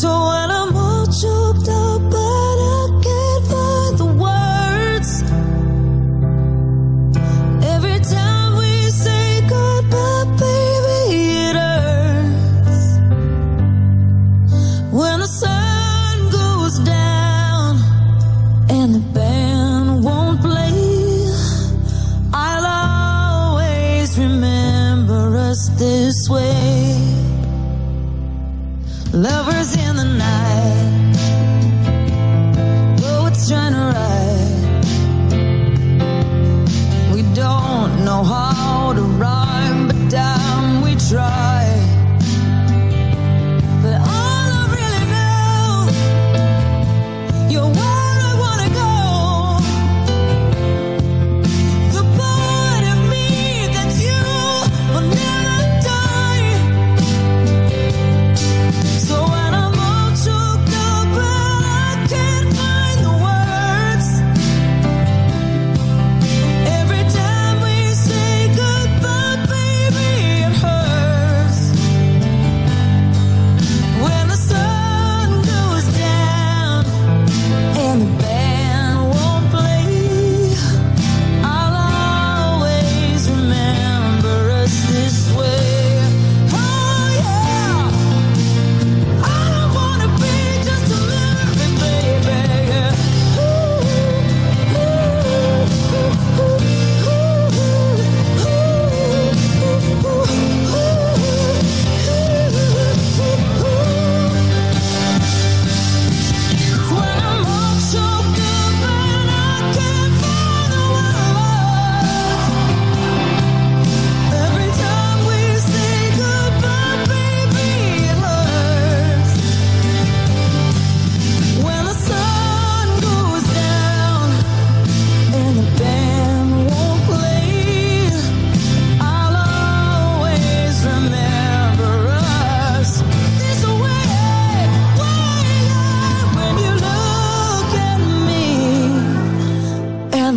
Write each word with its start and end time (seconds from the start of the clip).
So 0.00 0.29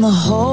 the 0.03 0.11
whole 0.11 0.52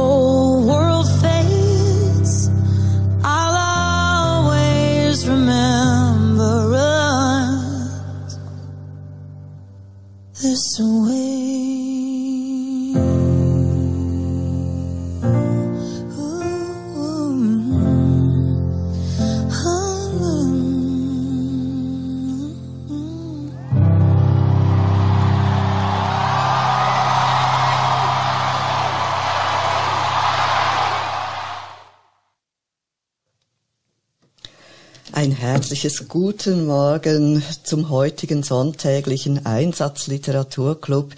herzliches 35.53 36.07
Guten 36.07 36.67
Morgen 36.67 37.43
zum 37.65 37.91
heutigen 37.91 38.45
sonntäglichen 38.45 39.47
Einsatzliteraturclub. 39.47 41.13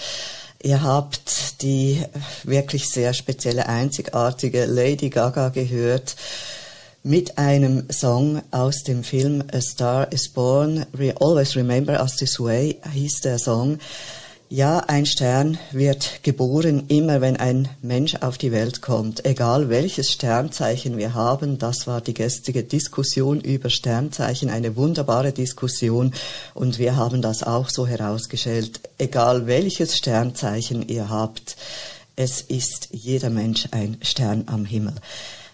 Ihr 0.62 0.82
habt 0.82 1.60
die 1.60 2.02
wirklich 2.42 2.88
sehr 2.88 3.12
spezielle, 3.12 3.68
einzigartige 3.68 4.64
Lady 4.64 5.10
Gaga 5.10 5.50
gehört 5.50 6.16
mit 7.02 7.36
einem 7.36 7.84
Song 7.90 8.40
aus 8.52 8.84
dem 8.84 9.04
Film 9.04 9.44
A 9.52 9.60
Star 9.60 10.10
is 10.10 10.30
Born. 10.30 10.86
Always 11.20 11.54
Remember 11.54 12.00
Us 12.00 12.16
This 12.16 12.40
Way 12.40 12.80
hieß 12.90 13.20
der 13.20 13.38
Song. 13.38 13.80
Ja, 14.54 14.80
ein 14.80 15.06
Stern 15.06 15.56
wird 15.70 16.22
geboren, 16.22 16.84
immer 16.88 17.22
wenn 17.22 17.38
ein 17.38 17.70
Mensch 17.80 18.16
auf 18.16 18.36
die 18.36 18.52
Welt 18.52 18.82
kommt. 18.82 19.24
Egal 19.24 19.70
welches 19.70 20.12
Sternzeichen 20.12 20.98
wir 20.98 21.14
haben, 21.14 21.56
das 21.56 21.86
war 21.86 22.02
die 22.02 22.12
gestrige 22.12 22.62
Diskussion 22.62 23.40
über 23.40 23.70
Sternzeichen, 23.70 24.50
eine 24.50 24.76
wunderbare 24.76 25.32
Diskussion. 25.32 26.12
Und 26.52 26.78
wir 26.78 26.96
haben 26.96 27.22
das 27.22 27.42
auch 27.42 27.70
so 27.70 27.86
herausgestellt. 27.86 28.80
Egal 28.98 29.46
welches 29.46 29.96
Sternzeichen 29.96 30.86
ihr 30.86 31.08
habt, 31.08 31.56
es 32.14 32.42
ist 32.42 32.90
jeder 32.92 33.30
Mensch 33.30 33.68
ein 33.70 33.96
Stern 34.02 34.44
am 34.48 34.66
Himmel. 34.66 34.96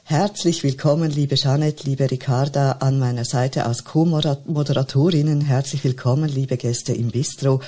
Herzlich 0.02 0.64
willkommen, 0.64 1.12
liebe 1.12 1.36
Jeanette, 1.36 1.84
liebe 1.84 2.10
Ricarda, 2.10 2.78
an 2.80 2.98
meiner 2.98 3.24
Seite 3.24 3.64
als 3.64 3.84
Co-Moderatorinnen. 3.84 5.42
Herzlich 5.42 5.84
willkommen, 5.84 6.28
liebe 6.28 6.56
Gäste 6.56 6.94
im 6.94 7.12
Bistro. 7.12 7.60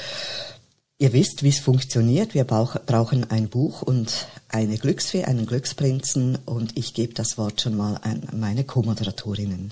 Ihr 1.01 1.15
wisst, 1.15 1.43
wie 1.43 1.49
es 1.49 1.61
funktioniert. 1.61 2.35
Wir 2.35 2.45
brauchen 2.45 3.31
ein 3.31 3.49
Buch 3.49 3.81
und 3.81 4.29
eine 4.51 4.77
Glücksfee, 4.77 5.25
einen 5.25 5.47
Glücksprinzen 5.47 6.37
und 6.45 6.77
ich 6.77 6.93
gebe 6.93 7.15
das 7.15 7.39
Wort 7.39 7.63
schon 7.63 7.75
mal 7.75 7.99
an 8.03 8.29
meine 8.35 8.65
Co-Moderatorinnen. 8.65 9.71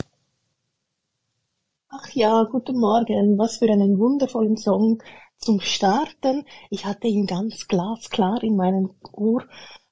Ach 1.90 2.08
ja, 2.14 2.44
guten 2.44 2.80
Morgen. 2.80 3.36
Was 3.36 3.58
für 3.58 3.70
einen 3.70 3.98
wundervollen 3.98 4.56
Song 4.56 5.02
zum 5.36 5.60
Starten. 5.60 6.46
Ich 6.70 6.86
hatte 6.86 7.08
ihn 7.08 7.26
ganz 7.26 7.68
glasklar 7.68 8.42
in 8.42 8.56
meinen 8.56 8.88
Ohr 9.12 9.44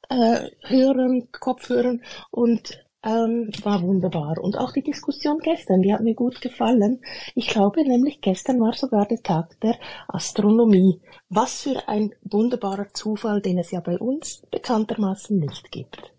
äh, 0.09 0.49
hören, 0.63 1.29
Kopfhörern 1.33 2.01
und 2.31 2.83
ähm, 3.07 3.51
war 3.63 3.83
wunderbar. 3.83 4.39
Und 4.39 4.59
auch 4.59 4.73
die 4.73 4.83
Diskussion 4.83 5.39
gestern, 5.39 5.83
die 5.83 5.95
hat 5.95 6.01
mir 6.01 6.15
gut 6.15 6.41
gefallen. 6.41 7.01
Ich 7.35 7.47
glaube 7.47 7.83
nämlich, 7.83 8.21
gestern 8.21 8.61
war 8.61 8.73
sogar 8.73 9.07
der 9.07 9.23
Tag 9.23 9.59
der 9.61 9.77
Astronomie. 10.09 11.01
Was 11.29 11.63
für 11.63 11.89
ein 11.89 12.13
wunderbarer 12.23 12.89
Zufall, 12.93 13.41
den 13.41 13.59
es 13.59 13.71
ja 13.71 13.81
bei 13.81 13.99
uns 13.99 14.43
bekanntermaßen 14.51 15.39
nicht 15.39 15.71
gibt. 15.71 16.16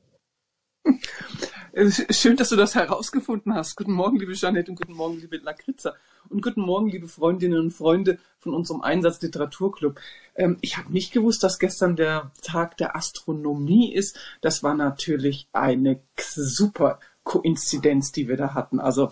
Schön, 2.09 2.37
dass 2.37 2.49
du 2.49 2.55
das 2.55 2.73
herausgefunden 2.73 3.53
hast. 3.53 3.75
Guten 3.75 3.91
Morgen, 3.91 4.17
liebe 4.17 4.33
Jeanette 4.33 4.71
und 4.71 4.77
guten 4.77 4.93
Morgen, 4.93 5.19
liebe 5.19 5.37
Lakritza. 5.37 5.93
Und 6.29 6.41
guten 6.41 6.61
Morgen, 6.61 6.89
liebe 6.89 7.07
Freundinnen 7.07 7.59
und 7.59 7.71
Freunde 7.71 8.17
von 8.39 8.55
unserem 8.55 8.81
Einsatz 8.81 9.21
Literaturclub. 9.21 9.99
Ähm, 10.35 10.57
ich 10.61 10.77
habe 10.77 10.91
nicht 10.91 11.13
gewusst, 11.13 11.43
dass 11.43 11.59
gestern 11.59 11.95
der 11.95 12.31
Tag 12.41 12.77
der 12.77 12.95
Astronomie 12.95 13.93
ist. 13.93 14.17
Das 14.41 14.63
war 14.63 14.73
natürlich 14.73 15.47
eine 15.53 15.99
super 16.15 16.99
Koinzidenz, 17.23 18.11
die 18.11 18.27
wir 18.27 18.37
da 18.37 18.55
hatten. 18.55 18.79
Also 18.79 19.11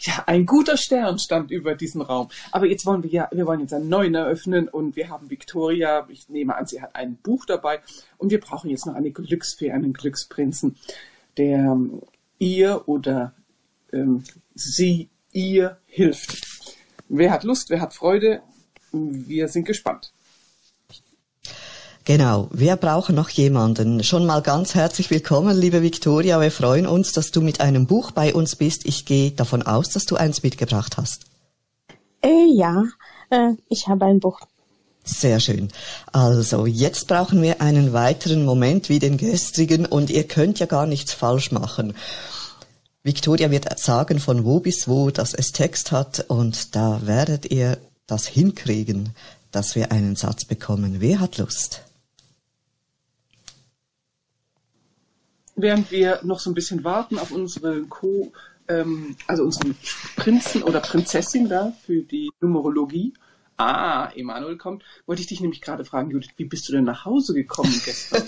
ja, 0.00 0.24
ein 0.26 0.46
guter 0.46 0.76
Stern 0.76 1.18
stand 1.18 1.50
über 1.50 1.74
diesem 1.74 2.02
Raum. 2.02 2.28
Aber 2.52 2.66
jetzt 2.66 2.86
wollen 2.86 3.02
wir 3.02 3.10
ja, 3.10 3.28
wir 3.32 3.46
wollen 3.46 3.60
jetzt 3.60 3.74
einen 3.74 3.88
neuen 3.88 4.14
eröffnen 4.14 4.68
und 4.68 4.96
wir 4.96 5.08
haben 5.08 5.30
Victoria, 5.30 6.06
ich 6.08 6.28
nehme 6.28 6.56
an, 6.56 6.66
sie 6.66 6.80
hat 6.80 6.94
ein 6.94 7.16
Buch 7.16 7.44
dabei 7.46 7.80
und 8.18 8.30
wir 8.30 8.40
brauchen 8.40 8.70
jetzt 8.70 8.86
noch 8.86 8.94
eine 8.94 9.10
Glücksfee, 9.10 9.72
einen 9.72 9.92
Glücksprinzen, 9.92 10.76
der 11.36 11.58
ähm, 11.58 12.02
ihr 12.38 12.88
oder 12.88 13.34
ähm, 13.92 14.24
sie 14.54 15.08
ihr 15.32 15.78
hilft. 15.86 16.46
Wer 17.08 17.30
hat 17.30 17.44
Lust, 17.44 17.70
wer 17.70 17.80
hat 17.80 17.94
Freude? 17.94 18.42
Wir 18.92 19.48
sind 19.48 19.66
gespannt. 19.66 20.13
Genau, 22.06 22.50
wir 22.52 22.76
brauchen 22.76 23.14
noch 23.14 23.30
jemanden. 23.30 24.04
Schon 24.04 24.26
mal 24.26 24.42
ganz 24.42 24.74
herzlich 24.74 25.10
willkommen, 25.10 25.56
liebe 25.56 25.80
Victoria. 25.80 26.38
Wir 26.38 26.50
freuen 26.50 26.86
uns, 26.86 27.12
dass 27.12 27.30
du 27.30 27.40
mit 27.40 27.62
einem 27.62 27.86
Buch 27.86 28.10
bei 28.10 28.34
uns 28.34 28.56
bist. 28.56 28.84
Ich 28.84 29.06
gehe 29.06 29.30
davon 29.30 29.62
aus, 29.62 29.88
dass 29.88 30.04
du 30.04 30.16
eins 30.16 30.42
mitgebracht 30.42 30.98
hast. 30.98 31.24
Äh, 32.20 32.44
ja, 32.54 32.84
äh, 33.30 33.52
ich 33.70 33.88
habe 33.88 34.04
ein 34.04 34.20
Buch. 34.20 34.38
Sehr 35.02 35.40
schön. 35.40 35.68
Also, 36.12 36.66
jetzt 36.66 37.08
brauchen 37.08 37.40
wir 37.40 37.62
einen 37.62 37.94
weiteren 37.94 38.44
Moment 38.44 38.90
wie 38.90 38.98
den 38.98 39.16
gestrigen 39.16 39.86
und 39.86 40.10
ihr 40.10 40.24
könnt 40.24 40.58
ja 40.58 40.66
gar 40.66 40.86
nichts 40.86 41.14
falsch 41.14 41.52
machen. 41.52 41.94
Victoria 43.02 43.50
wird 43.50 43.78
sagen, 43.78 44.18
von 44.18 44.44
wo 44.44 44.60
bis 44.60 44.88
wo, 44.88 45.10
dass 45.10 45.32
es 45.32 45.52
Text 45.52 45.90
hat 45.90 46.26
und 46.28 46.76
da 46.76 47.00
werdet 47.06 47.50
ihr 47.50 47.78
das 48.06 48.26
hinkriegen, 48.26 49.14
dass 49.52 49.74
wir 49.74 49.90
einen 49.90 50.16
Satz 50.16 50.44
bekommen. 50.44 50.96
Wer 51.00 51.20
hat 51.20 51.38
Lust? 51.38 51.83
Während 55.56 55.90
wir 55.90 56.20
noch 56.22 56.40
so 56.40 56.50
ein 56.50 56.54
bisschen 56.54 56.84
warten 56.84 57.18
auf 57.18 57.30
unsere 57.30 57.82
Co, 57.82 58.32
ähm, 58.68 59.16
also 59.26 59.44
unseren 59.44 59.76
Prinzen 60.16 60.62
oder 60.62 60.80
Prinzessin 60.80 61.48
da 61.48 61.72
für 61.84 62.02
die 62.02 62.30
Numerologie. 62.40 63.14
Ah, 63.56 64.10
Emanuel 64.16 64.56
kommt. 64.56 64.82
Wollte 65.06 65.22
ich 65.22 65.28
dich 65.28 65.40
nämlich 65.40 65.60
gerade 65.60 65.84
fragen, 65.84 66.10
Judith, 66.10 66.30
wie 66.36 66.44
bist 66.44 66.68
du 66.68 66.72
denn 66.72 66.82
nach 66.82 67.04
Hause 67.04 67.34
gekommen 67.34 67.72
gestern? 67.84 68.24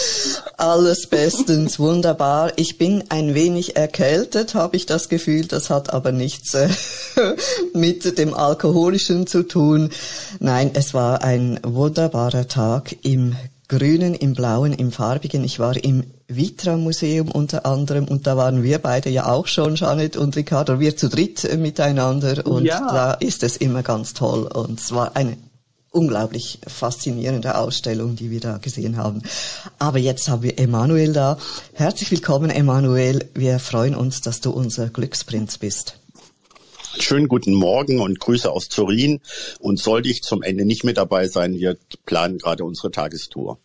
Alles 0.56 1.08
bestens, 1.08 1.80
wunderbar. 1.80 2.52
Ich 2.54 2.78
bin 2.78 3.02
ein 3.08 3.34
wenig 3.34 3.74
erkältet, 3.74 4.54
habe 4.54 4.76
ich 4.76 4.86
das 4.86 5.08
Gefühl. 5.08 5.46
Das 5.46 5.68
hat 5.68 5.92
aber 5.92 6.12
nichts 6.12 6.54
äh, 6.54 6.68
mit 7.74 8.18
dem 8.18 8.34
Alkoholischen 8.34 9.26
zu 9.26 9.42
tun. 9.42 9.90
Nein, 10.38 10.70
es 10.74 10.94
war 10.94 11.24
ein 11.24 11.58
wunderbarer 11.64 12.46
Tag 12.46 12.94
im 13.02 13.34
Grünen, 13.66 14.14
im 14.14 14.34
Blauen, 14.34 14.72
im 14.72 14.92
Farbigen. 14.92 15.42
Ich 15.42 15.58
war 15.58 15.76
im 15.76 16.04
Vitra 16.30 16.76
Museum 16.76 17.30
unter 17.30 17.64
anderem 17.64 18.06
und 18.06 18.26
da 18.26 18.36
waren 18.36 18.62
wir 18.62 18.78
beide 18.80 19.08
ja 19.08 19.32
auch 19.32 19.46
schon, 19.46 19.76
Janet 19.76 20.18
und 20.18 20.36
Ricardo, 20.36 20.78
wir 20.78 20.94
zu 20.94 21.08
dritt 21.08 21.56
miteinander 21.56 22.46
und 22.46 22.66
ja. 22.66 22.80
da 22.80 23.12
ist 23.14 23.42
es 23.42 23.56
immer 23.56 23.82
ganz 23.82 24.12
toll 24.12 24.42
und 24.42 24.78
es 24.78 24.92
war 24.92 25.16
eine 25.16 25.38
unglaublich 25.90 26.58
faszinierende 26.66 27.56
Ausstellung, 27.56 28.14
die 28.14 28.30
wir 28.30 28.40
da 28.40 28.58
gesehen 28.58 28.98
haben. 28.98 29.22
Aber 29.78 29.98
jetzt 29.98 30.28
haben 30.28 30.42
wir 30.42 30.58
Emanuel 30.58 31.14
da. 31.14 31.38
Herzlich 31.72 32.10
willkommen, 32.10 32.50
Emanuel. 32.50 33.30
Wir 33.32 33.58
freuen 33.58 33.94
uns, 33.94 34.20
dass 34.20 34.42
du 34.42 34.50
unser 34.50 34.90
Glücksprinz 34.90 35.56
bist. 35.56 35.98
Schönen 36.98 37.28
guten 37.28 37.54
Morgen 37.54 38.00
und 38.00 38.20
Grüße 38.20 38.50
aus 38.50 38.68
Turin. 38.68 39.20
Und 39.60 39.78
sollte 39.78 40.10
ich 40.10 40.22
zum 40.22 40.42
Ende 40.42 40.66
nicht 40.66 40.84
mit 40.84 40.98
dabei 40.98 41.26
sein, 41.26 41.54
wir 41.54 41.78
planen 42.04 42.36
gerade 42.36 42.64
unsere 42.64 42.90
Tagestour. 42.90 43.58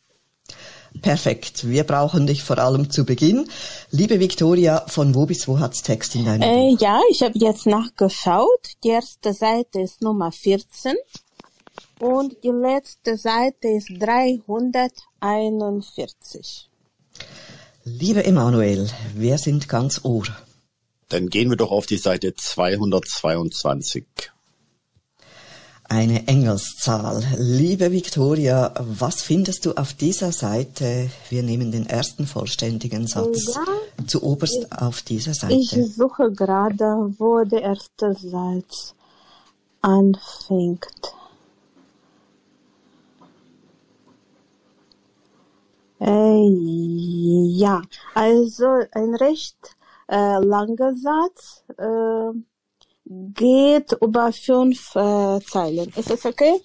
Perfekt. 1.02 1.68
Wir 1.68 1.84
brauchen 1.84 2.28
dich 2.28 2.44
vor 2.44 2.60
allem 2.60 2.90
zu 2.90 3.06
Beginn. 3.06 3.50
Liebe 3.92 4.20
Victoria, 4.20 4.84
von 4.88 5.16
wo 5.16 5.26
bis 5.26 5.48
wo 5.48 5.60
hat's 5.60 5.82
Text 5.82 6.16
in 6.16 6.26
deinem 6.26 6.42
äh, 6.42 6.72
Buch? 6.72 6.82
Ja, 6.82 7.00
ich 7.10 7.24
habe 7.24 7.38
jetzt 7.38 7.66
nachgeschaut. 7.66 8.74
Die 8.84 8.90
erste 8.90 9.34
Seite 9.34 9.80
ist 9.82 10.02
Nummer 10.02 10.32
14 10.32 10.96
und 12.00 12.36
die 12.44 12.50
letzte 12.50 13.18
Seite 13.18 13.70
ist 13.70 13.90
341. 14.00 16.70
Liebe 17.86 18.24
Emanuel, 18.24 18.90
wir 19.16 19.38
sind 19.38 19.68
ganz 19.68 20.02
Ohr. 20.04 20.24
Dann 21.10 21.28
gehen 21.30 21.50
wir 21.50 21.58
doch 21.58 21.72
auf 21.72 21.86
die 21.86 21.98
Seite 21.98 22.34
222. 22.34 24.06
Eine 25.94 26.28
Engelszahl. 26.28 27.22
Liebe 27.38 27.92
Victoria, 27.92 28.74
was 28.80 29.22
findest 29.22 29.68
du 29.68 29.74
auf 29.74 29.94
dieser 29.94 30.32
Seite? 30.32 31.12
Wir 31.30 31.44
nehmen 31.44 31.72
den 31.72 31.86
ersten 31.86 32.26
vollständigen 32.26 33.06
Satz 33.06 33.54
ja, 33.54 34.08
zu 34.08 34.24
oberst 34.24 34.66
ich, 34.66 34.82
auf 34.82 35.04
dieser 35.04 35.36
Seite. 35.36 35.54
Ich 35.54 35.70
suche 35.96 36.32
gerade, 36.32 37.14
wo 37.20 37.44
der 37.44 37.62
erste 37.62 38.16
Satz 38.16 38.96
anfängt. 39.84 40.88
Äh, 46.00 46.48
ja, 47.56 47.84
also 48.16 48.66
ein 48.94 49.14
recht 49.14 49.76
äh, 50.10 50.40
langer 50.40 50.96
Satz. 50.96 51.64
Äh, 51.78 52.53
geht 53.34 53.92
über 54.02 54.32
fünf 54.32 54.96
äh, 54.96 55.40
Zeilen. 55.42 55.92
Ist 55.96 56.10
das 56.10 56.26
okay? 56.26 56.62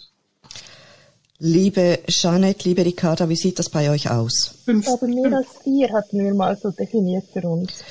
Liebe 1.41 2.01
Jeanette, 2.09 2.69
liebe 2.69 2.85
Ricarda, 2.85 3.29
wie 3.29 3.37
sieht 3.37 3.59
das 3.59 3.71
bei 3.71 3.91
euch 3.91 4.11
aus? 4.11 4.55
Fünf. 4.65 4.89
Aber 4.89 5.07
mehr 5.07 5.37
als 5.37 5.59
vier 5.63 5.93
hatten 5.93 6.19
wir 6.25 6.35
mal 6.35 6.57
so 6.57 6.71
definiert 6.71 7.27
für 7.33 7.47
uns. 7.49 7.85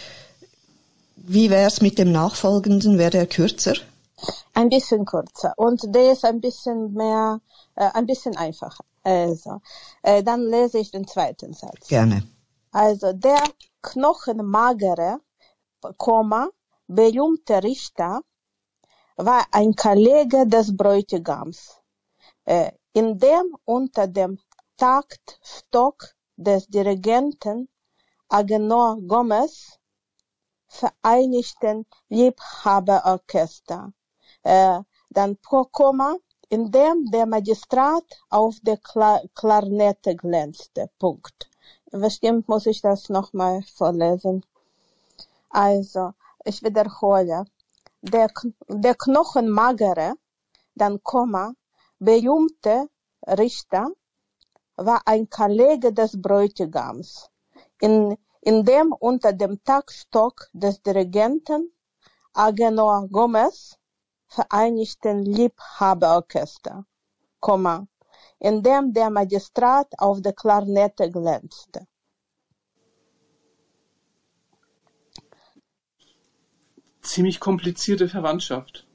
Wie 1.15 1.49
wäre 1.49 1.67
es 1.67 1.81
mit 1.81 1.97
dem 1.97 2.11
nachfolgenden? 2.11 2.97
Wäre 2.97 3.11
der 3.11 3.27
kürzer? 3.27 3.75
Ein 4.53 4.69
bisschen 4.69 5.05
kürzer. 5.05 5.53
Und 5.55 5.81
der 5.95 6.11
ist 6.11 6.25
ein 6.25 6.41
bisschen 6.41 6.93
mehr, 6.93 7.39
äh, 7.75 7.89
ein 7.93 8.05
bisschen 8.05 8.35
einfacher. 8.35 8.83
Also, 9.03 9.61
äh, 10.03 10.23
dann 10.23 10.41
lese 10.49 10.79
ich 10.79 10.91
den 10.91 11.07
zweiten 11.07 11.53
Satz. 11.53 11.87
Gerne. 11.87 12.23
Also, 12.71 13.13
der 13.13 13.41
knochenmagere, 13.81 15.19
Komma, 15.97 16.49
berühmte 16.87 17.63
Richter 17.63 18.21
war 19.17 19.45
ein 19.51 19.75
Kollege 19.75 20.45
des 20.47 20.75
Bräutigams, 20.77 21.81
äh, 22.45 22.71
in 22.93 23.17
dem 23.17 23.55
unter 23.65 24.07
dem 24.07 24.39
Taktstock 24.77 26.13
des 26.35 26.67
Dirigenten 26.67 27.67
Agenor 28.29 28.97
Gomez 29.07 29.79
Vereinigten 30.69 31.85
Liebhaberorchester, 32.09 33.93
äh, 34.43 34.79
dann 35.09 35.37
pro 35.37 35.63
Komma, 35.63 36.17
in 36.49 36.69
dem 36.71 37.09
der 37.09 37.25
Magistrat 37.25 38.03
auf 38.29 38.57
der 38.61 38.77
Kla 38.77 39.21
Klarnette 39.33 40.15
glänzte. 40.15 40.89
Punkt. 40.99 41.49
Bestimmt 41.89 42.47
muss 42.49 42.65
ich 42.65 42.81
das 42.81 43.09
nochmal 43.09 43.63
vorlesen. 43.63 44.45
Also, 45.49 46.13
ich 46.43 46.61
wiederhole 46.61 47.45
der, 48.01 48.29
der 48.67 48.95
knochenmagere, 48.95 50.13
dann 50.75 51.01
Komma, 51.03 51.53
berühmte 51.99 52.89
Richter 53.27 53.89
war 54.75 55.01
ein 55.05 55.29
Kollege 55.29 55.91
des 55.91 56.21
Bräutigams, 56.21 57.29
in, 57.81 58.17
in 58.41 58.63
dem 58.63 58.93
unter 58.93 59.33
dem 59.33 59.63
Tagstock 59.63 60.49
des 60.53 60.81
Dirigenten 60.81 61.71
Agenor 62.33 63.07
Gomez 63.09 63.77
Vereinigten 64.29 65.23
Liebhaberorchester, 65.23 66.85
Komma, 67.39 67.87
in 68.39 68.61
dem 68.61 68.93
der 68.93 69.09
Magistrat 69.09 69.87
auf 69.97 70.21
der 70.21 70.33
Klarnette 70.33 71.09
glänzte. 71.09 71.87
Ziemlich 77.07 77.39
komplizierte 77.39 78.07
Verwandtschaft. 78.09 78.85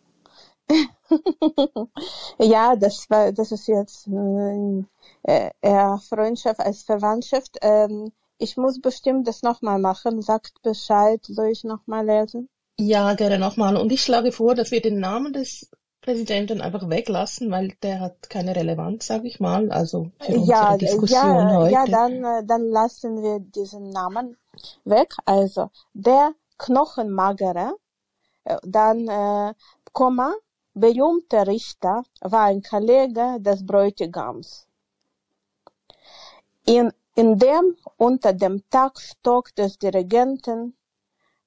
ja, 2.38 2.76
das 2.76 3.11
war, 3.11 3.33
das 3.33 3.52
ist 3.52 3.66
jetzt 3.66 4.09
äh, 4.09 5.50
eher 5.61 6.00
Freundschaft 6.09 6.61
als 6.61 6.83
Verwandtschaft. 6.83 7.59
Ähm, 7.61 8.12
ich 8.38 8.57
muss 8.57 8.81
bestimmt 8.81 9.28
das 9.28 9.42
nochmal 9.42 9.78
machen. 9.78 10.23
Sagt 10.23 10.62
Bescheid, 10.62 11.21
soll 11.25 11.49
ich 11.49 11.64
nochmal 11.64 12.07
lesen? 12.07 12.49
Ja, 12.78 13.14
gerne 13.14 13.38
nochmal. 13.38 13.76
Und 13.76 13.92
ich 13.92 14.02
schlage 14.02 14.33
vor, 14.33 14.54
dass 14.54 14.71
wir 14.71 14.81
den 14.81 14.99
Namen 14.99 15.33
des 15.33 15.71
Präsidenten 16.00 16.61
einfach 16.61 16.88
weglassen, 16.88 17.50
weil 17.52 17.75
der 17.83 18.00
hat 18.00 18.28
keine 18.28 18.57
Relevanz, 18.57 19.07
sage 19.07 19.28
ich 19.28 19.38
mal, 19.38 19.71
also 19.71 20.11
für 20.19 20.33
Ja, 20.33 20.73
unsere 20.73 20.78
Diskussion 20.78 21.49
ja, 21.49 21.57
heute. 21.57 21.75
ja, 21.75 21.87
dann, 21.87 22.25
äh, 22.25 22.45
dann 22.45 22.66
lassen 22.66 23.23
wir 23.23 23.38
diesen 23.38 23.90
Namen 23.90 24.37
weg. 24.85 25.14
Also 25.25 25.71
der 25.92 26.33
Knochenmagere, 26.59 27.75
dann 28.63 29.09
äh, 29.09 29.55
Komma, 29.93 30.35
berühmter 30.75 31.47
Richter 31.47 32.03
war 32.21 32.45
ein 32.45 32.63
Kollege 32.63 33.39
des 33.41 33.65
Bräutigams. 33.65 34.67
In, 36.65 36.93
in 37.15 37.39
dem 37.39 37.77
unter 37.97 38.33
dem 38.33 38.63
Taktstock 38.71 39.55
des 39.55 39.79
Dirigenten 39.79 40.77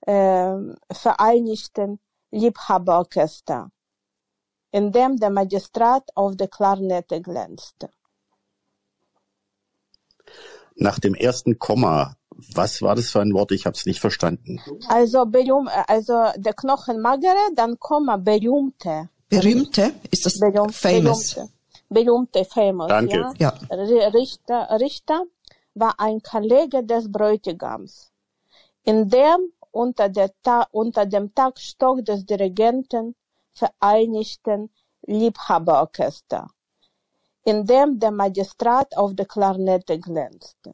äh, 0.01 0.55
vereinigten 0.91 1.99
Liebhaberorchester, 2.31 3.71
in 4.71 4.91
dem 4.91 5.17
der 5.17 5.29
Magistrat 5.29 6.09
auf 6.15 6.35
der 6.35 6.49
Klarnette 6.49 7.21
glänzte. 7.21 7.89
Nach 10.75 10.99
dem 10.99 11.15
ersten 11.15 11.57
Komma, 11.57 12.17
was 12.53 12.81
war 12.81 12.95
das 12.95 13.11
für 13.11 13.21
ein 13.21 13.33
Wort? 13.33 13.51
Ich 13.51 13.65
habe 13.65 13.75
es 13.75 13.85
nicht 13.85 13.99
verstanden. 13.99 14.59
Also, 14.87 15.25
berühm, 15.25 15.69
also 15.87 16.13
der 16.35 16.53
Knochenmagere, 16.53 17.53
dann 17.55 17.79
Komma, 17.79 18.17
berühmte. 18.17 19.09
Berühmte? 19.29 19.93
Ist 20.11 20.25
das 20.25 20.39
Berühm, 20.39 20.69
famous? 20.69 21.35
Berühmte, 21.35 21.53
berühmte, 21.89 22.45
famous, 22.45 22.87
Danke. 22.87 23.17
ja. 23.17 23.33
Ja. 23.37 23.53
Richter, 24.09 24.67
Richter 24.79 25.23
war 25.73 25.99
ein 25.99 26.21
Kollege 26.21 26.83
des 26.83 27.11
Bräutigams, 27.11 28.11
in 28.83 29.09
dem 29.09 29.51
unter, 29.71 30.09
der 30.09 30.31
Ta 30.41 30.67
unter 30.71 31.05
dem 31.05 31.33
Taktstock 31.33 32.03
des 32.05 32.25
Dirigenten 32.25 33.15
vereinigten 33.51 34.69
Liebhaberorchester, 35.07 36.47
in 37.43 37.65
dem 37.65 37.99
der 37.99 38.11
Magistrat 38.11 38.95
auf 38.97 39.13
der 39.15 39.25
Klarnette 39.25 39.99
glänzte. 39.99 40.73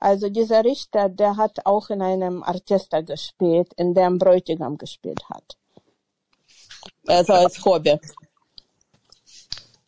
Also 0.00 0.30
dieser 0.30 0.64
Richter, 0.64 1.10
der 1.10 1.36
hat 1.36 1.66
auch 1.66 1.90
in 1.90 2.00
einem 2.00 2.42
Orchester 2.42 3.02
gespielt, 3.02 3.68
in 3.76 3.92
dem 3.92 4.18
Bräutigam 4.18 4.78
gespielt 4.78 5.22
hat. 5.28 5.58
Also 7.06 7.34
als 7.34 7.62
Hobby. 7.64 7.98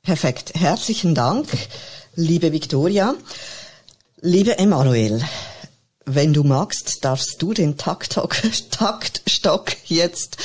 Perfekt. 0.03 0.53
Herzlichen 0.55 1.15
Dank, 1.15 1.49
liebe 2.15 2.53
Victoria. 2.53 3.15
Liebe 4.21 4.59
Emanuel, 4.59 5.25
wenn 6.05 6.35
du 6.35 6.45
magst, 6.45 7.05
darfst 7.05 7.41
du 7.41 7.55
den 7.55 7.79
Taktstock, 7.79 8.37
Taktstock 8.71 9.73
jetzt 9.87 10.37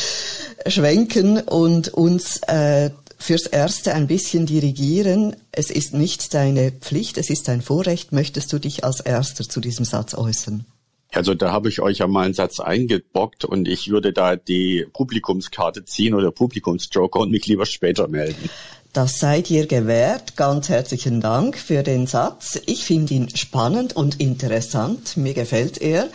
schwenken 0.66 1.42
und 1.42 1.90
uns 1.90 2.38
äh, 2.48 2.92
fürs 3.18 3.48
Erste 3.48 3.94
ein 3.94 4.08
bisschen 4.08 4.46
dirigieren. 4.46 5.36
Es 5.52 5.70
ist 5.70 5.94
nicht 5.94 6.34
deine 6.34 6.72
Pflicht, 6.72 7.18
es 7.18 7.30
ist 7.30 7.48
dein 7.48 7.62
Vorrecht. 7.62 8.12
Möchtest 8.12 8.54
du 8.54 8.60
dich 8.60 8.84
als 8.84 9.00
Erster 9.00 9.48
zu 9.48 9.60
diesem 9.60 9.86
Satz 9.86 10.14
äußern? 10.14 10.66
Also 11.14 11.34
da 11.34 11.52
habe 11.52 11.70
ich 11.70 11.82
euch 11.82 12.00
ja 12.00 12.08
mal 12.08 12.26
einen 12.26 12.34
Satz 12.34 12.60
eingebockt 12.60 13.46
und 13.46 13.68
ich 13.68 13.90
würde 13.90 14.14
da 14.14 14.36
die 14.36 14.86
Publikumskarte 14.92 15.86
ziehen 15.86 16.14
oder 16.14 16.32
Publikumsjoker 16.32 17.22
und 17.22 17.32
mich 17.32 17.48
lieber 17.48 17.66
später 17.66 18.08
melden. 18.08 18.50
Das 18.94 19.20
sei 19.20 19.42
dir 19.42 19.68
gewährt. 19.68 20.36
Ganz 20.36 20.70
herzlichen 20.70 21.22
Dank 21.22 21.58
für 21.58 21.84
den 21.84 22.08
Satz. 22.08 22.60
Ich 22.66 22.84
finde 22.84 23.14
ihn 23.14 23.36
spannend 23.36 23.96
und 23.96 24.20
interessant. 24.20 25.18
Mir 25.18 25.34
gefällt 25.34 25.82
er. 25.82 26.10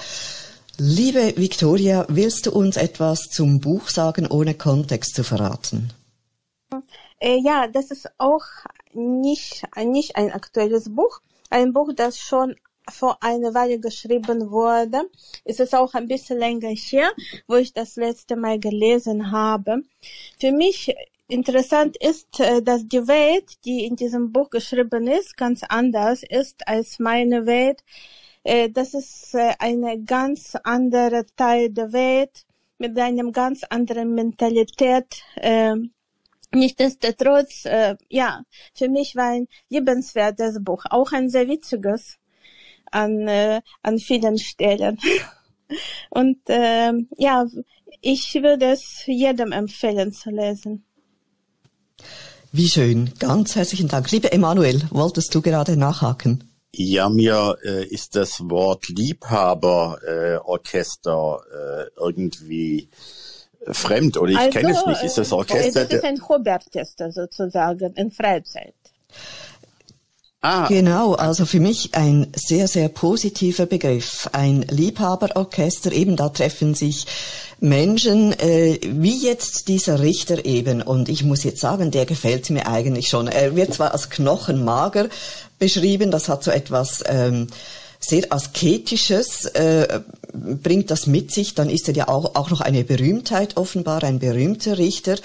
Liebe 0.79 1.35
Victoria, 1.37 2.07
willst 2.09 2.47
du 2.47 2.51
uns 2.51 2.77
etwas 2.77 3.29
zum 3.31 3.61
Buch 3.61 3.89
sagen, 3.89 4.27
ohne 4.27 4.55
Kontext 4.55 5.15
zu 5.15 5.23
verraten? 5.23 5.91
Ja, 7.21 7.69
das 7.69 7.91
ist 7.91 8.11
auch 8.19 8.45
nicht, 8.93 9.65
nicht 9.77 10.17
ein 10.17 10.33
aktuelles 10.33 10.95
Buch. 10.95 11.21
Ein 11.51 11.73
Buch, 11.73 11.93
das 11.95 12.19
schon 12.19 12.57
vor 12.91 13.23
einer 13.23 13.55
Weile 13.55 13.79
geschrieben 13.79 14.51
wurde. 14.51 15.09
Es 15.45 15.61
ist 15.61 15.75
auch 15.75 15.95
ein 15.95 16.09
bisschen 16.09 16.39
länger 16.39 16.71
her, 16.71 17.11
wo 17.47 17.55
ich 17.55 17.73
das 17.73 17.97
letzte 17.97 18.37
Mal 18.37 18.59
gelesen 18.59 19.31
habe. 19.31 19.83
Für 20.41 20.51
mich 20.51 20.93
interessant 21.29 21.97
ist, 21.97 22.41
dass 22.65 22.89
die 22.89 23.07
Welt, 23.07 23.65
die 23.65 23.85
in 23.85 23.97
diesem 23.97 24.33
Buch 24.33 24.51
geschrieben 24.51 25.07
ist, 25.07 25.37
ganz 25.37 25.63
anders 25.69 26.23
ist 26.29 26.67
als 26.67 26.99
meine 26.99 27.47
Welt. 27.47 27.85
Das 28.45 28.95
ist 28.95 29.37
eine 29.61 30.03
ganz 30.03 30.57
andere 30.65 31.25
Teil 31.37 31.71
der 31.71 31.93
Welt 31.93 32.45
mit 32.79 32.99
einem 32.99 33.31
ganz 33.31 33.63
anderen 33.63 34.15
Mentalität. 34.15 35.23
Nichtsdestotrotz, 36.55 37.65
äh, 37.65 37.97
ja, 38.11 38.43
für 38.75 38.89
mich 38.89 39.17
war 39.17 39.31
ein 39.31 39.49
liebenswertes 39.71 40.63
Buch, 40.63 40.85
auch 40.91 41.13
ein 41.13 41.31
sehr 41.31 41.49
witziges 41.49 42.19
an, 42.91 43.27
äh, 43.27 43.63
an 43.83 43.99
vielen 43.99 44.39
Stellen. 44.39 44.99
Und 46.11 46.39
ähm, 46.49 47.09
ja, 47.17 47.47
ich 48.03 48.35
würde 48.35 48.73
es 48.73 49.05
jedem 49.07 49.53
empfehlen 49.53 50.13
zu 50.13 50.31
lesen. 50.31 50.85
Wie 52.53 52.69
schön. 52.69 53.13
Ganz 53.19 53.57
herzlichen 53.57 53.89
Dank. 53.89 54.11
Liebe 54.11 54.31
Emanuel, 54.31 54.83
wolltest 54.91 55.35
du 55.35 55.41
gerade 55.41 55.79
nachhaken? 55.79 56.45
Ja, 56.75 57.09
mir 57.09 57.57
äh, 57.65 57.87
ist 57.87 58.15
das 58.15 58.41
Wort 58.51 58.89
Liebhaberorchester 58.89 60.35
äh, 60.35 60.39
Orchester, 60.39 61.41
äh, 61.51 62.01
irgendwie 62.01 62.81
äh, 62.81 62.87
fremd 63.71 64.17
oder 64.17 64.33
ich 64.33 64.51
kenne 64.51 64.73
es 64.73 64.87
nicht. 64.87 65.03
Ist 65.03 65.19
das 65.19 65.33
äh, 65.33 65.35
Orchester? 65.35 65.85
Das 65.85 65.93
ist 65.93 66.05
ein 66.05 66.29
Hobbyorchester 66.29 67.13
sozusagen 67.13 67.93
in 67.95 68.11
Freizeit. 68.11 68.75
ah, 70.41 70.67
Genau, 70.69 71.15
also 71.15 71.47
für 71.47 71.61
mich 71.61 71.95
ein 71.95 72.33
sehr, 72.35 72.69
sehr 72.69 72.89
positiver 72.89 73.67
Begriff. 73.67 74.29
Ein 74.33 74.63
Liebhaberorchester, 74.63 75.93
eben 75.93 76.17
da 76.17 76.29
treffen 76.29 76.75
sich 76.75 77.07
Menschen, 77.61 78.33
äh, 78.41 78.81
wie 78.83 79.25
jetzt 79.25 79.69
dieser 79.69 80.01
Richter 80.01 80.45
eben. 80.45 80.83
Und 80.83 81.09
ich 81.09 81.23
muss 81.23 81.45
jetzt 81.45 81.61
sagen, 81.61 81.91
der 81.91 82.07
gefällt 82.07 82.51
mir 82.51 82.67
eigentlich 82.67 83.09
schon. 83.09 83.29
Er 83.29 83.55
wird 83.55 83.75
zwar 83.75 83.93
als 83.93 84.11
knochenmager 84.11 85.09
beschrieben, 85.59 86.11
das 86.11 86.29
hat 86.29 86.43
so 86.43 86.51
etwas... 86.51 87.03
Ähm, 87.07 87.49
sehr 88.05 88.25
asketisches 88.31 89.45
äh, 89.47 90.01
bringt 90.33 90.91
das 90.91 91.07
mit 91.07 91.31
sich, 91.31 91.55
dann 91.55 91.71
ist 91.71 91.89
er 91.89 91.95
ja 91.95 92.09
auch, 92.09 92.35
auch 92.35 92.51
noch 92.51 92.61
eine 92.61 92.85
Berühmtheit 92.85 93.57
offenbar, 93.57 94.03
ein 94.05 94.19
berühmter 94.19 94.79
Richter. 94.79 95.17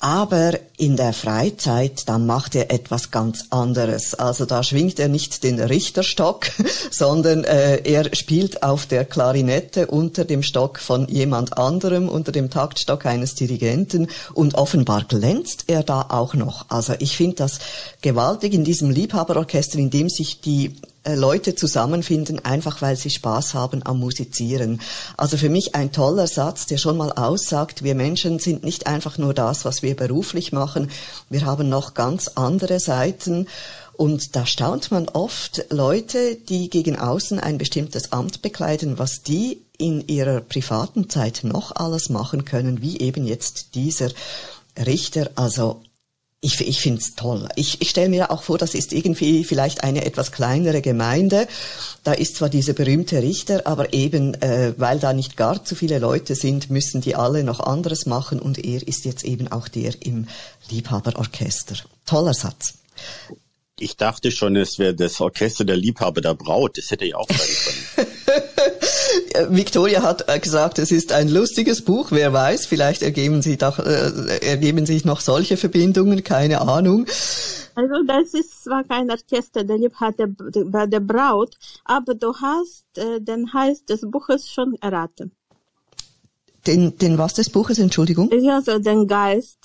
Aber 0.00 0.52
in 0.76 0.96
der 0.96 1.12
Freizeit, 1.12 2.08
da 2.08 2.18
macht 2.18 2.54
er 2.54 2.70
etwas 2.70 3.10
ganz 3.10 3.46
anderes. 3.50 4.14
Also 4.14 4.44
da 4.44 4.62
schwingt 4.62 5.00
er 5.00 5.08
nicht 5.08 5.42
den 5.42 5.58
Richterstock, 5.58 6.46
sondern 6.92 7.42
äh, 7.42 7.78
er 7.78 8.14
spielt 8.14 8.62
auf 8.62 8.86
der 8.86 9.04
Klarinette 9.04 9.88
unter 9.88 10.24
dem 10.24 10.44
Stock 10.44 10.78
von 10.78 11.08
jemand 11.08 11.58
anderem, 11.58 12.08
unter 12.08 12.30
dem 12.30 12.48
Taktstock 12.48 13.06
eines 13.06 13.34
Dirigenten 13.34 14.06
und 14.34 14.54
offenbar 14.54 15.02
glänzt 15.02 15.64
er 15.66 15.82
da 15.82 16.06
auch 16.10 16.34
noch. 16.34 16.66
Also 16.68 16.94
ich 17.00 17.16
finde 17.16 17.36
das 17.36 17.58
gewaltig 18.00 18.54
in 18.54 18.62
diesem 18.62 18.90
Liebhaberorchester, 18.90 19.80
in 19.80 19.90
dem 19.90 20.08
sich 20.08 20.40
die 20.40 20.76
Leute 21.16 21.54
zusammenfinden, 21.54 22.44
einfach 22.44 22.82
weil 22.82 22.96
sie 22.96 23.10
Spaß 23.10 23.54
haben 23.54 23.82
am 23.84 23.98
Musizieren. 23.98 24.80
Also 25.16 25.36
für 25.36 25.48
mich 25.48 25.74
ein 25.74 25.92
toller 25.92 26.26
Satz, 26.26 26.66
der 26.66 26.78
schon 26.78 26.96
mal 26.96 27.12
aussagt, 27.12 27.82
wir 27.82 27.94
Menschen 27.94 28.38
sind 28.38 28.64
nicht 28.64 28.86
einfach 28.86 29.18
nur 29.18 29.34
das, 29.34 29.64
was 29.64 29.82
wir 29.82 29.96
beruflich 29.96 30.52
machen, 30.52 30.90
wir 31.30 31.44
haben 31.44 31.68
noch 31.68 31.94
ganz 31.94 32.28
andere 32.28 32.80
Seiten. 32.80 33.46
Und 33.94 34.36
da 34.36 34.46
staunt 34.46 34.92
man 34.92 35.08
oft 35.08 35.64
Leute, 35.70 36.36
die 36.36 36.70
gegen 36.70 36.96
außen 36.96 37.40
ein 37.40 37.58
bestimmtes 37.58 38.12
Amt 38.12 38.42
bekleiden, 38.42 38.96
was 38.96 39.22
die 39.24 39.62
in 39.76 40.06
ihrer 40.06 40.40
privaten 40.40 41.10
Zeit 41.10 41.40
noch 41.42 41.74
alles 41.74 42.08
machen 42.08 42.44
können, 42.44 42.80
wie 42.80 43.00
eben 43.00 43.26
jetzt 43.26 43.74
dieser 43.74 44.10
Richter. 44.78 45.30
Also 45.34 45.80
ich, 46.40 46.60
ich 46.60 46.80
finde 46.80 47.00
es 47.00 47.16
toll. 47.16 47.48
Ich, 47.56 47.80
ich 47.80 47.90
stelle 47.90 48.08
mir 48.08 48.30
auch 48.30 48.42
vor, 48.42 48.58
das 48.58 48.74
ist 48.74 48.92
irgendwie 48.92 49.42
vielleicht 49.42 49.82
eine 49.82 50.04
etwas 50.04 50.30
kleinere 50.30 50.82
Gemeinde. 50.82 51.48
Da 52.04 52.12
ist 52.12 52.36
zwar 52.36 52.48
dieser 52.48 52.74
berühmte 52.74 53.20
Richter, 53.20 53.66
aber 53.66 53.92
eben, 53.92 54.34
äh, 54.34 54.72
weil 54.76 55.00
da 55.00 55.12
nicht 55.12 55.36
gar 55.36 55.64
zu 55.64 55.74
viele 55.74 55.98
Leute 55.98 56.36
sind, 56.36 56.70
müssen 56.70 57.00
die 57.00 57.16
alle 57.16 57.42
noch 57.42 57.58
anderes 57.58 58.06
machen 58.06 58.38
und 58.38 58.64
er 58.64 58.86
ist 58.86 59.04
jetzt 59.04 59.24
eben 59.24 59.48
auch 59.48 59.66
der 59.66 59.94
im 60.00 60.28
Liebhaberorchester. 60.70 61.74
Toller 62.06 62.34
Satz. 62.34 62.74
Ich 63.80 63.96
dachte 63.96 64.30
schon, 64.30 64.56
es 64.56 64.78
wäre 64.78 64.94
das 64.94 65.20
Orchester 65.20 65.64
der 65.64 65.76
Liebhaber 65.76 66.20
der 66.20 66.34
Braut. 66.34 66.78
Das 66.78 66.90
hätte 66.90 67.04
ja 67.04 67.16
auch 67.16 67.28
sein 67.28 67.76
können. 67.94 69.56
Victoria 69.56 70.02
hat 70.02 70.28
äh, 70.28 70.38
gesagt, 70.38 70.78
es 70.78 70.92
ist 70.92 71.12
ein 71.12 71.28
lustiges 71.28 71.82
Buch. 71.82 72.08
Wer 72.10 72.32
weiß, 72.32 72.66
vielleicht 72.66 73.02
ergeben 73.02 73.42
sich, 73.42 73.58
doch, 73.58 73.78
äh, 73.78 74.38
ergeben 74.40 74.86
sich 74.86 75.04
noch 75.04 75.20
solche 75.20 75.56
Verbindungen, 75.56 76.24
keine 76.24 76.60
Ahnung. 76.60 77.06
Also 77.74 78.02
das 78.06 78.34
ist 78.34 78.64
zwar 78.64 78.84
kein 78.84 79.10
Orchester 79.10 79.62
der 79.62 79.78
Liebhaber 79.78 80.26
bei 80.26 80.86
der 80.86 81.00
Braut, 81.00 81.56
aber 81.84 82.14
du 82.14 82.34
hast 82.34 82.84
äh, 82.96 83.20
den 83.20 83.52
Hals 83.52 83.84
des 83.84 84.00
Buches 84.02 84.50
schon 84.50 84.74
erraten. 84.80 85.32
Den, 86.66 86.98
den 86.98 87.18
was 87.18 87.34
des 87.34 87.50
Buches, 87.50 87.78
Entschuldigung? 87.78 88.30
Ja, 88.32 88.60
so 88.60 88.78
den 88.78 89.06
Geist. 89.06 89.57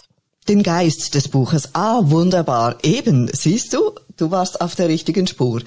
Den 0.50 0.64
Geist 0.64 1.16
des 1.16 1.30
Buches. 1.30 1.70
Ah, 1.74 2.02
wunderbar. 2.04 2.78
Eben, 2.84 3.30
siehst 3.32 3.74
du, 3.74 3.92
du 4.18 4.32
warst 4.32 4.62
auf 4.62 4.76
der 4.76 4.90
richtigen 4.90 5.28
Spur. 5.28 5.62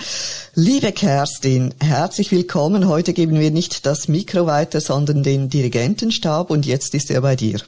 Liebe 0.55 0.93
Kerstin, 0.93 1.75
herzlich 1.83 2.33
willkommen. 2.33 2.89
Heute 2.89 3.13
geben 3.13 3.39
wir 3.39 3.51
nicht 3.51 3.87
das 3.87 4.09
Mikro 4.09 4.47
weiter, 4.47 4.81
sondern 4.81 5.23
den 5.23 5.49
Dirigentenstab 5.49 6.51
und 6.51 6.67
jetzt 6.67 6.95
ist 6.95 7.11
er 7.11 7.21
bei 7.21 7.37
dir. 7.37 7.61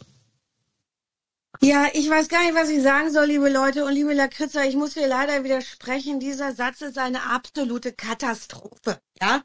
Ja, 1.61 1.87
ich 1.93 2.09
weiß 2.09 2.29
gar 2.29 2.45
nicht, 2.45 2.55
was 2.55 2.69
ich 2.69 2.83
sagen 2.83 3.12
soll, 3.12 3.27
liebe 3.27 3.49
Leute 3.49 3.85
und 3.85 3.93
liebe 3.93 4.15
Lakritza. 4.15 4.62
Ich 4.65 4.77
muss 4.77 4.95
dir 4.95 5.09
leider 5.09 5.43
widersprechen. 5.43 6.21
Dieser 6.21 6.55
Satz 6.55 6.83
ist 6.83 6.99
eine 6.99 7.31
absolute 7.31 7.93
Katastrophe. 7.93 9.00
Ja, 9.21 9.43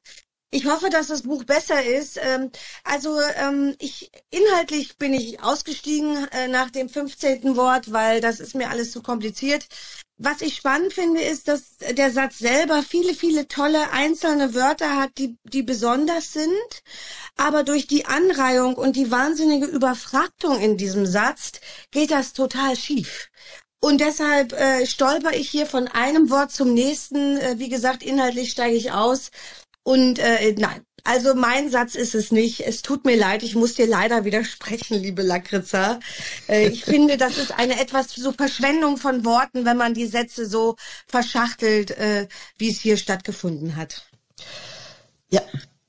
ich 0.53 0.67
hoffe, 0.67 0.89
dass 0.89 1.07
das 1.07 1.24
Buch 1.24 1.43
besser 1.43 1.83
ist. 1.83 2.19
Ähm, 2.22 2.51
also 2.83 3.19
ähm, 3.38 3.75
ich 3.79 4.12
inhaltlich 4.29 4.98
bin 4.98 5.13
ich 5.13 5.41
ausgestiegen 5.41 6.27
äh, 6.31 6.48
nach 6.48 6.69
dem 6.69 6.89
15. 6.89 7.55
Wort, 7.55 7.91
weil 7.91 8.22
das 8.22 8.39
ist 8.39 8.53
mir 8.53 8.69
alles 8.69 8.91
zu 8.91 9.01
kompliziert. 9.01 9.67
Was 10.17 10.41
ich 10.41 10.55
spannend 10.55 10.93
finde, 10.93 11.22
ist, 11.22 11.48
dass 11.48 11.77
der 11.77 12.12
Satz 12.12 12.38
selber 12.38 12.83
viele, 12.83 13.15
viele 13.15 13.48
tolle 13.48 13.91
einzelne 13.91 14.53
Wörter 14.53 14.95
hat, 14.95 15.10
die, 15.17 15.38
die 15.43 15.63
besonders 15.63 16.33
sind. 16.33 16.83
Aber 17.36 17.63
durch 17.63 17.88
die 17.88 18.05
Anreihung 18.05 18.75
und 18.75 18.95
die 18.95 19.10
wahnsinnige 19.10 19.65
Überfrachtung 19.65 20.60
in 20.62 20.77
diesem 20.77 21.07
Satz 21.07 21.53
geht 21.89 22.12
das 22.12 22.33
total 22.33 22.75
schief. 22.75 23.29
Und 23.79 24.00
deshalb 24.00 24.53
äh, 24.53 24.86
stolper 24.86 25.33
ich 25.33 25.50
hier 25.50 25.65
von 25.65 25.89
einem 25.89 26.29
Wort 26.29 26.51
zum 26.51 26.74
nächsten. 26.74 27.38
Äh, 27.38 27.55
wie 27.57 27.69
gesagt, 27.69 28.03
inhaltlich 28.03 28.51
steige 28.51 28.77
ich 28.77 28.91
aus. 28.91 29.31
Und 29.83 30.19
äh, 30.19 30.55
nein, 30.57 30.85
also 31.03 31.35
mein 31.35 31.69
Satz 31.69 31.95
ist 31.95 32.15
es 32.15 32.31
nicht. 32.31 32.61
Es 32.61 32.81
tut 32.81 33.03
mir 33.03 33.17
leid, 33.17 33.43
ich 33.43 33.55
muss 33.55 33.75
dir 33.75 33.87
leider 33.87 34.23
widersprechen, 34.23 34.97
liebe 34.97 35.21
Lakritza. 35.21 35.99
Äh, 36.47 36.69
ich 36.69 36.85
finde, 36.85 37.17
das 37.17 37.37
ist 37.37 37.51
eine 37.57 37.79
etwas 37.79 38.15
so 38.15 38.31
Verschwendung 38.31 38.95
von 38.95 39.25
Worten, 39.25 39.65
wenn 39.65 39.77
man 39.77 39.93
die 39.93 40.05
Sätze 40.05 40.45
so 40.45 40.77
verschachtelt, 41.07 41.91
äh, 41.91 42.27
wie 42.57 42.69
es 42.69 42.79
hier 42.79 42.95
stattgefunden 42.95 43.75
hat. 43.75 44.07
Ja, 45.29 45.41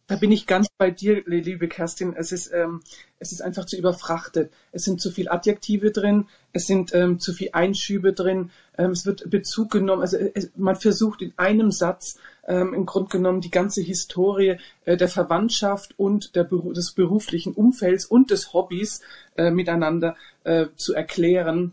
da 0.08 0.16
bin 0.16 0.32
ich 0.32 0.46
ganz 0.46 0.66
bei 0.76 0.90
dir, 0.90 1.22
liebe 1.26 1.68
Kerstin. 1.68 2.14
Es 2.16 2.32
ist, 2.32 2.52
ähm, 2.52 2.82
es 3.20 3.30
ist 3.30 3.40
einfach 3.40 3.66
zu 3.66 3.76
überfrachtet. 3.76 4.52
Es 4.72 4.82
sind 4.82 5.00
zu 5.00 5.10
viel 5.10 5.28
Adjektive 5.28 5.92
drin, 5.92 6.26
es 6.52 6.66
sind 6.66 6.92
ähm, 6.92 7.20
zu 7.20 7.32
viel 7.32 7.50
Einschübe 7.52 8.12
drin, 8.12 8.50
ähm, 8.76 8.90
es 8.90 9.06
wird 9.06 9.30
Bezug 9.30 9.70
genommen. 9.70 10.02
Also 10.02 10.16
es, 10.16 10.50
man 10.56 10.76
versucht 10.76 11.22
in 11.22 11.32
einem 11.36 11.70
Satz 11.70 12.16
ähm, 12.46 12.74
im 12.74 12.86
Grunde 12.86 13.10
genommen 13.10 13.40
die 13.40 13.50
ganze 13.50 13.80
Historie 13.82 14.58
äh, 14.84 14.96
der 14.96 15.08
Verwandtschaft 15.08 15.98
und 15.98 16.36
der, 16.36 16.44
des 16.44 16.92
beruflichen 16.92 17.52
Umfelds 17.52 18.06
und 18.06 18.30
des 18.30 18.52
Hobbys 18.52 19.00
äh, 19.36 19.50
miteinander 19.50 20.16
äh, 20.44 20.66
zu 20.76 20.94
erklären. 20.94 21.72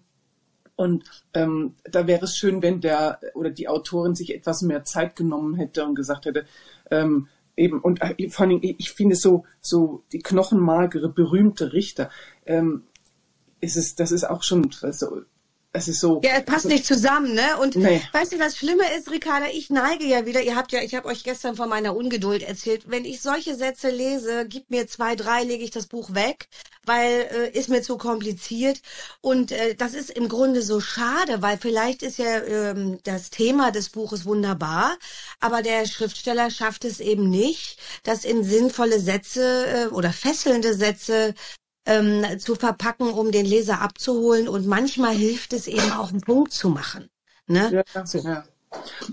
Und 0.75 1.03
ähm, 1.33 1.75
da 1.83 2.07
wäre 2.07 2.25
es 2.25 2.35
schön, 2.35 2.61
wenn 2.61 2.81
der 2.81 3.19
oder 3.35 3.49
die 3.49 3.67
Autorin 3.67 4.15
sich 4.15 4.33
etwas 4.33 4.61
mehr 4.61 4.83
Zeit 4.83 5.15
genommen 5.15 5.55
hätte 5.55 5.85
und 5.85 5.95
gesagt 5.95 6.25
hätte, 6.25 6.45
ähm, 6.89 7.27
eben, 7.55 7.79
und 7.79 8.01
äh, 8.01 8.29
vor 8.29 8.47
allem, 8.47 8.59
ich 8.61 8.91
finde 8.91 9.15
so, 9.15 9.45
so 9.59 10.03
die 10.11 10.19
knochenmagere, 10.19 11.09
berühmte 11.09 11.73
Richter, 11.73 12.09
ähm, 12.45 12.83
ist 13.59 13.77
es, 13.77 13.95
das 13.95 14.11
ist 14.11 14.23
auch 14.23 14.41
schon 14.41 14.71
so, 14.71 15.21
es 15.73 15.87
ist 15.87 16.01
so. 16.01 16.19
Ja, 16.23 16.31
es 16.37 16.45
passt 16.45 16.65
nicht 16.65 16.85
zusammen, 16.85 17.33
ne? 17.33 17.57
Und 17.61 17.77
nee. 17.77 18.01
weißt 18.11 18.33
du, 18.33 18.39
was 18.39 18.57
Schlimme 18.57 18.83
ist, 18.97 19.09
Ricarda? 19.09 19.45
Ich 19.53 19.69
neige 19.69 20.03
ja 20.05 20.25
wieder. 20.25 20.41
Ihr 20.41 20.55
habt 20.55 20.73
ja, 20.73 20.81
ich 20.81 20.95
habe 20.95 21.07
euch 21.07 21.23
gestern 21.23 21.55
von 21.55 21.69
meiner 21.69 21.95
Ungeduld 21.95 22.43
erzählt. 22.43 22.83
Wenn 22.87 23.05
ich 23.05 23.21
solche 23.21 23.55
Sätze 23.55 23.89
lese, 23.89 24.45
gib 24.47 24.69
mir 24.69 24.87
zwei, 24.87 25.15
drei, 25.15 25.43
lege 25.43 25.63
ich 25.63 25.71
das 25.71 25.87
Buch 25.87 26.13
weg, 26.13 26.49
weil 26.85 27.29
äh, 27.31 27.57
ist 27.57 27.69
mir 27.69 27.81
zu 27.81 27.97
kompliziert. 27.97 28.81
Und 29.21 29.53
äh, 29.53 29.75
das 29.75 29.93
ist 29.93 30.09
im 30.09 30.27
Grunde 30.27 30.61
so 30.61 30.81
schade, 30.81 31.41
weil 31.41 31.57
vielleicht 31.57 32.03
ist 32.03 32.17
ja 32.17 32.43
ähm, 32.43 32.99
das 33.03 33.29
Thema 33.29 33.71
des 33.71 33.89
Buches 33.89 34.25
wunderbar, 34.25 34.97
aber 35.39 35.61
der 35.61 35.85
Schriftsteller 35.85 36.51
schafft 36.51 36.83
es 36.83 36.99
eben 36.99 37.29
nicht, 37.29 37.79
das 38.03 38.25
in 38.25 38.43
sinnvolle 38.43 38.99
Sätze 38.99 39.65
äh, 39.67 39.85
oder 39.87 40.11
fesselnde 40.11 40.73
Sätze 40.73 41.33
ähm, 41.91 42.39
zu 42.39 42.55
verpacken, 42.55 43.10
um 43.12 43.31
den 43.31 43.45
Leser 43.45 43.81
abzuholen. 43.81 44.48
Und 44.48 44.65
manchmal 44.65 45.13
hilft 45.13 45.53
es 45.53 45.67
eben 45.67 45.91
auch, 45.91 46.10
einen 46.10 46.21
Punkt 46.21 46.53
zu 46.53 46.69
machen. 46.69 47.10
Ne? 47.48 47.83
Ja, 47.93 48.05
so. 48.05 48.19
ja. 48.19 48.43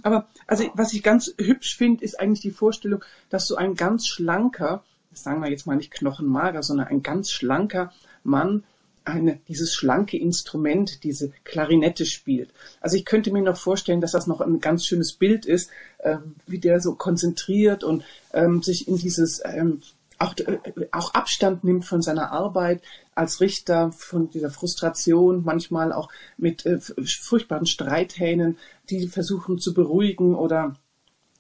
Aber 0.02 0.28
also 0.47 0.64
was 0.75 0.93
ich 0.93 1.02
ganz 1.02 1.34
hübsch 1.38 1.76
finde, 1.76 2.04
ist 2.04 2.21
eigentlich 2.21 2.43
die 2.43 2.52
Vorstellung, 2.52 3.04
dass 3.28 3.49
so 3.49 3.56
ein 3.56 3.75
ganz 3.75 4.06
schlanker, 4.06 4.84
sagen 5.12 5.43
wir 5.43 5.50
jetzt 5.50 5.67
mal 5.67 5.76
nicht 5.76 5.91
knochenmager, 5.91 6.62
sondern 6.62 6.86
ein 6.86 7.02
ganz 7.02 7.30
schlanker 7.30 7.93
Mann 8.23 8.64
eine, 9.08 9.41
dieses 9.49 9.75
schlanke 9.75 10.19
Instrument, 10.19 11.02
diese 11.02 11.32
Klarinette 11.45 12.06
spielt. 12.06 12.50
Also 12.80 12.97
ich 12.97 13.04
könnte 13.04 13.32
mir 13.32 13.43
noch 13.43 13.56
vorstellen, 13.56 14.00
dass 14.00 14.12
das 14.12 14.26
noch 14.26 14.41
ein 14.41 14.60
ganz 14.60 14.84
schönes 14.84 15.14
Bild 15.14 15.47
ist, 15.47 15.71
ähm, 16.00 16.36
wie 16.47 16.58
der 16.58 16.80
so 16.80 16.95
konzentriert 16.95 17.84
und 17.84 18.04
ähm, 18.32 18.62
sich 18.62 18.86
in 18.86 18.99
dieses 18.99 19.41
ähm, 19.45 19.80
auch, 20.19 20.35
äh, 20.39 20.59
auch 20.93 21.15
Abstand 21.15 21.65
nimmt 21.65 21.85
von 21.85 22.02
seiner 22.02 22.33
Arbeit 22.33 22.83
als 23.15 23.41
Richter, 23.41 23.93
von 23.93 24.31
dieser 24.31 24.50
Frustration, 24.50 25.45
manchmal 25.45 25.93
auch 25.93 26.11
mit 26.37 26.67
äh, 26.67 26.78
furchtbaren 26.81 27.67
Streithähnen, 27.67 28.59
die 28.91 29.09
versuchen 29.09 29.59
zu 29.59 29.75
beruhigen 29.75 30.35
oder 30.35 30.75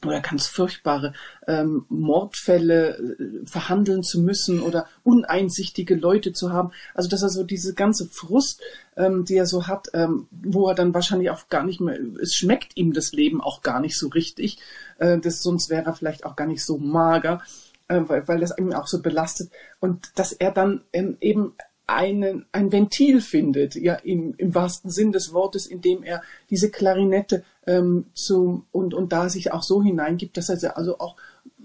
oder 0.06 0.20
ganz 0.20 0.46
furchtbare 0.46 1.12
ähm, 1.48 1.84
Mordfälle 1.88 2.96
äh, 2.98 3.46
verhandeln 3.46 4.04
zu 4.04 4.20
müssen 4.20 4.60
oder 4.60 4.86
uneinsichtige 5.02 5.96
Leute 5.96 6.32
zu 6.32 6.52
haben. 6.52 6.70
Also 6.94 7.08
dass 7.08 7.22
er 7.22 7.30
so 7.30 7.42
diese 7.42 7.74
ganze 7.74 8.06
Frust, 8.06 8.62
ähm, 8.96 9.24
die 9.24 9.34
er 9.34 9.46
so 9.46 9.66
hat, 9.66 9.88
ähm, 9.94 10.28
wo 10.30 10.68
er 10.68 10.76
dann 10.76 10.94
wahrscheinlich 10.94 11.30
auch 11.30 11.48
gar 11.48 11.64
nicht 11.64 11.80
mehr, 11.80 11.98
es 12.22 12.34
schmeckt 12.34 12.76
ihm 12.76 12.92
das 12.92 13.10
Leben 13.10 13.40
auch 13.40 13.62
gar 13.62 13.80
nicht 13.80 13.98
so 13.98 14.08
richtig, 14.08 14.58
äh, 14.98 15.18
das, 15.18 15.42
sonst 15.42 15.68
wäre 15.68 15.86
er 15.86 15.94
vielleicht 15.94 16.24
auch 16.24 16.36
gar 16.36 16.46
nicht 16.46 16.64
so 16.64 16.78
mager 16.78 17.42
äh, 17.88 18.00
weil, 18.06 18.28
weil 18.28 18.40
das 18.40 18.56
ihn 18.58 18.74
auch 18.74 18.86
so 18.86 19.02
belastet. 19.02 19.50
Und 19.80 20.18
dass 20.18 20.32
er 20.32 20.52
dann 20.52 20.82
ähm, 20.92 21.16
eben 21.20 21.54
einen, 21.86 22.44
ein 22.52 22.70
Ventil 22.70 23.20
findet, 23.20 23.74
ja, 23.74 23.94
im, 23.94 24.34
im 24.36 24.54
wahrsten 24.54 24.90
Sinn 24.90 25.10
des 25.10 25.32
Wortes, 25.32 25.66
indem 25.66 26.02
er 26.02 26.22
diese 26.50 26.70
Klarinette 26.70 27.44
ähm, 27.66 28.06
zum, 28.12 28.66
und, 28.72 28.92
und 28.92 29.12
da 29.12 29.30
sich 29.30 29.52
auch 29.52 29.62
so 29.62 29.82
hineingibt, 29.82 30.36
dass 30.36 30.50
er 30.50 30.58
sie 30.58 30.76
also 30.76 30.98
auch 30.98 31.16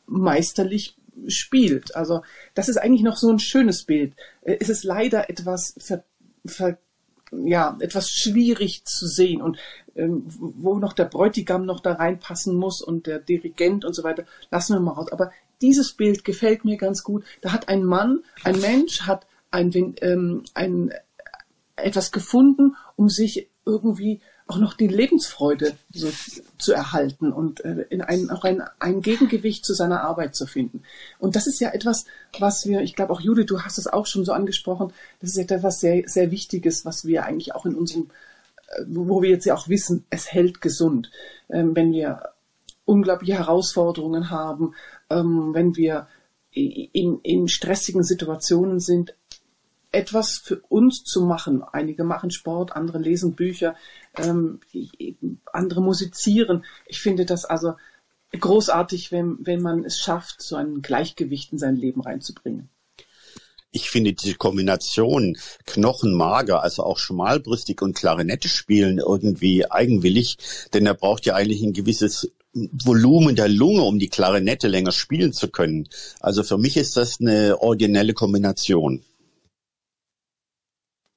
meisterlich 0.05 0.95
spielt. 1.27 1.95
Also 1.95 2.21
das 2.53 2.69
ist 2.69 2.77
eigentlich 2.77 3.03
noch 3.03 3.17
so 3.17 3.29
ein 3.29 3.39
schönes 3.39 3.83
Bild. 3.83 4.13
Äh, 4.41 4.57
es 4.59 4.69
ist 4.69 4.85
leider 4.85 5.29
etwas 5.29 5.75
ver, 5.77 6.03
ver, 6.45 6.77
ja, 7.31 7.75
etwas 7.79 8.09
schwierig 8.09 8.85
zu 8.85 9.07
sehen 9.07 9.41
und 9.41 9.57
ähm, 9.95 10.23
wo 10.27 10.75
noch 10.77 10.93
der 10.93 11.05
Bräutigam 11.05 11.65
noch 11.65 11.79
da 11.79 11.93
reinpassen 11.93 12.55
muss 12.55 12.81
und 12.81 13.07
der 13.07 13.19
Dirigent 13.19 13.85
und 13.85 13.93
so 13.93 14.03
weiter, 14.03 14.23
lassen 14.51 14.73
wir 14.73 14.79
mal 14.79 14.91
raus. 14.91 15.11
Aber 15.11 15.31
dieses 15.63 15.93
Bild 15.93 16.23
gefällt 16.23 16.65
mir 16.65 16.77
ganz 16.77 17.03
gut. 17.03 17.23
Da 17.41 17.51
hat 17.51 17.69
ein 17.69 17.83
Mann, 17.83 18.19
ein 18.43 18.59
Mensch 18.59 19.01
hat 19.01 19.25
ein, 19.49 19.95
ähm, 20.01 20.43
ein, 20.53 20.93
etwas 21.75 22.11
gefunden, 22.11 22.75
um 22.95 23.09
sich 23.09 23.49
irgendwie 23.65 24.21
auch 24.45 24.57
noch 24.57 24.73
die 24.73 24.87
Lebensfreude 24.87 25.77
so 25.93 26.09
zu 26.57 26.73
erhalten 26.73 27.31
und 27.31 27.63
äh, 27.63 27.85
in 27.89 28.01
ein, 28.01 28.29
auch 28.29 28.43
ein, 28.43 28.61
ein 28.79 29.01
Gegengewicht 29.01 29.65
zu 29.65 29.73
seiner 29.73 30.01
Arbeit 30.01 30.35
zu 30.35 30.45
finden. 30.45 30.83
Und 31.17 31.37
das 31.37 31.47
ist 31.47 31.61
ja 31.61 31.69
etwas, 31.69 32.05
was 32.39 32.65
wir, 32.65 32.81
ich 32.81 32.93
glaube 32.95 33.13
auch 33.13 33.21
Judith, 33.21 33.45
du 33.45 33.61
hast 33.61 33.77
es 33.77 33.87
auch 33.87 34.05
schon 34.05 34.25
so 34.25 34.33
angesprochen, 34.33 34.91
das 35.21 35.31
ist 35.31 35.49
etwas 35.49 35.79
sehr, 35.79 36.03
sehr 36.07 36.29
Wichtiges, 36.29 36.83
was 36.83 37.05
wir 37.05 37.25
eigentlich 37.25 37.55
auch 37.55 37.65
in 37.65 37.75
unserem, 37.75 38.09
äh, 38.67 38.83
wo 38.87 39.21
wir 39.21 39.29
jetzt 39.29 39.45
ja 39.45 39.55
auch 39.55 39.69
wissen, 39.69 40.05
es 40.09 40.31
hält 40.31 40.59
gesund. 40.59 41.09
Ähm, 41.49 41.73
wenn 41.73 41.93
wir 41.93 42.33
unglaubliche 42.85 43.37
Herausforderungen 43.37 44.29
haben, 44.29 44.73
ähm, 45.09 45.53
wenn 45.53 45.75
wir 45.75 46.07
in, 46.51 47.19
in 47.21 47.47
stressigen 47.47 48.03
Situationen 48.03 48.79
sind, 48.79 49.15
etwas 49.91 50.37
für 50.37 50.59
uns 50.69 51.03
zu 51.03 51.21
machen. 51.21 51.63
Einige 51.71 52.03
machen 52.03 52.31
Sport, 52.31 52.75
andere 52.75 52.97
lesen 52.97 53.35
Bücher, 53.35 53.75
ähm, 54.17 54.59
andere 55.51 55.81
musizieren. 55.81 56.65
Ich 56.87 56.99
finde 56.99 57.25
das 57.25 57.45
also 57.45 57.73
großartig, 58.31 59.11
wenn, 59.11 59.37
wenn 59.41 59.61
man 59.61 59.85
es 59.85 59.99
schafft, 59.99 60.41
so 60.41 60.55
ein 60.55 60.81
Gleichgewicht 60.81 61.53
in 61.53 61.59
sein 61.59 61.75
Leben 61.75 62.01
reinzubringen. 62.01 62.69
Ich 63.71 63.89
finde 63.89 64.13
diese 64.13 64.35
Kombination 64.35 65.35
Knochenmager, 65.65 66.61
also 66.61 66.83
auch 66.83 66.99
schmalbrüstig 66.99 67.81
und 67.81 67.95
Klarinette 67.95 68.47
spielen 68.47 68.99
irgendwie 68.99 69.69
eigenwillig, 69.69 70.37
denn 70.73 70.85
er 70.85 70.93
braucht 70.93 71.25
ja 71.25 71.33
eigentlich 71.33 71.63
ein 71.63 71.73
gewisses 71.73 72.31
Volumen 72.53 73.35
der 73.35 73.47
Lunge, 73.47 73.83
um 73.83 73.99
die 73.99 74.09
Klarinette 74.09 74.67
länger 74.67 74.91
spielen 74.91 75.33
zu 75.33 75.47
können. 75.47 75.89
Also 76.19 76.43
für 76.43 76.57
mich 76.57 76.77
ist 76.77 76.95
das 76.97 77.19
eine 77.19 77.61
originelle 77.61 78.13
Kombination. 78.13 79.03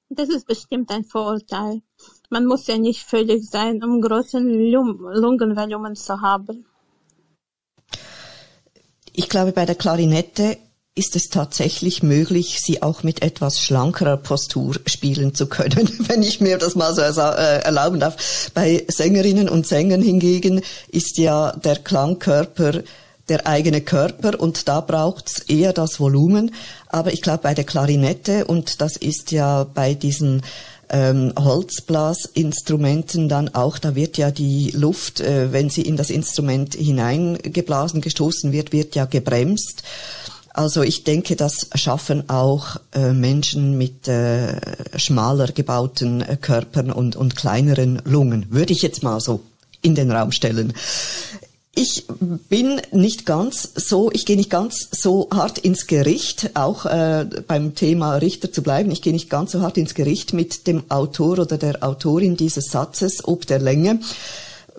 Das 0.09 0.29
ist 0.29 0.47
bestimmt 0.47 0.91
ein 0.91 1.05
Vorurteil. 1.05 1.83
Man 2.31 2.47
muss 2.47 2.67
ja 2.67 2.79
nicht 2.79 3.03
völlig 3.03 3.49
sein, 3.51 3.83
um 3.83 4.01
großen 4.01 4.71
Lungenvolumen 4.71 5.97
zu 5.97 6.21
haben. 6.21 6.65
Ich 9.13 9.29
glaube, 9.29 9.53
bei 9.53 9.67
der 9.67 9.75
Klarinette 9.75 10.59
ist 10.97 11.15
es 11.15 11.29
tatsächlich 11.29 12.03
möglich, 12.03 12.59
sie 12.61 12.83
auch 12.83 13.03
mit 13.03 13.23
etwas 13.23 13.61
schlankerer 13.61 14.17
Postur 14.17 14.75
spielen 14.87 15.35
zu 15.35 15.47
können, 15.47 15.89
wenn 16.09 16.23
ich 16.23 16.41
mir 16.41 16.59
das 16.59 16.75
mal 16.75 16.95
so 16.95 17.03
äh, 17.03 17.63
erlauben 17.63 18.01
darf. 18.01 18.51
Bei 18.55 18.85
Sängerinnen 18.89 19.49
und 19.49 19.67
Sängern 19.67 20.03
hingegen 20.03 20.63
ist 20.89 21.19
ja 21.19 21.53
der 21.53 21.77
Klangkörper 21.77 22.83
der 23.29 23.47
eigene 23.47 23.81
Körper 23.81 24.41
und 24.41 24.69
da 24.69 24.81
braucht's 24.81 25.41
eher 25.41 25.73
das 25.73 26.01
Volumen. 26.01 26.55
Aber 26.89 27.13
ich 27.13 27.23
glaube, 27.23 27.43
bei 27.43 27.55
der 27.55 27.65
Klarinette, 27.65 28.45
und 28.45 28.81
das 28.81 28.97
ist 28.97 29.33
ja 29.33 29.65
bei 29.65 29.95
diesen 29.95 30.43
ähm, 30.89 31.33
Holzblasinstrumenten 31.37 33.29
dann 33.29 33.53
auch, 33.55 33.79
da 33.79 33.97
wird 33.97 34.17
ja 34.17 34.31
die 34.31 34.71
Luft, 34.71 35.21
äh, 35.21 35.53
wenn 35.53 35.69
sie 35.69 35.83
in 35.83 35.97
das 35.97 36.11
Instrument 36.11 36.75
hineingeblasen, 36.75 38.01
gestoßen 38.01 38.53
wird, 38.53 38.73
wird 38.73 38.95
ja 38.95 39.05
gebremst. 39.05 39.83
Also 40.57 40.83
ich 40.83 41.05
denke, 41.05 41.37
das 41.37 41.69
schaffen 41.75 42.31
auch 42.31 42.79
äh, 42.95 43.13
Menschen 43.13 43.77
mit 43.77 44.09
äh, 44.09 44.59
schmaler 44.99 45.49
gebauten 45.49 46.23
äh, 46.23 46.39
Körpern 46.41 46.91
und, 46.91 47.15
und 47.15 47.37
kleineren 47.37 48.01
Lungen, 48.07 48.47
würde 48.49 48.73
ich 48.73 48.81
jetzt 48.81 49.03
mal 49.03 49.21
so 49.21 49.43
in 49.83 49.95
den 49.95 50.11
Raum 50.11 50.33
stellen. 50.33 50.73
Ich 51.75 52.07
bin 52.49 52.81
nicht 52.91 53.27
ganz 53.27 53.69
so, 53.75 54.11
ich 54.11 54.25
gehe 54.25 54.39
nicht 54.39 54.49
ganz 54.49 54.89
so 54.93 55.29
hart 55.31 55.59
ins 55.59 55.87
Gericht, 55.87 56.53
auch 56.55 56.87
äh, 56.87 57.27
beim 57.47 57.75
Thema 57.75 58.17
Richter 58.17 58.51
zu 58.51 58.63
bleiben. 58.63 58.91
Ich 58.91 59.03
gehe 59.03 59.13
nicht 59.13 59.29
ganz 59.29 59.53
so 59.53 59.61
hart 59.61 59.77
ins 59.77 59.95
Gericht 59.95 60.33
mit 60.33 60.67
dem 60.67 60.91
Autor 60.91 61.41
oder 61.41 61.59
der 61.59 61.85
Autorin 61.85 62.35
dieses 62.35 62.71
Satzes 62.71 63.29
ob 63.29 63.47
der 63.47 63.59
Länge 63.59 64.01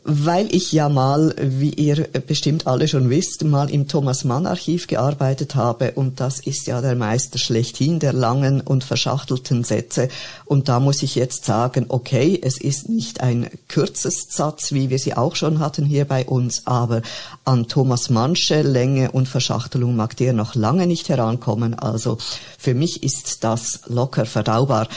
weil 0.09 0.47
ich 0.55 0.71
ja 0.71 0.87
mal, 0.87 1.35
wie 1.37 1.71
ihr 1.71 2.07
bestimmt 2.25 2.65
alle 2.65 2.87
schon 2.87 3.09
wisst, 3.09 3.43
mal 3.43 3.69
im 3.69 3.89
Thomas 3.89 4.23
Mann 4.23 4.45
Archiv 4.45 4.87
gearbeitet 4.87 5.55
habe. 5.55 5.91
Und 5.91 6.21
das 6.21 6.39
ist 6.39 6.65
ja 6.65 6.79
der 6.79 6.95
Meister 6.95 7.37
schlechthin 7.37 7.99
der 7.99 8.13
langen 8.13 8.61
und 8.61 8.85
verschachtelten 8.85 9.65
Sätze. 9.65 10.07
Und 10.45 10.69
da 10.69 10.79
muss 10.79 11.03
ich 11.03 11.15
jetzt 11.15 11.43
sagen, 11.43 11.87
okay, 11.89 12.39
es 12.41 12.57
ist 12.57 12.87
nicht 12.87 13.19
ein 13.19 13.49
kürzes 13.67 14.27
Satz, 14.29 14.71
wie 14.71 14.89
wir 14.89 14.97
sie 14.97 15.13
auch 15.13 15.35
schon 15.35 15.59
hatten 15.59 15.83
hier 15.83 16.05
bei 16.05 16.25
uns, 16.25 16.61
aber 16.65 17.01
an 17.43 17.67
Thomas 17.67 18.09
Mannsche 18.09 18.61
Länge 18.61 19.11
und 19.11 19.27
Verschachtelung 19.27 19.97
mag 19.97 20.15
der 20.15 20.31
noch 20.31 20.55
lange 20.55 20.87
nicht 20.87 21.09
herankommen, 21.09 21.73
also 21.73 22.17
für 22.57 22.73
mich 22.73 23.03
ist 23.03 23.43
das 23.43 23.81
locker 23.87 24.25
verdaubar. 24.25 24.87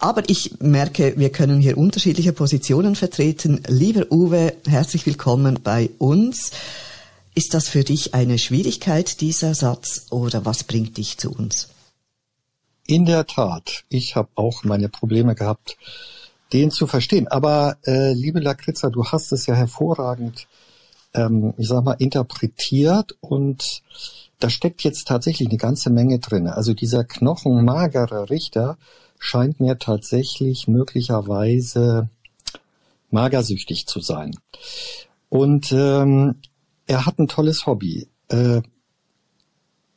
Aber 0.00 0.26
ich 0.30 0.58
merke, 0.60 1.12
wir 1.18 1.30
können 1.30 1.60
hier 1.60 1.76
unterschiedliche 1.76 2.32
Positionen 2.32 2.96
vertreten. 2.96 3.62
Lieber 3.68 4.10
Uwe, 4.10 4.54
herzlich 4.66 5.04
willkommen 5.04 5.58
bei 5.62 5.90
uns. 5.98 6.52
Ist 7.34 7.52
das 7.52 7.68
für 7.68 7.84
dich 7.84 8.14
eine 8.14 8.38
Schwierigkeit, 8.38 9.20
dieser 9.20 9.54
Satz, 9.54 10.06
oder 10.10 10.46
was 10.46 10.64
bringt 10.64 10.96
dich 10.96 11.18
zu 11.18 11.30
uns? 11.30 11.68
In 12.86 13.04
der 13.04 13.26
Tat, 13.26 13.84
ich 13.90 14.16
habe 14.16 14.30
auch 14.36 14.64
meine 14.64 14.88
Probleme 14.88 15.34
gehabt, 15.34 15.76
den 16.54 16.70
zu 16.70 16.86
verstehen. 16.86 17.28
Aber 17.28 17.76
äh, 17.84 18.14
liebe 18.14 18.40
Lakritza, 18.40 18.88
du 18.88 19.04
hast 19.04 19.32
es 19.32 19.44
ja 19.44 19.54
hervorragend, 19.54 20.48
ähm, 21.12 21.52
ich 21.58 21.68
sag 21.68 21.84
mal, 21.84 21.92
interpretiert 21.92 23.18
und 23.20 23.82
da 24.38 24.48
steckt 24.48 24.82
jetzt 24.82 25.06
tatsächlich 25.06 25.50
eine 25.50 25.58
ganze 25.58 25.90
Menge 25.90 26.20
drin. 26.20 26.46
Also 26.46 26.72
dieser 26.72 27.04
knochenmagere 27.04 28.30
Richter, 28.30 28.78
scheint 29.20 29.60
mir 29.60 29.78
tatsächlich 29.78 30.66
möglicherweise 30.66 32.08
magersüchtig 33.10 33.86
zu 33.86 34.00
sein. 34.00 34.34
Und 35.28 35.70
ähm, 35.70 36.36
er 36.86 37.06
hat 37.06 37.18
ein 37.20 37.28
tolles 37.28 37.66
Hobby. 37.66 38.08
Äh, 38.28 38.62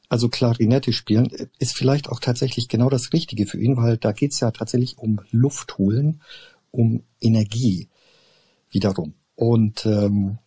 also 0.10 0.30
Klarinette 0.30 0.94
spielen 0.94 1.32
ist 1.58 1.76
vielleicht 1.76 2.10
auch 2.10 2.20
tatsächlich 2.20 2.68
genau 2.68 2.90
das 2.90 3.14
Richtige 3.14 3.48
für 3.48 3.60
ihn, 3.60 3.78
weil 3.78 3.98
da 3.98 4.12
geht's 4.12 4.42
ja 4.42 4.52
tatsächlich 4.52 5.00
um 5.00 5.22
Luft 5.32 5.80
holen, 5.80 6.22
um 6.70 7.04
Energie 7.20 7.90
wiederum. 8.70 9.16
Und 9.36 9.86
ähm, 9.86 10.38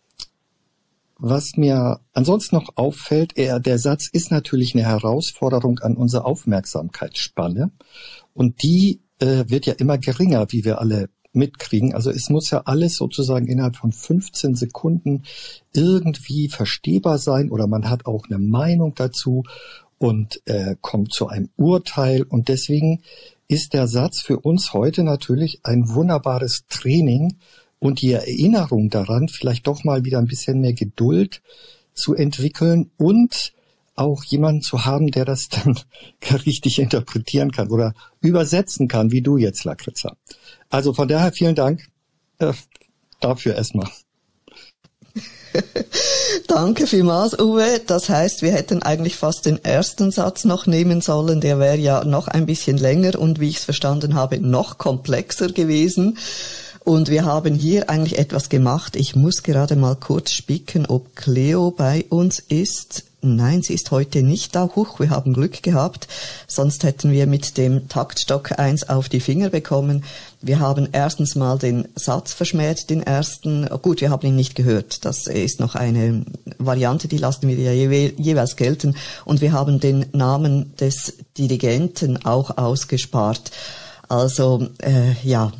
was 1.19 1.57
mir 1.57 1.99
ansonsten 2.13 2.55
noch 2.55 2.69
auffällt, 2.75 3.37
er, 3.37 3.59
der 3.59 3.79
Satz 3.79 4.07
ist 4.07 4.29
natürlich 4.29 4.75
eine 4.75 4.85
Herausforderung 4.85 5.79
an 5.79 5.97
unsere 5.97 6.25
Aufmerksamkeitsspanne. 6.25 7.71
Und 8.37 8.61
die 8.61 9.01
äh, 9.19 9.45
wird 9.47 9.65
ja 9.65 9.73
immer 9.73 9.97
geringer, 9.97 10.45
wie 10.51 10.63
wir 10.63 10.79
alle 10.79 11.09
mitkriegen. 11.33 11.93
Also 11.93 12.09
es 12.11 12.29
muss 12.29 12.49
ja 12.49 12.61
alles 12.65 12.95
sozusagen 12.95 13.47
innerhalb 13.47 13.75
von 13.75 13.91
15 13.91 14.55
Sekunden 14.55 15.23
irgendwie 15.73 16.47
verstehbar 16.47 17.17
sein 17.17 17.49
oder 17.51 17.67
man 17.67 17.89
hat 17.89 18.05
auch 18.05 18.25
eine 18.29 18.39
Meinung 18.39 18.95
dazu 18.95 19.43
und 19.97 20.41
äh, 20.45 20.75
kommt 20.81 21.13
zu 21.13 21.27
einem 21.27 21.49
Urteil. 21.57 22.23
Und 22.23 22.47
deswegen 22.47 23.01
ist 23.47 23.73
der 23.73 23.87
Satz 23.87 24.21
für 24.21 24.39
uns 24.39 24.73
heute 24.73 25.03
natürlich 25.03 25.61
ein 25.63 25.89
wunderbares 25.89 26.65
Training, 26.69 27.37
und 27.79 28.01
die 28.01 28.11
Erinnerung 28.11 28.89
daran, 28.89 29.27
vielleicht 29.27 29.67
doch 29.67 29.83
mal 29.83 30.05
wieder 30.05 30.19
ein 30.19 30.27
bisschen 30.27 30.61
mehr 30.61 30.73
Geduld 30.73 31.41
zu 31.93 32.15
entwickeln 32.15 32.91
und 32.97 33.53
auch 33.97 34.23
jemanden 34.23 34.61
zu 34.61 34.85
haben, 34.85 35.11
der 35.11 35.25
das 35.25 35.49
dann 35.49 35.77
richtig 36.45 36.79
interpretieren 36.79 37.51
kann 37.51 37.69
oder 37.69 37.93
übersetzen 38.21 38.87
kann, 38.87 39.11
wie 39.11 39.21
du 39.21 39.37
jetzt, 39.37 39.63
Lakritza. 39.63 40.15
Also 40.69 40.93
von 40.93 41.07
daher 41.07 41.31
vielen 41.31 41.55
Dank 41.55 41.87
äh, 42.39 42.53
dafür 43.19 43.55
erstmal. 43.55 43.89
Danke 46.47 46.87
vielmals, 46.87 47.37
Uwe. 47.39 47.81
Das 47.85 48.09
heißt, 48.09 48.41
wir 48.41 48.51
hätten 48.51 48.83
eigentlich 48.83 49.15
fast 49.15 49.45
den 49.45 49.63
ersten 49.63 50.11
Satz 50.11 50.45
noch 50.45 50.67
nehmen 50.67 51.01
sollen. 51.01 51.41
Der 51.41 51.59
wäre 51.59 51.77
ja 51.77 52.03
noch 52.03 52.27
ein 52.27 52.45
bisschen 52.45 52.77
länger 52.77 53.19
und 53.19 53.39
wie 53.39 53.49
ich 53.49 53.57
es 53.57 53.65
verstanden 53.65 54.13
habe, 54.13 54.39
noch 54.39 54.77
komplexer 54.77 55.47
gewesen. 55.47 56.17
Und 56.83 57.09
wir 57.09 57.25
haben 57.25 57.55
hier 57.55 57.89
eigentlich 57.89 58.17
etwas 58.17 58.49
gemacht. 58.49 58.95
Ich 58.95 59.15
muss 59.15 59.43
gerade 59.43 59.75
mal 59.75 59.95
kurz 59.95 60.31
spicken, 60.31 60.85
ob 60.85 61.15
Cleo 61.15 61.71
bei 61.71 62.05
uns 62.09 62.39
ist. 62.39 63.06
Nein, 63.21 63.63
sie 63.63 63.73
ist 63.73 63.89
heute 63.89 64.21
nicht 64.21 64.55
da. 64.55 64.69
Huch, 64.75 64.99
wir 64.99 65.09
haben 65.09 65.33
Glück 65.33 65.63
gehabt. 65.63 66.07
Sonst 66.45 66.83
hätten 66.83 67.11
wir 67.11 67.25
mit 67.25 67.57
dem 67.57 67.89
Taktstock 67.89 68.59
eins 68.59 68.87
auf 68.87 69.09
die 69.09 69.19
Finger 69.19 69.49
bekommen. 69.49 70.03
Wir 70.39 70.59
haben 70.59 70.87
erstens 70.91 71.33
mal 71.35 71.57
den 71.57 71.87
Satz 71.95 72.33
verschmäht, 72.33 72.91
den 72.91 73.01
ersten. 73.01 73.67
Gut, 73.81 74.01
wir 74.01 74.11
haben 74.11 74.27
ihn 74.27 74.35
nicht 74.35 74.53
gehört. 74.53 75.03
Das 75.03 75.25
ist 75.25 75.59
noch 75.59 75.73
eine 75.73 76.25
Variante, 76.59 77.07
die 77.07 77.17
lassen 77.17 77.47
wir 77.47 77.55
ja 77.55 77.71
jewe 77.71 78.13
jeweils 78.21 78.55
gelten. 78.55 78.95
Und 79.25 79.41
wir 79.41 79.51
haben 79.51 79.79
den 79.79 80.05
Namen 80.11 80.75
des 80.77 81.15
Dirigenten 81.39 82.23
auch 82.23 82.57
ausgespart. 82.59 83.49
Also, 84.09 84.67
äh, 84.77 85.13
ja, 85.23 85.51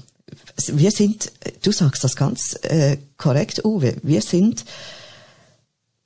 wir 0.67 0.91
sind, 0.91 1.31
du 1.63 1.71
sagst 1.71 2.03
das 2.03 2.15
ganz 2.15 2.53
äh, 2.61 2.97
korrekt, 3.17 3.65
Uwe, 3.65 3.95
wir 4.03 4.21
sind 4.21 4.63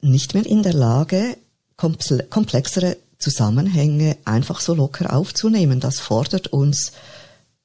nicht 0.01 0.33
mehr 0.33 0.45
in 0.45 0.63
der 0.63 0.73
Lage, 0.73 1.37
komplexere 1.77 2.97
Zusammenhänge 3.17 4.17
einfach 4.25 4.59
so 4.59 4.73
locker 4.73 5.15
aufzunehmen. 5.15 5.79
Das 5.79 5.99
fordert 5.99 6.47
uns 6.47 6.91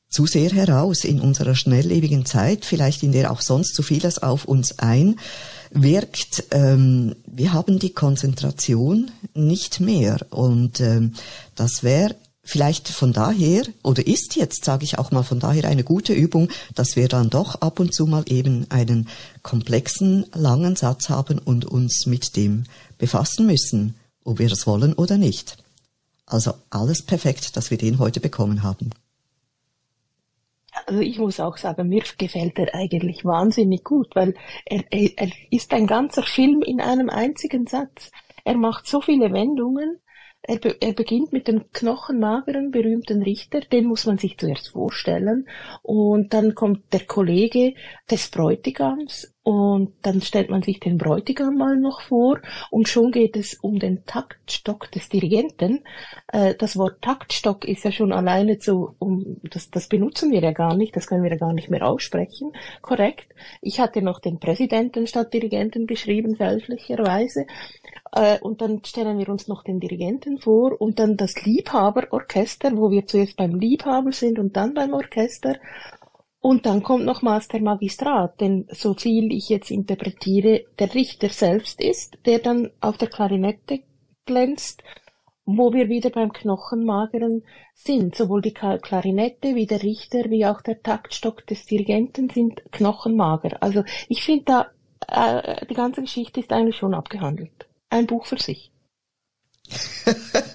zu 0.08 0.26
sehr 0.26 0.50
heraus 0.50 1.04
in 1.04 1.20
unserer 1.20 1.54
schnelllebigen 1.54 2.24
Zeit, 2.24 2.64
vielleicht 2.64 3.02
in 3.02 3.12
der 3.12 3.30
auch 3.30 3.40
sonst 3.40 3.74
so 3.74 3.82
vieles 3.82 4.22
auf 4.22 4.44
uns 4.44 4.78
einwirkt. 4.78 6.44
Ähm, 6.52 7.16
wir 7.26 7.52
haben 7.52 7.78
die 7.78 7.92
Konzentration 7.92 9.10
nicht 9.34 9.80
mehr 9.80 10.18
und 10.30 10.80
ähm, 10.80 11.14
das 11.54 11.82
wäre 11.82 12.14
vielleicht 12.46 12.88
von 12.88 13.12
daher 13.12 13.64
oder 13.82 14.06
ist 14.06 14.36
jetzt, 14.36 14.64
sage 14.64 14.84
ich 14.84 14.98
auch 14.98 15.10
mal, 15.10 15.24
von 15.24 15.40
daher 15.40 15.64
eine 15.64 15.84
gute 15.84 16.14
Übung, 16.14 16.48
dass 16.74 16.96
wir 16.96 17.08
dann 17.08 17.28
doch 17.28 17.56
ab 17.56 17.80
und 17.80 17.92
zu 17.92 18.06
mal 18.06 18.24
eben 18.28 18.66
einen 18.70 19.08
komplexen, 19.42 20.24
langen 20.32 20.76
Satz 20.76 21.10
haben 21.10 21.38
und 21.38 21.64
uns 21.64 22.06
mit 22.06 22.36
dem 22.36 22.64
befassen 22.98 23.46
müssen, 23.46 23.96
ob 24.24 24.38
wir 24.38 24.50
es 24.50 24.66
wollen 24.66 24.94
oder 24.94 25.18
nicht. 25.18 25.58
Also 26.24 26.54
alles 26.70 27.02
perfekt, 27.02 27.56
dass 27.56 27.70
wir 27.70 27.78
den 27.78 27.98
heute 27.98 28.20
bekommen 28.20 28.62
haben. 28.62 28.90
Also 30.86 31.00
ich 31.00 31.18
muss 31.18 31.40
auch 31.40 31.56
sagen, 31.56 31.88
mir 31.88 32.04
gefällt 32.18 32.58
er 32.58 32.74
eigentlich 32.74 33.24
wahnsinnig 33.24 33.82
gut, 33.82 34.14
weil 34.14 34.34
er, 34.66 34.84
er, 34.90 35.10
er 35.16 35.32
ist 35.50 35.72
ein 35.72 35.86
ganzer 35.86 36.22
Film 36.22 36.62
in 36.62 36.80
einem 36.80 37.10
einzigen 37.10 37.66
Satz. 37.66 38.10
Er 38.44 38.56
macht 38.56 38.86
so 38.86 39.00
viele 39.00 39.32
Wendungen 39.32 39.98
er, 40.46 40.58
be 40.58 40.76
er 40.80 40.92
beginnt 40.92 41.32
mit 41.32 41.48
dem 41.48 41.70
knochenmageren, 41.72 42.70
berühmten 42.70 43.22
Richter, 43.22 43.60
den 43.60 43.86
muss 43.86 44.06
man 44.06 44.18
sich 44.18 44.38
zuerst 44.38 44.68
vorstellen. 44.68 45.48
Und 45.82 46.32
dann 46.34 46.54
kommt 46.54 46.92
der 46.92 47.04
Kollege 47.06 47.74
des 48.10 48.28
Bräutigams 48.30 49.34
Und 49.46 49.92
dann 50.02 50.22
stellt 50.22 50.50
man 50.50 50.62
sich 50.62 50.80
den 50.80 50.98
Bräutigam 50.98 51.56
mal 51.56 51.76
noch 51.76 52.00
vor 52.00 52.40
und 52.72 52.88
schon 52.88 53.12
geht 53.12 53.36
es 53.36 53.54
um 53.54 53.78
den 53.78 54.04
Taktstock 54.04 54.90
des 54.90 55.08
Dirigenten. 55.08 55.84
Äh, 56.32 56.56
das 56.56 56.76
Wort 56.76 57.00
Taktstock 57.00 57.64
ist 57.64 57.84
ja 57.84 57.92
schon 57.92 58.10
alleine 58.10 58.58
zu, 58.58 58.96
um, 58.98 59.36
das, 59.44 59.70
das 59.70 59.86
benutzen 59.86 60.32
wir 60.32 60.40
ja 60.40 60.50
gar 60.50 60.74
nicht, 60.74 60.96
das 60.96 61.06
können 61.06 61.22
wir 61.22 61.30
ja 61.30 61.36
gar 61.36 61.52
nicht 61.52 61.70
mehr 61.70 61.86
aussprechen. 61.86 62.50
Korrekt. 62.82 63.28
Ich 63.60 63.78
hatte 63.78 64.02
noch 64.02 64.18
den 64.18 64.40
Präsidenten 64.40 65.06
statt 65.06 65.32
Dirigenten 65.32 65.86
geschrieben, 65.86 66.34
fälschlicherweise. 66.34 67.46
Äh, 68.12 68.38
und 68.40 68.60
dann 68.60 68.84
stellen 68.84 69.18
wir 69.18 69.28
uns 69.28 69.48
noch 69.48 69.62
den 69.62 69.80
Dirigenten 69.80 70.38
vor 70.38 70.80
und 70.80 70.98
dann 70.98 71.16
das 71.16 71.44
Liebhaberorchester, 71.44 72.76
wo 72.76 72.90
wir 72.90 73.06
zuerst 73.06 73.36
beim 73.36 73.54
Liebhaber 73.54 74.12
sind 74.12 74.38
und 74.38 74.56
dann 74.56 74.74
beim 74.74 74.92
Orchester. 74.92 75.56
Und 76.40 76.64
dann 76.64 76.82
kommt 76.82 77.04
nochmals 77.04 77.48
der 77.48 77.60
Magistrat, 77.60 78.40
denn 78.40 78.68
so 78.70 78.94
viel 78.94 79.32
ich 79.32 79.48
jetzt 79.48 79.70
interpretiere, 79.70 80.64
der 80.78 80.94
Richter 80.94 81.28
selbst 81.28 81.80
ist, 81.80 82.18
der 82.24 82.38
dann 82.38 82.70
auf 82.80 82.98
der 82.98 83.08
Klarinette 83.08 83.80
glänzt, 84.26 84.82
wo 85.44 85.72
wir 85.72 85.88
wieder 85.88 86.10
beim 86.10 86.32
Knochenmageren 86.32 87.42
sind. 87.74 88.14
Sowohl 88.14 88.42
die 88.42 88.54
Klarinette 88.54 89.54
wie 89.54 89.66
der 89.66 89.82
Richter 89.82 90.30
wie 90.30 90.46
auch 90.46 90.60
der 90.60 90.82
Taktstock 90.82 91.46
des 91.46 91.66
Dirigenten 91.66 92.28
sind 92.28 92.62
knochenmager. 92.70 93.56
Also 93.60 93.84
ich 94.08 94.22
finde 94.22 94.44
da, 94.44 94.66
äh, 95.08 95.66
die 95.66 95.74
ganze 95.74 96.02
Geschichte 96.02 96.40
ist 96.40 96.52
eigentlich 96.52 96.76
schon 96.76 96.94
abgehandelt. 96.94 97.65
Ein 97.90 98.06
Buch 98.06 98.26
für 98.26 98.38
sich. 98.38 98.70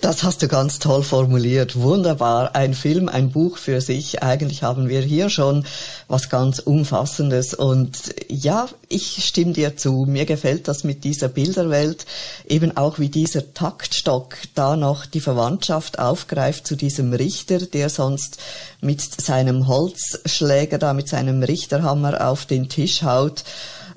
Das 0.00 0.22
hast 0.22 0.42
du 0.42 0.48
ganz 0.48 0.78
toll 0.78 1.02
formuliert. 1.02 1.76
Wunderbar. 1.76 2.54
Ein 2.54 2.72
Film, 2.72 3.08
ein 3.08 3.30
Buch 3.30 3.58
für 3.58 3.80
sich. 3.80 4.22
Eigentlich 4.22 4.62
haben 4.62 4.88
wir 4.88 5.00
hier 5.00 5.28
schon 5.28 5.66
was 6.06 6.30
ganz 6.30 6.60
Umfassendes. 6.60 7.52
Und 7.52 8.14
ja, 8.28 8.68
ich 8.88 9.24
stimme 9.24 9.52
dir 9.52 9.76
zu. 9.76 10.06
Mir 10.08 10.24
gefällt 10.24 10.68
das 10.68 10.84
mit 10.84 11.04
dieser 11.04 11.28
Bilderwelt. 11.28 12.06
Eben 12.46 12.76
auch 12.76 12.98
wie 12.98 13.08
dieser 13.08 13.52
Taktstock 13.52 14.36
da 14.54 14.76
noch 14.76 15.04
die 15.04 15.20
Verwandtschaft 15.20 15.98
aufgreift 15.98 16.66
zu 16.66 16.76
diesem 16.76 17.12
Richter, 17.12 17.58
der 17.58 17.90
sonst 17.90 18.38
mit 18.80 19.02
seinem 19.02 19.66
Holzschläger 19.66 20.78
da, 20.78 20.94
mit 20.94 21.08
seinem 21.08 21.42
Richterhammer 21.42 22.26
auf 22.28 22.46
den 22.46 22.68
Tisch 22.68 23.02
haut. 23.02 23.44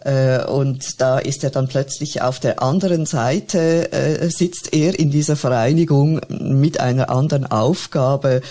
Äh, 0.03 0.43
und 0.45 0.99
da 0.99 1.19
ist 1.19 1.43
er 1.43 1.49
dann 1.49 1.67
plötzlich 1.67 2.21
auf 2.21 2.39
der 2.39 2.61
anderen 2.61 3.05
Seite, 3.05 3.91
äh, 3.91 4.29
sitzt 4.29 4.73
er 4.73 4.97
in 4.97 5.11
dieser 5.11 5.35
Vereinigung 5.35 6.21
mit 6.29 6.79
einer 6.79 7.09
anderen 7.09 7.45
Aufgabe. 7.45 8.41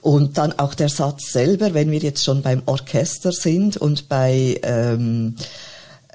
Und 0.00 0.38
dann 0.38 0.52
auch 0.58 0.74
der 0.74 0.88
Satz 0.88 1.32
selber, 1.32 1.74
wenn 1.74 1.90
wir 1.90 1.98
jetzt 1.98 2.24
schon 2.24 2.42
beim 2.42 2.62
Orchester 2.66 3.32
sind 3.32 3.76
und 3.76 4.08
bei 4.08 4.60
ähm, 4.62 5.36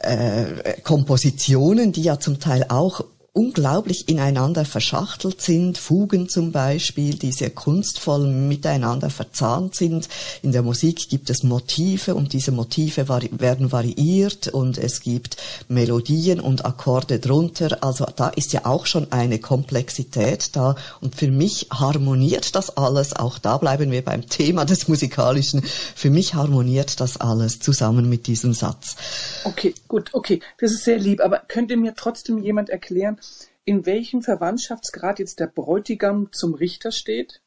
äh, 0.01 0.81
Kompositionen, 0.83 1.91
die 1.91 2.03
ja 2.03 2.19
zum 2.19 2.39
Teil 2.39 2.65
auch 2.69 3.01
unglaublich 3.37 4.09
ineinander 4.09 4.65
verschachtelt 4.65 5.41
sind, 5.41 5.77
Fugen 5.77 6.27
zum 6.27 6.51
Beispiel, 6.51 7.13
die 7.13 7.31
sehr 7.31 7.51
kunstvoll 7.51 8.25
miteinander 8.27 9.11
verzahnt 9.11 9.75
sind. 9.75 10.09
In 10.41 10.53
der 10.53 10.63
Musik 10.63 11.07
gibt 11.07 11.29
es 11.29 11.43
Motive 11.43 12.15
und 12.15 12.33
diese 12.33 12.51
Motive 12.51 13.07
vari 13.09 13.29
werden 13.31 13.71
variiert 13.71 14.47
und 14.47 14.79
es 14.79 15.01
gibt 15.01 15.37
Melodien 15.67 16.39
und 16.39 16.65
Akkorde 16.65 17.19
drunter. 17.19 17.83
Also 17.83 18.07
da 18.15 18.29
ist 18.29 18.53
ja 18.53 18.65
auch 18.65 18.87
schon 18.87 19.11
eine 19.11 19.37
Komplexität 19.37 20.55
da 20.55 20.75
und 20.99 21.15
für 21.15 21.29
mich 21.29 21.67
harmoniert 21.71 22.55
das 22.55 22.75
alles, 22.75 23.15
auch 23.15 23.37
da 23.37 23.57
bleiben 23.57 23.91
wir 23.91 24.03
beim 24.03 24.27
Thema 24.27 24.65
des 24.65 24.87
Musikalischen, 24.87 25.61
für 25.63 26.09
mich 26.09 26.33
harmoniert 26.33 26.99
das 26.99 27.17
alles 27.17 27.59
zusammen 27.59 28.09
mit 28.09 28.25
diesem 28.25 28.55
Satz. 28.55 28.95
Okay, 29.43 29.75
gut, 29.87 30.09
okay, 30.13 30.39
das 30.57 30.71
ist 30.71 30.85
sehr 30.85 30.97
lieb, 30.97 31.21
aber 31.21 31.43
könnte 31.47 31.77
mir 31.77 31.93
trotzdem 31.93 32.39
jemand 32.39 32.71
erklären, 32.71 33.19
in 33.65 33.85
welchem 33.85 34.21
Verwandtschaftsgrad 34.21 35.19
jetzt 35.19 35.39
der 35.39 35.47
Bräutigam 35.47 36.31
zum 36.31 36.53
Richter 36.53 36.91
steht? 36.91 37.41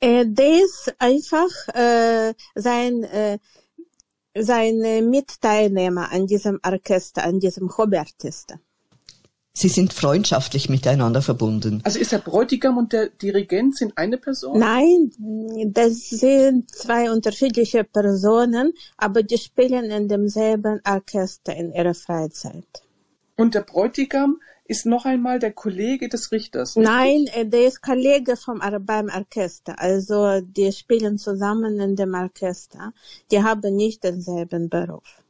Äh, 0.00 0.26
der 0.26 0.62
ist 0.62 0.94
einfach 0.98 1.48
äh, 1.74 2.34
sein, 2.54 3.04
äh, 3.04 3.38
sein 4.34 5.08
Mitteilnehmer 5.08 6.10
an 6.12 6.26
diesem 6.26 6.60
Orchester, 6.62 7.24
an 7.24 7.40
diesem 7.40 7.76
Hobbyorchester. 7.76 8.58
Sie 9.54 9.68
sind 9.68 9.92
freundschaftlich 9.92 10.70
miteinander 10.70 11.20
verbunden. 11.20 11.82
Also 11.84 11.98
ist 11.98 12.12
der 12.12 12.18
Bräutigam 12.18 12.78
und 12.78 12.92
der 12.92 13.10
Dirigent 13.10 13.76
sind 13.76 13.98
eine 13.98 14.16
Person? 14.16 14.58
Nein, 14.58 15.12
das 15.72 16.08
sind 16.08 16.70
zwei 16.70 17.10
unterschiedliche 17.10 17.84
Personen, 17.84 18.72
aber 18.96 19.22
die 19.22 19.36
spielen 19.36 19.90
in 19.90 20.08
demselben 20.08 20.80
Orchester 20.86 21.54
in 21.54 21.70
ihrer 21.72 21.94
Freizeit. 21.94 22.82
Und 23.36 23.54
der 23.54 23.60
Bräutigam 23.60 24.40
ist 24.64 24.86
noch 24.86 25.04
einmal 25.04 25.38
der 25.38 25.52
Kollege 25.52 26.08
des 26.08 26.32
Richters. 26.32 26.76
Richtig? 26.76 26.92
Nein, 26.92 27.26
äh, 27.34 27.46
der 27.46 27.66
ist 27.66 27.82
Kollege 27.82 28.36
vom, 28.36 28.60
beim 28.80 29.08
Orchester. 29.08 29.78
Also 29.78 30.40
die 30.40 30.72
spielen 30.72 31.18
zusammen 31.18 31.80
in 31.80 31.96
dem 31.96 32.14
Orchester. 32.14 32.92
Die 33.30 33.42
haben 33.42 33.74
nicht 33.76 34.04
denselben 34.04 34.68
Beruf. 34.68 35.22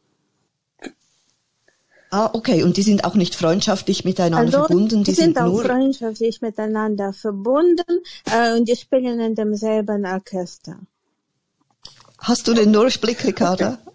Ah, 2.11 2.29
okay. 2.35 2.63
Und 2.63 2.77
die 2.77 2.83
sind 2.83 3.05
auch 3.05 3.15
nicht 3.15 3.35
freundschaftlich 3.35 4.05
miteinander 4.05 4.59
also, 4.59 4.67
verbunden? 4.67 4.99
Die, 5.03 5.11
die 5.11 5.17
sind, 5.17 5.37
sind, 5.37 5.39
auch 5.39 5.63
freundschaftlich 5.63 6.43
miteinander 6.43 7.15
verbunden 7.15 8.03
äh, 8.31 8.55
und 8.55 8.69
die 8.69 8.77
spielen 8.77 9.19
in 9.19 9.35
demselben 9.35 10.05
Orchester. 10.05 10.79
Hast 12.19 12.47
du 12.47 12.55
den 12.55 12.73
Durchblick, 12.73 13.25
Ricarda? 13.25 13.79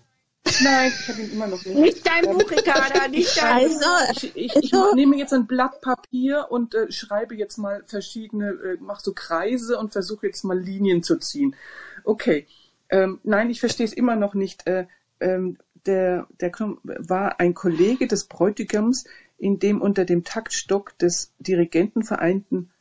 Nein, 0.63 0.91
ich 0.99 1.07
habe 1.07 1.21
ihn 1.21 1.31
immer 1.31 1.47
noch 1.47 1.63
nicht. 1.65 1.77
Nicht 1.77 2.07
dein 2.07 2.23
Buch, 2.23 2.49
Ricarda, 2.49 3.07
nicht 3.07 3.37
dein 3.37 3.69
Buch. 3.69 4.11
Ich, 4.11 4.35
ich, 4.35 4.55
ich 4.55 4.73
also, 4.73 4.95
nehme 4.95 5.17
jetzt 5.17 5.33
ein 5.33 5.47
Blatt 5.47 5.81
Papier 5.81 6.47
und 6.49 6.75
äh, 6.75 6.91
schreibe 6.91 7.35
jetzt 7.35 7.57
mal 7.57 7.83
verschiedene, 7.85 8.49
äh, 8.49 8.77
mache 8.79 9.01
so 9.03 9.13
Kreise 9.13 9.77
und 9.77 9.93
versuche 9.93 10.27
jetzt 10.27 10.43
mal 10.43 10.57
Linien 10.57 11.03
zu 11.03 11.17
ziehen. 11.17 11.55
Okay. 12.03 12.47
Ähm, 12.89 13.19
nein, 13.23 13.49
ich 13.49 13.59
verstehe 13.59 13.85
es 13.85 13.93
immer 13.93 14.15
noch 14.15 14.33
nicht. 14.33 14.65
Äh, 14.67 14.87
ähm, 15.19 15.57
der, 15.85 16.27
der 16.39 16.51
war 16.83 17.39
ein 17.39 17.53
Kollege 17.53 18.07
des 18.07 18.25
Bräutigams, 18.25 19.05
in 19.37 19.59
dem 19.59 19.81
unter 19.81 20.05
dem 20.05 20.23
Taktstock 20.23 20.97
des 20.97 21.33
Dirigenten 21.39 22.03
vereinten 22.03 22.71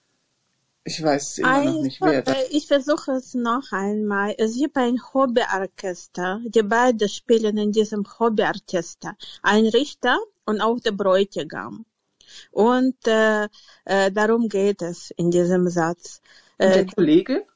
ich 0.87 1.03
weiß 1.03 1.39
immer 1.39 1.65
noch 1.65 1.83
nicht, 1.83 2.01
wer 2.01 2.23
das 2.23 2.37
Ich 2.51 2.69
versuche 2.69 3.13
es 3.13 3.35
noch 3.35 3.73
einmal. 3.73 4.35
Es 4.39 4.57
gibt 4.57 4.77
ein 4.77 5.01
Hobbyorchester. 5.13 6.41
Die 6.47 6.63
beiden 6.63 7.09
spielen 7.09 7.59
in 7.59 7.73
diesem 7.73 8.05
Hobbyorchester. 8.19 9.17
Ein 9.43 9.67
Richter 9.67 10.17
und 10.45 10.61
auch 10.61 10.79
der 10.79 10.93
Bräutigam. 10.93 11.85
Und 12.53 12.97
äh, 13.07 13.49
äh, 13.85 14.13
darum 14.13 14.49
geht 14.49 14.81
es 14.83 15.11
in 15.17 15.33
diesem 15.33 15.69
Satz. 15.69 16.21
Und 16.59 16.75
der 16.75 16.87
Kollege? 16.87 17.47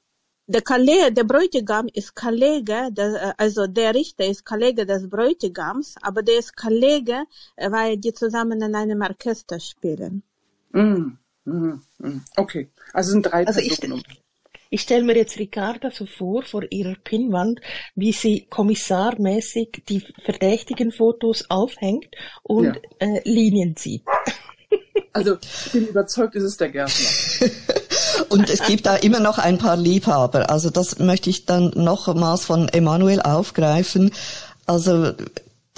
Der 0.48 0.62
Kollege, 0.62 1.12
der 1.12 1.24
Bräutigam 1.24 1.86
ist 1.94 2.16
Kollege, 2.16 2.88
der, 2.90 3.34
also 3.38 3.68
der 3.68 3.94
Richter 3.94 4.26
ist 4.26 4.44
Kollege 4.44 4.84
des 4.84 5.08
Bräutigams, 5.08 5.94
aber 6.02 6.24
der 6.24 6.40
ist 6.40 6.56
Kollege, 6.56 7.22
weil 7.56 7.96
die 7.96 8.12
zusammen 8.12 8.60
in 8.60 8.74
einem 8.74 9.00
Orchester 9.00 9.60
spielen. 9.60 10.24
Mm, 10.72 11.10
mm, 11.52 11.82
mm. 11.98 12.20
Okay, 12.36 12.70
also 12.92 13.12
sind 13.12 13.22
drei 13.22 13.46
also 13.46 13.60
Personen. 13.60 14.02
Ich, 14.08 14.20
ich 14.70 14.80
stelle 14.82 15.04
mir 15.04 15.16
jetzt 15.16 15.38
Ricarda 15.38 15.90
so 15.90 16.06
vor, 16.06 16.42
vor 16.42 16.62
ihrer 16.70 16.94
Pinnwand, 16.94 17.60
wie 17.94 18.12
sie 18.12 18.46
kommissarmäßig 18.48 19.82
die 19.88 20.04
verdächtigen 20.24 20.92
Fotos 20.92 21.46
aufhängt 21.48 22.14
und 22.42 22.66
ja. 22.66 22.74
äh, 22.98 23.20
Linien 23.24 23.76
zieht. 23.76 24.02
Also 25.12 25.38
ich 25.66 25.72
bin 25.72 25.88
überzeugt, 25.88 26.36
es 26.36 26.44
ist 26.44 26.60
der 26.60 26.68
Gärtner. 26.68 27.08
Und 28.28 28.48
es 28.48 28.62
gibt 28.62 28.86
da 28.86 28.94
immer 28.94 29.18
noch 29.18 29.38
ein 29.38 29.58
paar 29.58 29.76
Liebhaber. 29.76 30.50
Also 30.50 30.70
das 30.70 31.00
möchte 31.00 31.30
ich 31.30 31.46
dann 31.46 31.72
nochmals 31.74 32.44
von 32.44 32.68
Emanuel 32.68 33.20
aufgreifen. 33.20 34.12
Also 34.66 35.12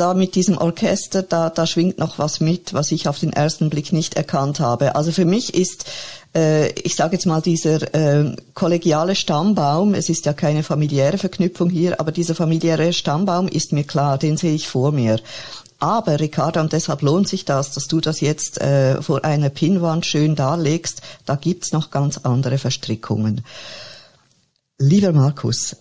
da 0.03 0.15
mit 0.15 0.35
diesem 0.35 0.59
Orchester, 0.59 1.23
da, 1.23 1.49
da 1.49 1.65
schwingt 1.65 1.99
noch 1.99 2.19
was 2.19 2.41
mit, 2.41 2.75
was 2.75 2.91
ich 2.91 3.07
auf 3.07 3.21
den 3.21 3.33
ersten 3.33 3.71
Blick 3.71 3.93
nicht 3.93 4.15
erkannt 4.15 4.59
habe. 4.59 4.97
Also 4.97 5.13
für 5.13 5.25
mich 5.25 5.55
ist, 5.55 5.85
äh, 6.35 6.71
ich 6.73 6.97
sage 6.97 7.15
jetzt 7.15 7.27
mal, 7.27 7.41
dieser 7.41 7.95
äh, 7.95 8.35
kollegiale 8.53 9.15
Stammbaum, 9.15 9.95
es 9.95 10.09
ist 10.09 10.27
ja 10.27 10.33
keine 10.33 10.65
familiäre 10.65 11.19
Verknüpfung 11.19 11.71
hier, 11.71 12.01
aber 12.01 12.11
dieser 12.11 12.35
familiäre 12.35 12.93
Stammbaum 12.93 13.47
ist 13.47 13.73
mir 13.73 13.85
klar, 13.85 14.19
den 14.19 14.37
sehe 14.37 14.55
ich 14.55 14.67
vor 14.67 14.91
mir. 14.91 15.21
Aber 15.79 16.19
Ricarda, 16.19 16.61
und 16.61 16.73
deshalb 16.73 17.03
lohnt 17.03 17.29
sich 17.29 17.45
das, 17.45 17.71
dass 17.71 17.87
du 17.87 18.01
das 18.01 18.21
jetzt 18.21 18.61
äh, 18.61 19.01
vor 19.03 19.25
einer 19.25 19.51
Pinnwand 19.51 20.05
schön 20.05 20.35
darlegst, 20.35 21.01
da 21.27 21.37
gibt's 21.37 21.71
noch 21.71 21.93
ganz 21.93 22.19
andere 22.19 22.59
Verstrickungen. 22.59 23.45
Lieber 24.79 25.13
Markus, 25.13 25.77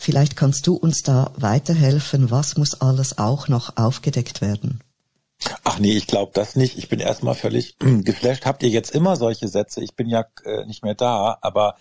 vielleicht 0.00 0.36
kannst 0.36 0.66
du 0.66 0.74
uns 0.74 1.02
da 1.02 1.30
weiterhelfen. 1.36 2.30
Was 2.30 2.56
muss 2.56 2.80
alles 2.80 3.18
auch 3.18 3.48
noch 3.48 3.76
aufgedeckt 3.76 4.40
werden? 4.40 4.80
Ach 5.64 5.78
nee, 5.78 5.92
ich 5.92 6.06
glaube 6.06 6.32
das 6.34 6.56
nicht. 6.56 6.76
Ich 6.76 6.88
bin 6.88 7.00
erstmal 7.00 7.34
völlig 7.34 7.76
geflasht. 7.78 8.46
Habt 8.46 8.62
ihr 8.62 8.68
jetzt 8.68 8.90
immer 8.90 9.16
solche 9.16 9.48
Sätze? 9.48 9.82
Ich 9.82 9.94
bin 9.94 10.08
ja 10.08 10.24
äh, 10.44 10.66
nicht 10.66 10.82
mehr 10.82 10.94
da, 10.94 11.38
aber 11.40 11.76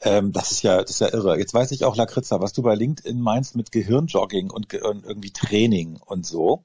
ähm, 0.00 0.32
das 0.32 0.52
ist 0.52 0.62
ja, 0.62 0.80
das 0.80 0.90
ist 0.90 1.00
ja 1.00 1.12
irre. 1.12 1.38
Jetzt 1.38 1.54
weiß 1.54 1.72
ich 1.72 1.84
auch, 1.84 1.96
Lakritza, 1.96 2.40
was 2.40 2.52
du 2.52 2.62
bei 2.62 2.74
LinkedIn 2.74 3.20
meinst 3.20 3.56
mit 3.56 3.72
Gehirnjogging 3.72 4.50
und, 4.50 4.72
und 4.74 5.04
irgendwie 5.04 5.32
Training 5.32 5.98
und 6.04 6.24
so. 6.24 6.62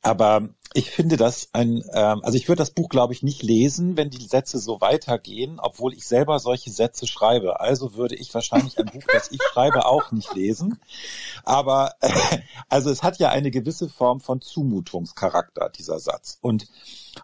Aber 0.00 0.48
ich 0.74 0.90
finde 0.90 1.16
das 1.16 1.50
ein, 1.52 1.84
ähm, 1.92 2.20
also 2.24 2.36
ich 2.36 2.48
würde 2.48 2.60
das 2.60 2.70
Buch, 2.70 2.88
glaube 2.88 3.12
ich, 3.12 3.22
nicht 3.22 3.42
lesen, 3.42 3.96
wenn 3.96 4.08
die 4.08 4.24
Sätze 4.24 4.58
so 4.58 4.80
weitergehen, 4.80 5.60
obwohl 5.60 5.92
ich 5.92 6.06
selber 6.06 6.38
solche 6.38 6.70
Sätze 6.70 7.06
schreibe. 7.06 7.60
Also 7.60 7.94
würde 7.94 8.14
ich 8.14 8.32
wahrscheinlich 8.32 8.78
ein 8.78 8.86
Buch, 8.86 9.02
das 9.12 9.30
ich 9.30 9.42
schreibe, 9.52 9.84
auch 9.84 10.10
nicht 10.12 10.34
lesen. 10.34 10.78
Aber 11.44 11.94
äh, 12.00 12.38
also 12.70 12.90
es 12.90 13.02
hat 13.02 13.18
ja 13.18 13.28
eine 13.28 13.50
gewisse 13.50 13.88
Form 13.90 14.20
von 14.20 14.40
Zumutungscharakter, 14.40 15.68
dieser 15.68 16.00
Satz. 16.00 16.38
Und 16.40 16.68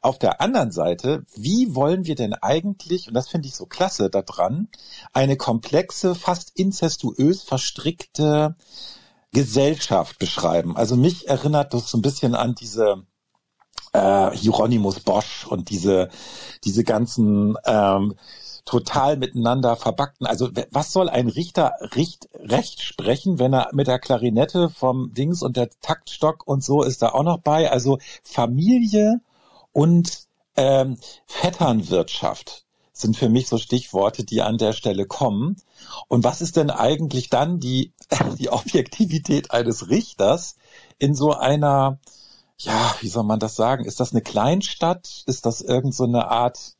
auf 0.03 0.19
der 0.19 0.41
anderen 0.41 0.71
Seite, 0.71 1.25
wie 1.35 1.75
wollen 1.75 2.05
wir 2.05 2.15
denn 2.15 2.35
eigentlich, 2.35 3.09
und 3.09 3.15
das 3.15 3.29
finde 3.29 3.49
ich 3.49 3.55
so 3.55 3.67
klasse 3.67 4.11
daran, 4.11 4.69
eine 5.13 5.37
komplexe, 5.37 6.15
fast 6.15 6.53
inzestuös 6.55 7.43
verstrickte 7.43 8.57
Gesellschaft 9.33 10.19
beschreiben? 10.19 10.77
Also 10.77 10.97
mich 10.97 11.29
erinnert 11.29 11.75
das 11.75 11.91
so 11.91 11.99
ein 11.99 12.03
bisschen 12.03 12.35
an 12.35 12.55
diese 12.55 13.05
äh, 13.93 14.31
Hieronymus 14.31 15.01
Bosch 15.01 15.47
und 15.47 15.71
diese, 15.71 16.09
diese 16.65 16.85
ganzen 16.85 17.57
ähm, 17.65 18.15
total 18.65 19.17
miteinander 19.17 19.77
verbackten. 19.77 20.27
Also 20.27 20.51
was 20.71 20.93
soll 20.93 21.09
ein 21.09 21.29
Richter 21.29 21.73
Richt, 21.97 22.29
recht 22.35 22.83
sprechen, 22.83 23.39
wenn 23.39 23.55
er 23.55 23.71
mit 23.73 23.87
der 23.87 23.99
Klarinette 23.99 24.69
vom 24.69 25.15
Dings 25.15 25.43
und 25.43 25.57
der 25.57 25.71
Taktstock 25.81 26.47
und 26.47 26.63
so 26.63 26.83
ist 26.83 27.01
da 27.01 27.09
auch 27.09 27.23
noch 27.23 27.39
bei? 27.39 27.71
Also 27.71 27.99
Familie 28.23 29.23
und 29.73 30.29
ähm, 30.57 30.99
Vetternwirtschaft 31.27 32.65
sind 32.99 33.17
für 33.17 33.29
mich 33.29 33.47
so 33.47 33.59
Stichworte, 33.59 34.25
die 34.25 34.43
an 34.43 34.59
der 34.59 34.73
Stelle 34.73 35.07
kommen. 35.07 35.57
Und 36.09 36.25
was 36.25 36.41
ist 36.41 36.57
denn 36.57 36.71
eigentlich 36.71 37.31
dann 37.31 37.61
die, 37.61 37.93
die 38.39 38.51
Objektivität 38.51 39.53
eines 39.53 39.89
Richters 39.89 40.57
in 40.99 41.15
so 41.15 41.33
einer, 41.33 42.01
ja, 42.59 42.95
wie 43.01 43.09
soll 43.09 43.25
man 43.25 43.39
das 43.39 43.55
sagen? 43.55 43.85
Ist 43.85 44.01
das 44.01 44.13
eine 44.13 44.23
Kleinstadt? 44.23 45.23
Ist 45.27 45.47
das 45.47 45.61
irgend 45.61 45.95
so 45.95 46.05
eine 46.05 46.29
Art, 46.29 46.75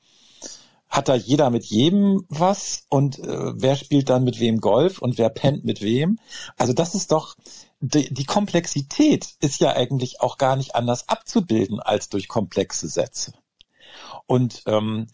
hat 0.89 1.09
da 1.09 1.15
jeder 1.15 1.51
mit 1.51 1.65
jedem 1.65 2.25
was? 2.29 2.83
Und 2.89 3.21
äh, 3.21 3.53
wer 3.55 3.77
spielt 3.77 4.11
dann 4.11 4.25
mit 4.25 4.41
wem 4.41 4.61
Golf 4.61 4.99
und 4.99 5.19
wer 5.19 5.29
pennt 5.29 5.65
mit 5.65 5.83
wem? 5.83 6.19
Also 6.57 6.73
das 6.73 6.97
ist 6.97 7.13
doch, 7.13 7.37
die, 7.81 8.13
die 8.13 8.25
Komplexität 8.25 9.37
ist 9.41 9.61
ja 9.61 9.75
eigentlich 9.75 10.21
auch 10.21 10.39
gar 10.39 10.57
nicht 10.57 10.75
anders 10.75 11.09
abzubilden 11.09 11.81
als 11.81 12.09
durch 12.09 12.29
komplexe 12.29 12.89
Sätze. 12.89 13.33
Und 14.27 14.63
ähm, 14.67 15.07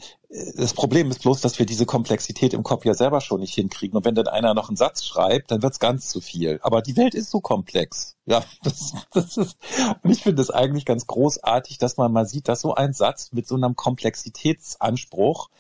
das 0.57 0.75
Problem 0.75 1.11
ist 1.11 1.23
bloß, 1.23 1.41
dass 1.41 1.59
wir 1.59 1.67
diese 1.67 1.87
Komplexität 1.87 2.55
im 2.55 2.65
Kopf 2.65 2.85
ja 2.85 2.95
selber 2.95 3.21
schon 3.21 3.41
nicht 3.41 3.55
hinkriegen. 3.55 3.97
Und 3.97 4.05
wenn 4.05 4.17
dann 4.17 4.27
einer 4.27 4.55
noch 4.55 4.69
einen 4.69 4.77
Satz 4.77 5.05
schreibt, 5.05 5.51
dann 5.51 5.63
wird's 5.63 5.79
ganz 5.79 6.09
zu 6.09 6.21
viel. 6.21 6.59
Aber 6.63 6.83
die 6.83 6.97
Welt 6.97 7.15
ist 7.15 7.31
so 7.31 7.41
komplex. 7.41 8.17
Ja, 8.27 8.43
das, 8.65 8.95
das 9.13 9.37
ist, 9.37 9.57
und 10.03 10.11
ich 10.11 10.23
finde 10.23 10.43
es 10.43 10.51
eigentlich 10.51 10.85
ganz 10.85 11.07
großartig, 11.07 11.79
dass 11.79 11.97
man 11.97 12.13
mal 12.13 12.27
sieht, 12.27 12.49
dass 12.49 12.63
so 12.63 12.75
ein 12.75 12.93
Satz 12.93 13.31
mit 13.33 13.47
so 13.47 13.55
einem 13.55 13.77
Komplexitätsanspruch 13.77 15.51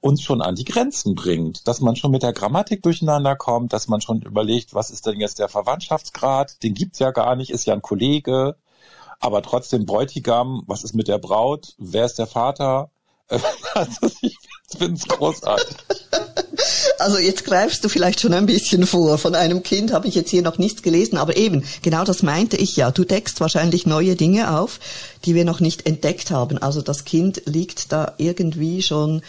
uns 0.00 0.22
schon 0.22 0.40
an 0.40 0.54
die 0.54 0.64
Grenzen 0.64 1.14
bringt, 1.14 1.68
dass 1.68 1.80
man 1.80 1.96
schon 1.96 2.10
mit 2.10 2.22
der 2.22 2.32
Grammatik 2.32 2.82
durcheinander 2.82 3.36
kommt, 3.36 3.72
dass 3.72 3.88
man 3.88 4.00
schon 4.00 4.22
überlegt, 4.22 4.74
was 4.74 4.90
ist 4.90 5.06
denn 5.06 5.20
jetzt 5.20 5.38
der 5.38 5.48
Verwandtschaftsgrad, 5.48 6.62
den 6.62 6.74
gibt's 6.74 6.98
ja 6.98 7.10
gar 7.10 7.36
nicht, 7.36 7.50
ist 7.50 7.66
ja 7.66 7.74
ein 7.74 7.82
Kollege, 7.82 8.56
aber 9.18 9.42
trotzdem 9.42 9.84
Bräutigam, 9.84 10.62
was 10.66 10.84
ist 10.84 10.94
mit 10.94 11.08
der 11.08 11.18
Braut, 11.18 11.74
wer 11.78 12.06
ist 12.06 12.18
der 12.18 12.26
Vater, 12.26 12.90
Also 13.74 14.10
ich 14.20 14.36
finde 14.76 14.94
es 14.94 15.06
großartig. 15.06 15.76
Also 16.98 17.18
jetzt 17.18 17.44
greifst 17.44 17.84
du 17.84 17.88
vielleicht 17.88 18.20
schon 18.20 18.34
ein 18.34 18.46
bisschen 18.46 18.86
vor. 18.86 19.18
Von 19.18 19.34
einem 19.34 19.62
Kind 19.62 19.92
habe 19.92 20.06
ich 20.06 20.14
jetzt 20.14 20.30
hier 20.30 20.42
noch 20.42 20.58
nichts 20.58 20.82
gelesen, 20.82 21.16
aber 21.16 21.36
eben, 21.36 21.64
genau 21.82 22.04
das 22.04 22.22
meinte 22.22 22.56
ich 22.56 22.76
ja. 22.76 22.90
Du 22.90 23.04
deckst 23.04 23.40
wahrscheinlich 23.40 23.86
neue 23.86 24.16
Dinge 24.16 24.58
auf, 24.58 24.78
die 25.24 25.34
wir 25.34 25.44
noch 25.44 25.60
nicht 25.60 25.86
entdeckt 25.86 26.30
haben. 26.30 26.58
Also 26.58 26.82
das 26.82 27.04
Kind 27.04 27.42
liegt 27.46 27.92
da 27.92 28.14
irgendwie 28.18 28.82
schon 28.82 29.22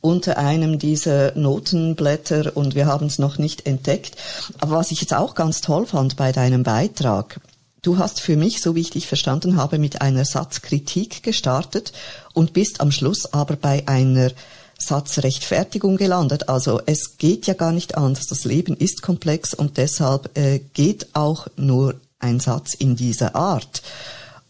unter 0.00 0.38
einem 0.38 0.78
dieser 0.78 1.36
Notenblätter 1.36 2.56
und 2.56 2.74
wir 2.74 2.86
haben 2.86 3.06
es 3.06 3.18
noch 3.18 3.38
nicht 3.38 3.66
entdeckt. 3.66 4.16
Aber 4.58 4.76
was 4.76 4.90
ich 4.90 5.00
jetzt 5.00 5.14
auch 5.14 5.34
ganz 5.34 5.60
toll 5.60 5.86
fand 5.86 6.16
bei 6.16 6.32
deinem 6.32 6.62
Beitrag, 6.62 7.40
Du 7.82 7.96
hast 7.96 8.20
für 8.20 8.36
mich, 8.36 8.60
so 8.60 8.74
wie 8.74 8.82
ich 8.82 8.90
dich 8.90 9.06
verstanden 9.06 9.56
habe, 9.56 9.78
mit 9.78 10.02
einer 10.02 10.26
Satzkritik 10.26 11.22
gestartet 11.22 11.92
und 12.34 12.52
bist 12.52 12.82
am 12.82 12.92
Schluss 12.92 13.32
aber 13.32 13.56
bei 13.56 13.88
einer 13.88 14.32
Satzrechtfertigung 14.78 15.96
gelandet. 15.96 16.50
Also 16.50 16.82
es 16.84 17.16
geht 17.16 17.46
ja 17.46 17.54
gar 17.54 17.72
nicht 17.72 17.96
anders. 17.96 18.26
Das 18.26 18.44
Leben 18.44 18.76
ist 18.76 19.00
komplex 19.00 19.54
und 19.54 19.78
deshalb 19.78 20.36
äh, 20.36 20.60
geht 20.74 21.14
auch 21.14 21.46
nur 21.56 21.94
ein 22.18 22.38
Satz 22.38 22.74
in 22.74 22.96
dieser 22.96 23.34
Art. 23.34 23.82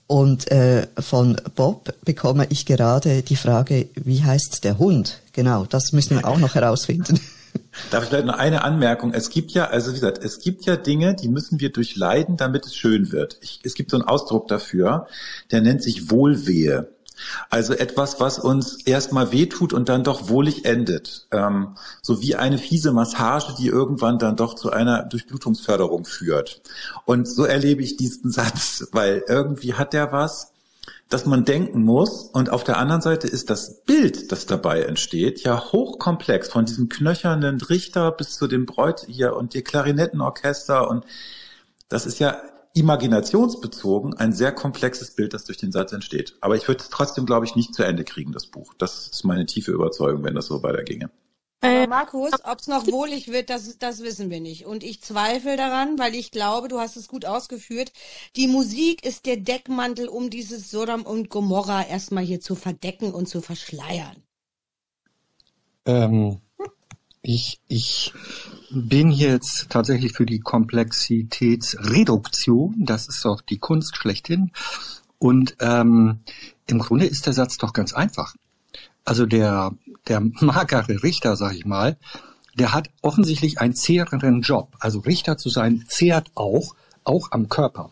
Und 0.08 0.50
äh, 0.50 0.88
von 0.98 1.36
Bob 1.54 1.94
bekomme 2.04 2.48
ich 2.50 2.66
gerade 2.66 3.22
die 3.22 3.36
Frage, 3.36 3.88
wie 3.94 4.24
heißt 4.24 4.64
der 4.64 4.78
Hund? 4.78 5.19
Genau, 5.40 5.64
das 5.64 5.92
müssen 5.92 6.18
wir 6.18 6.28
auch 6.28 6.38
noch 6.38 6.54
herausfinden. 6.54 7.18
Darf 7.90 8.02
ich 8.02 8.10
vielleicht 8.10 8.26
noch 8.26 8.36
eine 8.36 8.62
Anmerkung? 8.62 9.14
Es 9.14 9.30
gibt 9.30 9.52
ja, 9.52 9.68
also 9.68 9.92
wie 9.92 9.94
gesagt, 9.94 10.22
es 10.22 10.38
gibt 10.38 10.66
ja 10.66 10.76
Dinge, 10.76 11.14
die 11.14 11.28
müssen 11.28 11.60
wir 11.60 11.72
durchleiden, 11.72 12.36
damit 12.36 12.66
es 12.66 12.76
schön 12.76 13.10
wird. 13.10 13.38
Ich, 13.40 13.60
es 13.64 13.72
gibt 13.72 13.90
so 13.90 13.96
einen 13.96 14.06
Ausdruck 14.06 14.48
dafür, 14.48 15.06
der 15.50 15.62
nennt 15.62 15.82
sich 15.82 16.10
Wohlwehe. 16.10 16.92
Also 17.48 17.72
etwas, 17.72 18.20
was 18.20 18.38
uns 18.38 18.82
erstmal 18.84 19.32
wehtut 19.32 19.72
und 19.72 19.88
dann 19.88 20.04
doch 20.04 20.28
wohlig 20.28 20.66
endet. 20.66 21.26
Ähm, 21.30 21.74
so 22.02 22.20
wie 22.20 22.36
eine 22.36 22.58
fiese 22.58 22.92
Massage, 22.92 23.54
die 23.58 23.68
irgendwann 23.68 24.18
dann 24.18 24.36
doch 24.36 24.52
zu 24.52 24.70
einer 24.72 25.04
Durchblutungsförderung 25.04 26.04
führt. 26.04 26.60
Und 27.06 27.26
so 27.26 27.46
erlebe 27.46 27.82
ich 27.82 27.96
diesen 27.96 28.30
Satz, 28.30 28.88
weil 28.92 29.24
irgendwie 29.26 29.72
hat 29.72 29.94
der 29.94 30.12
was, 30.12 30.52
dass 31.08 31.26
man 31.26 31.44
denken 31.44 31.82
muss. 31.82 32.22
Und 32.22 32.50
auf 32.50 32.64
der 32.64 32.78
anderen 32.78 33.00
Seite 33.00 33.26
ist 33.26 33.50
das 33.50 33.82
Bild, 33.82 34.32
das 34.32 34.46
dabei 34.46 34.82
entsteht, 34.82 35.42
ja 35.42 35.72
hochkomplex. 35.72 36.48
Von 36.48 36.64
diesem 36.64 36.88
knöchernen 36.88 37.60
Richter 37.60 38.12
bis 38.12 38.36
zu 38.36 38.46
dem 38.46 38.66
Bräut 38.66 39.06
hier 39.08 39.36
und 39.36 39.54
die 39.54 39.62
Klarinettenorchester. 39.62 40.88
Und 40.88 41.04
das 41.88 42.06
ist 42.06 42.18
ja 42.18 42.40
imaginationsbezogen 42.74 44.14
ein 44.14 44.32
sehr 44.32 44.52
komplexes 44.52 45.14
Bild, 45.14 45.34
das 45.34 45.44
durch 45.44 45.58
den 45.58 45.72
Satz 45.72 45.92
entsteht. 45.92 46.36
Aber 46.40 46.56
ich 46.56 46.68
würde 46.68 46.82
es 46.82 46.88
trotzdem, 46.88 47.26
glaube 47.26 47.44
ich, 47.44 47.56
nicht 47.56 47.74
zu 47.74 47.82
Ende 47.82 48.04
kriegen, 48.04 48.32
das 48.32 48.46
Buch. 48.46 48.74
Das 48.78 49.08
ist 49.08 49.24
meine 49.24 49.46
tiefe 49.46 49.72
Überzeugung, 49.72 50.22
wenn 50.24 50.34
das 50.34 50.46
so 50.46 50.62
weiterginge. 50.62 51.10
Äh, 51.62 51.86
Markus, 51.86 52.32
ob 52.44 52.60
es 52.60 52.68
noch 52.68 52.86
wohlig 52.86 53.28
wird, 53.28 53.50
das, 53.50 53.76
das 53.76 54.02
wissen 54.02 54.30
wir 54.30 54.40
nicht. 54.40 54.64
Und 54.64 54.82
ich 54.82 55.02
zweifle 55.02 55.58
daran, 55.58 55.98
weil 55.98 56.14
ich 56.14 56.30
glaube, 56.30 56.68
du 56.68 56.80
hast 56.80 56.96
es 56.96 57.06
gut 57.06 57.26
ausgeführt, 57.26 57.92
die 58.36 58.48
Musik 58.48 59.04
ist 59.04 59.26
der 59.26 59.36
Deckmantel, 59.36 60.08
um 60.08 60.30
dieses 60.30 60.70
Sodom 60.70 61.02
und 61.02 61.28
Gomorra 61.28 61.86
erstmal 61.86 62.24
hier 62.24 62.40
zu 62.40 62.54
verdecken 62.54 63.12
und 63.12 63.28
zu 63.28 63.42
verschleiern. 63.42 64.16
Ähm, 65.84 66.40
ich, 67.20 67.60
ich 67.68 68.14
bin 68.70 69.10
jetzt 69.10 69.68
tatsächlich 69.68 70.12
für 70.12 70.24
die 70.24 70.40
Komplexitätsreduktion. 70.40 72.86
Das 72.86 73.06
ist 73.06 73.22
doch 73.24 73.42
die 73.42 73.58
Kunst 73.58 73.96
schlechthin. 73.96 74.52
Und 75.18 75.56
ähm, 75.60 76.20
im 76.66 76.78
Grunde 76.78 77.04
ist 77.04 77.26
der 77.26 77.34
Satz 77.34 77.58
doch 77.58 77.74
ganz 77.74 77.92
einfach. 77.92 78.34
Also 79.04 79.26
der, 79.26 79.72
der 80.08 80.20
magere 80.20 81.02
Richter, 81.02 81.36
sag 81.36 81.54
ich 81.54 81.64
mal, 81.64 81.96
der 82.58 82.72
hat 82.74 82.90
offensichtlich 83.02 83.60
einen 83.60 83.74
zehreren 83.74 84.42
Job. 84.42 84.68
Also 84.78 85.00
Richter 85.00 85.38
zu 85.38 85.48
sein 85.48 85.84
zehrt 85.88 86.30
auch, 86.34 86.74
auch 87.04 87.32
am 87.32 87.48
Körper. 87.48 87.90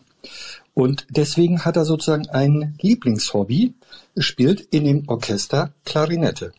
Und 0.73 1.07
deswegen 1.09 1.65
hat 1.65 1.75
er 1.75 1.85
sozusagen 1.85 2.29
ein 2.29 2.75
Lieblingshobby, 2.81 3.73
spielt 4.17 4.61
in 4.61 4.85
dem 4.85 5.09
Orchester 5.09 5.73
Klarinette. 5.85 6.53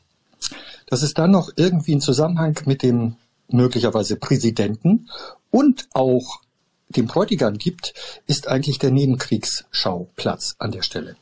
Dass 0.86 1.02
es 1.02 1.14
dann 1.14 1.30
noch 1.30 1.50
irgendwie 1.56 1.92
einen 1.92 2.00
Zusammenhang 2.00 2.58
mit 2.66 2.82
dem 2.82 3.16
möglicherweise 3.48 4.16
Präsidenten 4.16 5.08
und 5.50 5.88
auch 5.92 6.40
dem 6.88 7.06
Bräutigam 7.06 7.56
gibt, 7.56 7.94
ist 8.26 8.48
eigentlich 8.48 8.78
der 8.78 8.90
Nebenkriegsschauplatz 8.90 10.56
an 10.58 10.72
der 10.72 10.82
Stelle. 10.82 11.16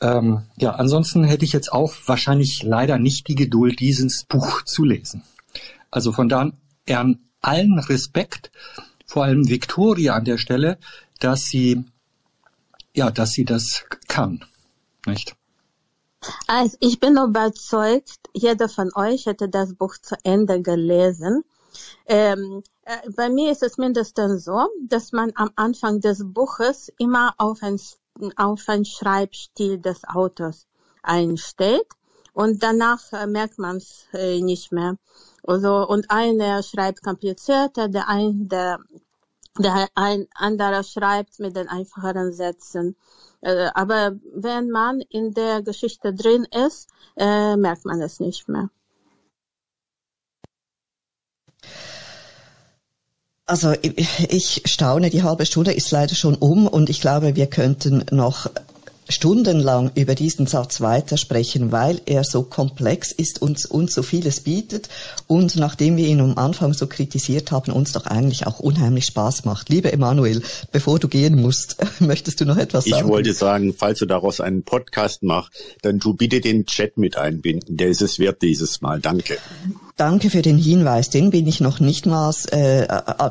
Ähm, 0.00 0.42
ja, 0.58 0.72
ansonsten 0.72 1.24
hätte 1.24 1.44
ich 1.44 1.52
jetzt 1.52 1.72
auch 1.72 1.94
wahrscheinlich 2.06 2.62
leider 2.62 2.98
nicht 2.98 3.28
die 3.28 3.34
Geduld, 3.34 3.80
dieses 3.80 4.24
Buch 4.24 4.62
zu 4.62 4.84
lesen. 4.84 5.22
Also 5.90 6.12
von 6.12 6.28
da 6.28 6.50
an 6.90 7.18
allen 7.40 7.78
Respekt, 7.78 8.50
vor 9.06 9.24
allem 9.24 9.48
Victoria 9.48 10.14
an 10.14 10.24
der 10.24 10.38
Stelle, 10.38 10.78
dass 11.20 11.44
sie, 11.44 11.84
ja, 12.94 13.10
dass 13.10 13.30
sie 13.30 13.44
das 13.44 13.84
kann, 14.08 14.44
nicht? 15.06 15.34
Also 16.46 16.76
ich 16.80 16.98
bin 16.98 17.16
überzeugt, 17.16 18.18
jeder 18.34 18.68
von 18.68 18.90
euch 18.94 19.26
hätte 19.26 19.48
das 19.48 19.74
Buch 19.74 19.96
zu 19.98 20.16
Ende 20.24 20.60
gelesen. 20.60 21.44
Ähm, 22.06 22.62
äh, 22.84 23.10
bei 23.14 23.28
mir 23.28 23.52
ist 23.52 23.62
es 23.62 23.78
mindestens 23.78 24.44
so, 24.44 24.66
dass 24.88 25.12
man 25.12 25.32
am 25.34 25.50
Anfang 25.56 26.00
des 26.00 26.22
Buches 26.24 26.90
immer 26.98 27.34
auf 27.38 27.62
ein 27.62 27.78
auf 28.36 28.68
einen 28.68 28.84
Schreibstil 28.84 29.78
des 29.78 30.04
Autors 30.04 30.66
einstellt 31.02 31.86
und 32.32 32.62
danach 32.62 33.12
äh, 33.12 33.26
merkt 33.26 33.58
man 33.58 33.78
es 33.78 34.06
äh, 34.12 34.40
nicht 34.42 34.70
mehr. 34.70 34.98
Also, 35.42 35.88
und 35.88 36.10
einer 36.10 36.62
schreibt 36.62 37.02
komplizierter, 37.02 37.88
der, 37.88 38.08
ein, 38.08 38.48
der, 38.48 38.78
der 39.58 39.88
ein 39.94 40.26
anderer 40.34 40.82
schreibt 40.82 41.38
mit 41.38 41.56
den 41.56 41.68
einfacheren 41.68 42.32
Sätzen. 42.32 42.96
Äh, 43.40 43.70
aber 43.74 44.16
wenn 44.34 44.70
man 44.70 45.00
in 45.00 45.32
der 45.32 45.62
Geschichte 45.62 46.12
drin 46.12 46.46
ist, 46.66 46.90
merkt 47.16 47.86
man 47.86 48.02
es 48.02 48.20
nicht 48.20 48.46
mehr. 48.46 48.68
Also 53.48 53.74
ich 53.82 54.62
staune, 54.64 55.08
die 55.08 55.22
halbe 55.22 55.46
Stunde 55.46 55.72
ist 55.72 55.92
leider 55.92 56.16
schon 56.16 56.34
um 56.34 56.66
und 56.66 56.90
ich 56.90 57.00
glaube, 57.00 57.36
wir 57.36 57.46
könnten 57.46 58.04
noch 58.10 58.50
stundenlang 59.08 59.92
über 59.94 60.16
diesen 60.16 60.48
Satz 60.48 60.80
weitersprechen, 60.80 61.70
weil 61.70 62.00
er 62.06 62.24
so 62.24 62.42
komplex 62.42 63.12
ist 63.12 63.40
und 63.40 63.64
uns 63.66 63.94
so 63.94 64.02
vieles 64.02 64.40
bietet 64.40 64.88
und 65.28 65.54
nachdem 65.54 65.96
wir 65.96 66.08
ihn 66.08 66.20
am 66.20 66.36
Anfang 66.38 66.72
so 66.72 66.88
kritisiert 66.88 67.52
haben, 67.52 67.70
uns 67.70 67.92
doch 67.92 68.06
eigentlich 68.06 68.48
auch 68.48 68.58
unheimlich 68.58 69.06
Spaß 69.06 69.44
macht. 69.44 69.68
Liebe 69.68 69.92
Emanuel, 69.92 70.42
bevor 70.72 70.98
du 70.98 71.06
gehen 71.06 71.40
musst, 71.40 71.76
möchtest 72.00 72.40
du 72.40 72.46
noch 72.46 72.56
etwas 72.56 72.84
sagen? 72.84 73.06
Ich 73.06 73.08
wollte 73.08 73.32
sagen, 73.32 73.74
falls 73.78 74.00
du 74.00 74.06
daraus 74.06 74.40
einen 74.40 74.64
Podcast 74.64 75.22
machst, 75.22 75.52
dann 75.82 76.00
tu 76.00 76.14
bitte 76.14 76.40
den 76.40 76.66
Chat 76.66 76.98
mit 76.98 77.16
einbinden. 77.16 77.76
Der 77.76 77.86
ist 77.86 78.02
es 78.02 78.18
wert 78.18 78.42
dieses 78.42 78.80
Mal. 78.80 79.00
Danke. 79.00 79.38
Danke 79.98 80.28
für 80.28 80.42
den 80.42 80.58
Hinweis. 80.58 81.08
Den 81.08 81.30
bin 81.30 81.46
ich 81.46 81.60
noch 81.62 81.80
nicht 81.80 82.04
mal 82.04 82.30
äh, 82.50 82.86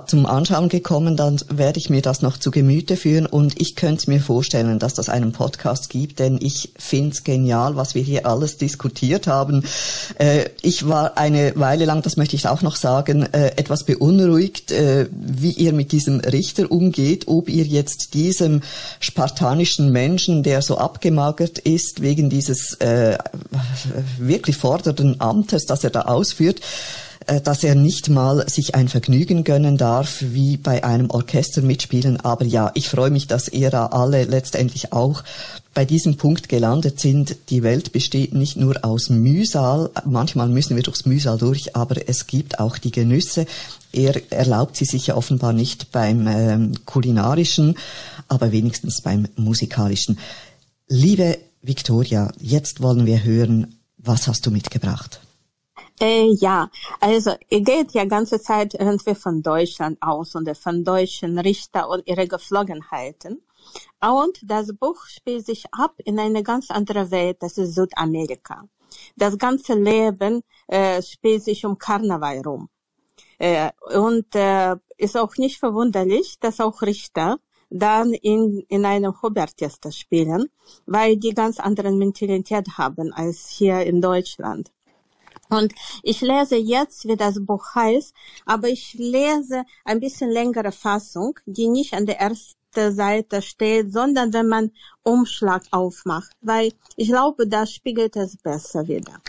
zum 0.07 0.25
Anschauen 0.25 0.67
gekommen. 0.67 1.15
Dann 1.15 1.39
werde 1.47 1.77
ich 1.77 1.91
mir 1.91 2.01
das 2.01 2.23
noch 2.23 2.37
zu 2.37 2.49
Gemüte 2.49 2.97
führen 2.97 3.27
und 3.27 3.61
ich 3.61 3.75
könnte 3.75 4.09
mir 4.09 4.19
vorstellen, 4.19 4.79
dass 4.79 4.95
das 4.95 5.07
einen 5.07 5.31
Podcast 5.31 5.91
gibt, 5.91 6.17
denn 6.17 6.39
ich 6.41 6.71
finde 6.75 7.11
es 7.11 7.23
genial, 7.23 7.75
was 7.75 7.93
wir 7.93 8.01
hier 8.01 8.25
alles 8.25 8.57
diskutiert 8.57 9.27
haben. 9.27 9.63
Äh, 10.17 10.45
ich 10.63 10.87
war 10.87 11.19
eine 11.19 11.53
Weile 11.55 11.85
lang, 11.85 12.01
das 12.01 12.17
möchte 12.17 12.35
ich 12.35 12.47
auch 12.47 12.63
noch 12.63 12.77
sagen, 12.77 13.31
äh, 13.31 13.49
etwas 13.57 13.83
beunruhigt, 13.83 14.71
äh, 14.71 15.07
wie 15.11 15.51
ihr 15.51 15.71
mit 15.71 15.91
diesem 15.91 16.19
Richter 16.19 16.71
umgeht, 16.71 17.27
ob 17.27 17.47
ihr 17.47 17.65
jetzt 17.65 18.15
diesem 18.15 18.61
spartanischen 18.99 19.91
Menschen, 19.91 20.41
der 20.41 20.63
so 20.63 20.79
abgemagert 20.79 21.59
ist 21.59 22.01
wegen 22.01 22.31
dieses 22.31 22.73
äh, 22.81 23.19
wirklich 24.17 24.57
fordernden 24.57 25.21
Amtes, 25.21 25.67
das 25.67 25.83
er 25.83 25.91
da 25.91 26.01
ausführt, 26.01 26.54
äh, 27.27 27.41
dass 27.41 27.63
er 27.63 27.73
nicht 27.73 28.09
mal 28.09 28.47
sich 28.47 28.75
ein 28.75 28.87
Vergnügen 28.87 29.43
gönnen 29.43 29.77
darf, 29.77 30.17
wie 30.19 30.57
bei 30.57 30.83
einem 30.83 31.09
Orchester 31.09 31.61
mitspielen. 31.61 32.19
Aber 32.19 32.45
ja, 32.45 32.71
ich 32.75 32.87
freue 32.87 33.09
mich, 33.09 33.25
dass 33.27 33.45
da 33.45 33.87
alle 33.87 34.25
letztendlich 34.25 34.93
auch 34.93 35.23
bei 35.73 35.85
diesem 35.85 36.17
Punkt 36.17 36.49
gelandet 36.49 36.99
sind. 36.99 37.35
Die 37.49 37.63
Welt 37.63 37.91
besteht 37.91 38.33
nicht 38.33 38.57
nur 38.57 38.85
aus 38.85 39.09
Mühsal, 39.09 39.89
manchmal 40.05 40.49
müssen 40.49 40.75
wir 40.75 40.83
durchs 40.83 41.05
Mühsal 41.05 41.37
durch, 41.37 41.75
aber 41.75 42.07
es 42.07 42.27
gibt 42.27 42.59
auch 42.59 42.77
die 42.77 42.91
Genüsse. 42.91 43.47
Er 43.91 44.21
erlaubt 44.31 44.77
sie 44.77 44.85
sich 44.85 45.07
ja 45.07 45.15
offenbar 45.15 45.53
nicht 45.53 45.91
beim 45.91 46.27
ähm, 46.27 46.85
kulinarischen, 46.85 47.75
aber 48.27 48.51
wenigstens 48.51 49.01
beim 49.01 49.27
musikalischen. 49.35 50.19
Liebe 50.87 51.39
Victoria, 51.61 52.31
jetzt 52.39 52.81
wollen 52.81 53.07
wir 53.07 53.23
hören, 53.23 53.79
was 53.97 54.27
hast 54.27 54.45
du 54.45 54.51
mitgebracht? 54.51 55.19
Äh, 55.99 56.33
ja, 56.33 56.69
also 56.99 57.31
ihr 57.49 57.61
geht 57.61 57.93
ja 57.93 58.03
ganze 58.05 58.41
Zeit 58.41 58.73
irgendwie 58.73 59.15
von 59.15 59.41
Deutschland 59.41 59.97
aus 60.01 60.35
und 60.35 60.57
von 60.57 60.83
deutschen 60.83 61.39
Richter 61.39 61.89
und 61.89 62.05
ihre 62.05 62.27
Geflogenheiten. 62.27 63.41
Und 64.01 64.39
das 64.43 64.73
Buch 64.75 65.05
spielt 65.05 65.45
sich 65.45 65.63
ab 65.71 65.93
in 66.03 66.19
eine 66.19 66.43
ganz 66.43 66.69
andere 66.69 67.11
Welt, 67.11 67.37
das 67.39 67.57
ist 67.57 67.75
Südamerika. 67.75 68.67
Das 69.15 69.37
ganze 69.37 69.73
Leben 69.73 70.41
äh, 70.67 71.01
spielt 71.01 71.43
sich 71.43 71.65
um 71.65 71.77
Karneval 71.77 72.41
rum. 72.41 72.69
Äh, 73.37 73.71
und 73.93 74.35
äh, 74.35 74.75
ist 74.97 75.17
auch 75.17 75.35
nicht 75.37 75.59
verwunderlich, 75.59 76.39
dass 76.39 76.59
auch 76.59 76.81
Richter 76.81 77.39
dann 77.69 78.13
in, 78.13 78.63
in 78.67 78.85
einem 78.85 79.21
Hubertester 79.21 79.91
spielen, 79.91 80.49
weil 80.85 81.17
die 81.17 81.33
ganz 81.33 81.59
anderen 81.59 81.97
Mentalität 81.97 82.77
haben 82.77 83.11
als 83.13 83.49
hier 83.49 83.81
in 83.81 84.01
Deutschland. 84.01 84.71
Und 85.49 85.73
ich 86.03 86.21
lese 86.21 86.55
jetzt, 86.55 87.07
wie 87.07 87.15
das 87.15 87.43
Buch 87.45 87.75
heißt, 87.75 88.13
aber 88.45 88.69
ich 88.69 88.93
lese 88.95 89.63
ein 89.83 89.99
bisschen 89.99 90.31
längere 90.31 90.71
Fassung, 90.71 91.39
die 91.45 91.67
nicht 91.67 91.93
an 91.93 92.05
der 92.05 92.19
ersten 92.19 92.55
Seite 92.75 93.41
steht, 93.41 93.93
sondern 93.93 94.33
wenn 94.33 94.47
man 94.47 94.71
Umschlag 95.03 95.63
aufmacht, 95.71 96.31
weil 96.41 96.73
ich 96.97 97.09
glaube, 97.09 97.47
da 97.47 97.65
spiegelt 97.65 98.15
es 98.15 98.37
besser 98.37 98.87
wieder. 98.87 99.21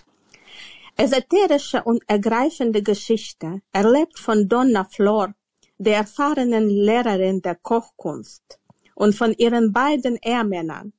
Esoterische 0.96 1.84
und 1.84 2.02
ergreifende 2.06 2.82
Geschichte, 2.82 3.60
erlebt 3.72 4.18
von 4.18 4.48
Donna 4.48 4.84
Flor, 4.84 5.34
der 5.78 5.98
erfahrenen 5.98 6.70
Lehrerin 6.70 7.42
der 7.42 7.54
Kochkunst, 7.56 8.58
und 8.94 9.14
von 9.14 9.34
ihren 9.34 9.72
beiden 9.72 10.16
Ehemännern. 10.22 10.94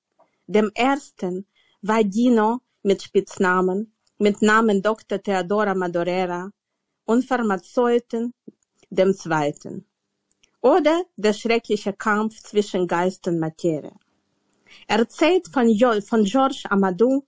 Dem 0.45 0.71
ersten 0.75 1.47
war 1.81 2.03
Dino 2.03 2.59
mit 2.83 3.01
Spitznamen 3.01 3.96
mit 4.19 4.41
Namen 4.41 4.81
Dr. 4.81 5.21
Theodora 5.21 5.75
Madorera 5.75 6.49
und 7.05 7.25
Pharmazeuten 7.25 8.33
dem 8.89 9.13
Zweiten. 9.13 9.85
Oder 10.61 11.03
der 11.15 11.33
schreckliche 11.33 11.93
Kampf 11.93 12.41
zwischen 12.41 12.87
Geist 12.87 13.27
und 13.27 13.39
Materie. 13.39 13.95
Erzählt 14.87 15.47
von, 15.47 15.69
jo 15.69 16.01
von 16.01 16.23
George 16.23 16.63
Amadou, 16.69 17.25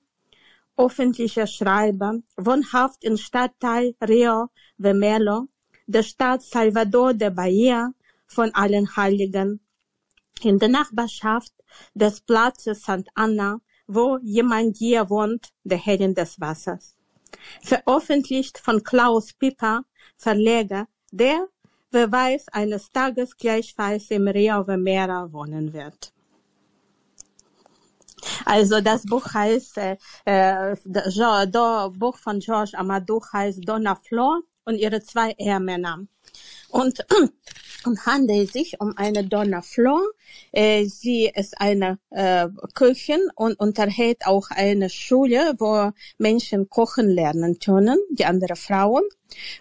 öffentlicher 0.77 1.47
Schreiber, 1.47 2.19
wohnhaft 2.37 3.03
im 3.03 3.17
Stadtteil 3.17 3.95
Rio 4.01 4.49
Vermelo, 4.77 5.47
der 5.87 6.03
Stadt 6.03 6.41
Salvador 6.41 7.13
de 7.13 7.29
Bahia 7.29 7.91
von 8.27 8.53
allen 8.53 8.95
Heiligen, 8.95 9.59
in 10.41 10.57
der 10.57 10.69
Nachbarschaft 10.69 11.53
des 11.93 12.21
Platzes 12.21 12.81
St. 12.81 13.07
Anna 13.13 13.59
wo 13.89 14.19
jemand 14.21 14.77
hier 14.77 15.09
wohnt, 15.09 15.49
der 15.63 15.79
Herrin 15.79 16.13
des 16.13 16.39
Wassers. 16.39 16.95
Veröffentlicht 17.61 18.59
von 18.59 18.83
Klaus 18.83 19.33
Pipper, 19.33 19.83
Verleger, 20.15 20.87
der, 21.11 21.47
wer 21.89 22.11
weiß, 22.11 22.49
eines 22.49 22.91
Tages 22.91 23.35
gleichfalls 23.35 24.11
im 24.11 24.27
Rio 24.27 24.63
Mera 24.77 25.31
wohnen 25.33 25.73
wird. 25.73 26.13
Also 28.45 28.79
das 28.79 29.05
Buch 29.05 29.33
heißt, 29.33 29.77
äh, 29.77 29.97
äh, 30.25 30.75
das 30.85 31.15
Buch 31.97 32.17
von 32.17 32.39
George 32.39 32.77
Amadou 32.77 33.21
heißt 33.33 33.67
Donna 33.67 33.95
Flor 33.95 34.41
und 34.65 34.75
ihre 34.75 35.01
zwei 35.01 35.31
Ehemänner. 35.31 36.05
Und 36.69 37.03
und 37.85 38.05
handelt 38.05 38.51
sich 38.51 38.79
um 38.79 38.95
eine 38.97 39.23
Donna 39.23 39.61
Flor. 39.61 40.01
Äh, 40.51 40.85
sie 40.85 41.31
ist 41.33 41.59
eine 41.59 41.99
äh, 42.09 42.47
Köchin 42.73 43.21
und 43.35 43.59
unterhält 43.59 44.25
auch 44.25 44.49
eine 44.49 44.89
Schule, 44.89 45.53
wo 45.59 45.91
Menschen 46.17 46.69
kochen 46.69 47.09
lernen 47.09 47.59
können, 47.59 47.97
die 48.11 48.25
andere 48.25 48.55
Frauen. 48.55 49.03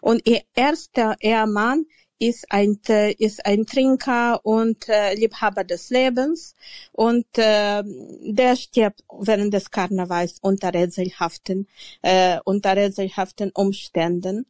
Und 0.00 0.26
ihr 0.26 0.42
erster 0.54 1.16
Ehemann 1.20 1.86
ist 2.18 2.46
ein, 2.50 2.80
ist 3.18 3.46
ein 3.46 3.64
Trinker 3.66 4.44
und 4.44 4.88
äh, 4.88 5.14
Liebhaber 5.14 5.64
des 5.64 5.90
Lebens 5.90 6.54
und 6.92 7.26
äh, 7.36 7.82
der 7.84 8.56
stirbt 8.56 9.04
während 9.20 9.54
des 9.54 9.70
Karnevals 9.70 10.38
unter 10.42 10.74
rätselhaften, 10.74 11.68
äh, 12.02 12.38
unter 12.44 12.76
rätselhaften 12.76 13.52
Umständen. 13.54 14.46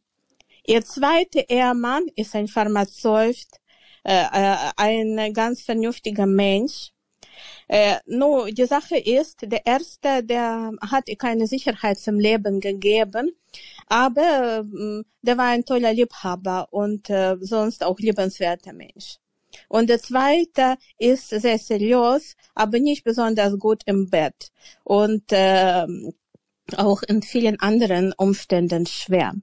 Ihr 0.65 0.83
zweiter 0.83 1.49
Ehemann 1.49 2.03
ist 2.15 2.35
ein 2.35 2.47
Pharmazeut, 2.47 3.47
äh, 4.03 4.23
äh, 4.23 4.57
ein 4.77 5.33
ganz 5.33 5.61
vernünftiger 5.61 6.25
Mensch. 6.25 6.91
Äh, 7.67 7.97
nur 8.05 8.51
die 8.51 8.65
Sache 8.65 8.97
ist, 8.97 9.41
der 9.43 9.65
erste, 9.65 10.23
der 10.23 10.71
hat 10.81 11.05
keine 11.17 11.47
Sicherheit 11.47 11.99
zum 11.99 12.19
Leben 12.19 12.59
gegeben, 12.59 13.31
aber 13.87 14.65
äh, 14.65 15.03
der 15.21 15.37
war 15.37 15.45
ein 15.45 15.65
toller 15.65 15.93
Liebhaber 15.93 16.67
und 16.71 17.09
äh, 17.09 17.37
sonst 17.39 17.83
auch 17.83 17.99
liebenswerter 17.99 18.73
Mensch. 18.73 19.17
Und 19.67 19.89
der 19.89 19.99
zweite 19.99 20.77
ist 20.97 21.29
sehr 21.29 21.57
seriös, 21.57 22.35
aber 22.55 22.79
nicht 22.79 23.03
besonders 23.03 23.57
gut 23.57 23.81
im 23.85 24.09
Bett. 24.09 24.51
Und 24.83 25.31
äh, 25.31 25.85
auch 26.77 27.01
in 27.03 27.21
vielen 27.21 27.59
anderen 27.59 28.13
Umständen 28.13 28.85
schwer. 28.85 29.33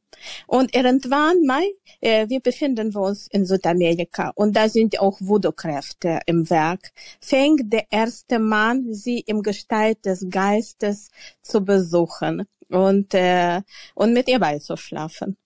Und 0.47 0.75
irgendwann 0.75 1.43
mal, 1.45 1.65
äh, 2.01 2.29
wir 2.29 2.41
befinden 2.41 2.95
uns 2.95 3.27
in 3.29 3.45
Südamerika 3.45 4.33
und 4.35 4.57
da 4.57 4.69
sind 4.69 5.01
auch 5.01 5.19
Voodoo-Kräfte 5.21 6.21
im 6.27 6.49
Werk, 6.51 6.93
fängt 7.21 7.73
der 7.73 7.87
erste 7.91 8.39
Mann 8.39 8.93
sie 8.93 9.21
im 9.21 9.43
Gestalt 9.43 10.05
des 10.05 10.27
Geistes 10.31 11.11
zu 11.43 11.65
besuchen 11.65 12.47
und, 12.69 13.15
äh, 13.15 13.63
und 13.95 14.13
mit 14.13 14.29
ihr 14.29 14.39
beizuschlafen. 14.39 15.37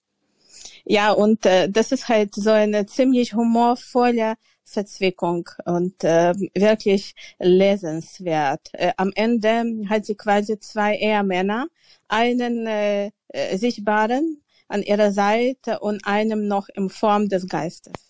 Ja, 0.85 1.12
und 1.12 1.47
äh, 1.47 1.68
das 1.70 1.93
ist 1.93 2.09
halt 2.09 2.35
so 2.35 2.51
eine 2.51 2.87
ziemlich 2.87 3.35
humorvolle 3.35 4.35
Verzwickung 4.64 5.48
und 5.64 6.04
äh, 6.04 6.34
wirklich 6.54 7.14
lesenswert. 7.38 8.68
Äh, 8.72 8.92
am 8.96 9.12
Ende 9.14 9.64
hat 9.88 10.06
sie 10.06 10.14
quasi 10.14 10.58
zwei 10.58 10.96
Ehemänner, 10.96 11.66
einen 12.08 12.66
äh, 12.66 13.11
äh, 13.28 13.56
sichtbaren 13.56 14.42
an 14.68 14.82
ihrer 14.82 15.12
Seite 15.12 15.80
und 15.80 16.06
einem 16.06 16.46
noch 16.46 16.68
in 16.74 16.88
Form 16.90 17.28
des 17.28 17.48
Geistes. 17.48 18.09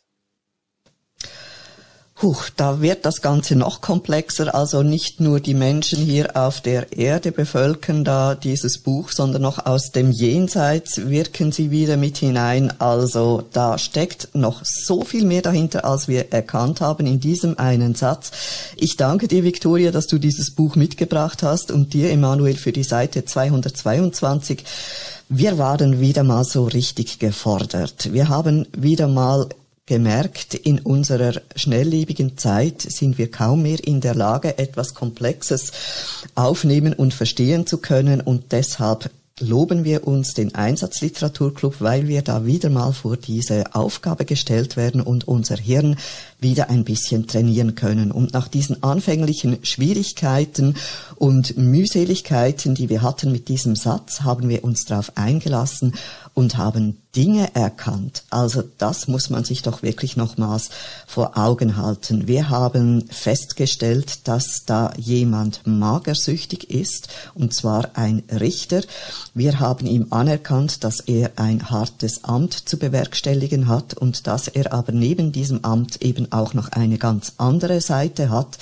Huch, 2.23 2.51
da 2.55 2.83
wird 2.83 3.07
das 3.07 3.23
Ganze 3.23 3.57
noch 3.57 3.81
komplexer. 3.81 4.55
Also 4.55 4.83
nicht 4.83 5.21
nur 5.21 5.41
die 5.41 5.55
Menschen 5.55 6.05
hier 6.05 6.37
auf 6.37 6.61
der 6.61 6.93
Erde 6.93 7.33
bevölkern 7.33 8.05
da 8.05 8.35
dieses 8.35 8.77
Buch, 8.77 9.11
sondern 9.11 9.41
noch 9.41 9.65
aus 9.65 9.91
dem 9.91 10.11
Jenseits 10.11 11.09
wirken 11.09 11.51
sie 11.51 11.71
wieder 11.71 11.97
mit 11.97 12.19
hinein. 12.19 12.79
Also 12.79 13.45
da 13.55 13.79
steckt 13.79 14.35
noch 14.35 14.61
so 14.65 15.03
viel 15.03 15.25
mehr 15.25 15.41
dahinter, 15.41 15.87
als 15.87 16.09
wir 16.09 16.31
erkannt 16.31 16.83
haben 16.83 17.07
in 17.07 17.21
diesem 17.21 17.59
einen 17.59 17.95
Satz. 17.95 18.33
Ich 18.77 18.99
danke 18.99 19.27
dir, 19.27 19.43
Victoria, 19.43 19.91
dass 19.91 20.07
du 20.07 20.19
dieses 20.19 20.55
Buch 20.55 20.77
mitgebracht 20.77 21.43
hast 21.43 21.71
und 21.71 21.95
dir, 21.95 22.11
Emanuel, 22.11 22.57
für 22.57 22.73
die 22.73 22.85
Seite 22.85 23.25
222. 23.25 24.63
Wir 25.31 25.57
waren 25.57 26.01
wieder 26.01 26.25
mal 26.25 26.45
so 26.45 26.65
richtig 26.65 27.19
gefordert. 27.19 28.13
Wir 28.13 28.29
haben 28.29 28.67
wieder 28.77 29.09
mal 29.09 29.49
gemerkt, 29.91 30.55
in 30.55 30.79
unserer 30.79 31.43
schnelllebigen 31.57 32.39
Zeit 32.39 32.81
sind 32.81 33.19
wir 33.19 33.29
kaum 33.29 33.63
mehr 33.63 33.85
in 33.85 34.01
der 34.01 34.15
Lage, 34.15 34.57
etwas 34.57 34.95
Komplexes 34.95 35.73
aufnehmen 36.37 36.93
und 36.93 37.13
verstehen 37.13 37.67
zu 37.67 37.79
können 37.79 38.21
und 38.21 38.53
deshalb 38.53 39.11
loben 39.41 39.85
wir 39.85 40.07
uns 40.07 40.35
den 40.35 40.55
Einsatzliteraturclub, 40.55 41.77
weil 41.81 42.07
wir 42.07 42.23
da 42.23 42.45
wieder 42.45 42.71
mal 42.71 42.93
vor 42.93 43.17
diese 43.17 43.75
Aufgabe 43.75 44.25
gestellt 44.25 44.77
werden 44.77 45.01
und 45.01 45.27
unser 45.27 45.57
Hirn 45.57 45.97
wieder 46.39 46.71
ein 46.71 46.85
bisschen 46.85 47.27
trainieren 47.27 47.75
können. 47.75 48.13
Und 48.13 48.33
nach 48.33 48.49
diesen 48.49 48.83
anfänglichen 48.83 49.65
Schwierigkeiten 49.65 50.77
und 51.17 51.57
Mühseligkeiten, 51.57 52.75
die 52.75 52.89
wir 52.89 53.03
hatten 53.03 53.33
mit 53.33 53.49
diesem 53.49 53.77
Satz, 53.77 54.21
haben 54.21 54.49
wir 54.49 54.63
uns 54.63 54.85
darauf 54.85 55.17
eingelassen 55.17 55.95
und 56.35 56.57
haben 56.57 57.01
Dinge 57.17 57.55
erkannt. 57.55 58.23
Also 58.31 58.63
das 58.79 59.09
muss 59.09 59.31
man 59.31 59.45
sich 59.45 59.63
doch 59.63 59.83
wirklich 59.83 60.17
nochmals 60.17 60.71
vor 61.07 61.37
Augen 61.37 61.77
halten. 61.77 62.29
Wir 62.29 62.51
haben 62.51 63.07
festgestellt, 63.11 64.29
dass 64.29 64.65
da 64.65 64.93
jemand 64.97 65.67
magersüchtig 65.67 66.71
ist, 66.71 67.09
und 67.35 67.53
zwar 67.53 67.91
ein 67.95 68.23
Richter. 68.31 68.83
Wir 69.35 69.59
haben 69.59 69.87
ihm 69.87 70.07
anerkannt, 70.11 70.85
dass 70.85 71.01
er 71.01 71.33
ein 71.37 71.71
hartes 71.71 72.25
Amt 72.25 72.53
zu 72.55 72.79
bewerkstelligen 72.79 73.67
hat 73.67 73.95
und 73.95 74.27
dass 74.27 74.47
er 74.47 74.73
aber 74.73 74.93
neben 74.93 75.33
diesem 75.33 75.65
Amt 75.65 76.03
eben 76.03 76.31
auch 76.31 76.55
noch 76.55 76.69
eine 76.69 76.99
ganz 76.99 77.33
andere 77.39 77.81
Seite 77.81 78.31
hat 78.31 78.59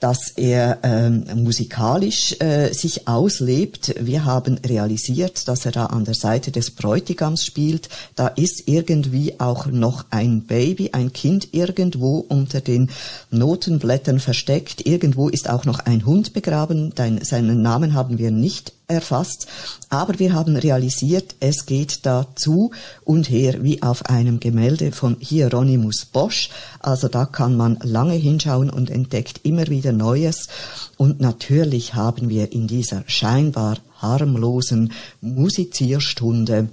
dass 0.00 0.30
er 0.36 0.78
ähm, 0.82 1.24
musikalisch 1.42 2.36
äh, 2.40 2.72
sich 2.72 3.08
auslebt. 3.08 3.94
Wir 4.00 4.24
haben 4.24 4.58
realisiert, 4.58 5.48
dass 5.48 5.66
er 5.66 5.72
da 5.72 5.86
an 5.86 6.04
der 6.04 6.14
Seite 6.14 6.50
des 6.50 6.70
Bräutigams 6.70 7.44
spielt. 7.44 7.88
Da 8.14 8.28
ist 8.28 8.64
irgendwie 8.66 9.40
auch 9.40 9.66
noch 9.66 10.06
ein 10.10 10.42
Baby, 10.42 10.90
ein 10.92 11.12
Kind 11.12 11.54
irgendwo 11.54 12.18
unter 12.18 12.60
den 12.60 12.90
Notenblättern 13.30 14.20
versteckt. 14.20 14.86
Irgendwo 14.86 15.28
ist 15.28 15.48
auch 15.48 15.64
noch 15.64 15.80
ein 15.80 16.06
Hund 16.06 16.32
begraben. 16.32 16.92
Dein, 16.94 17.22
seinen 17.24 17.62
Namen 17.62 17.94
haben 17.94 18.18
wir 18.18 18.30
nicht 18.30 18.75
erfasst. 18.88 19.46
Aber 19.88 20.18
wir 20.18 20.32
haben 20.32 20.56
realisiert, 20.56 21.36
es 21.40 21.66
geht 21.66 22.06
da 22.06 22.26
zu 22.34 22.70
und 23.04 23.28
her 23.30 23.62
wie 23.62 23.82
auf 23.82 24.06
einem 24.06 24.40
Gemälde 24.40 24.92
von 24.92 25.16
Hieronymus 25.20 26.04
Bosch. 26.04 26.50
Also 26.80 27.08
da 27.08 27.24
kann 27.24 27.56
man 27.56 27.78
lange 27.82 28.14
hinschauen 28.14 28.70
und 28.70 28.90
entdeckt 28.90 29.40
immer 29.44 29.66
wieder 29.68 29.92
Neues. 29.92 30.48
Und 30.96 31.20
natürlich 31.20 31.94
haben 31.94 32.28
wir 32.28 32.52
in 32.52 32.66
dieser 32.66 33.04
scheinbar 33.06 33.78
harmlosen 33.98 34.92
Musizierstunde 35.20 36.68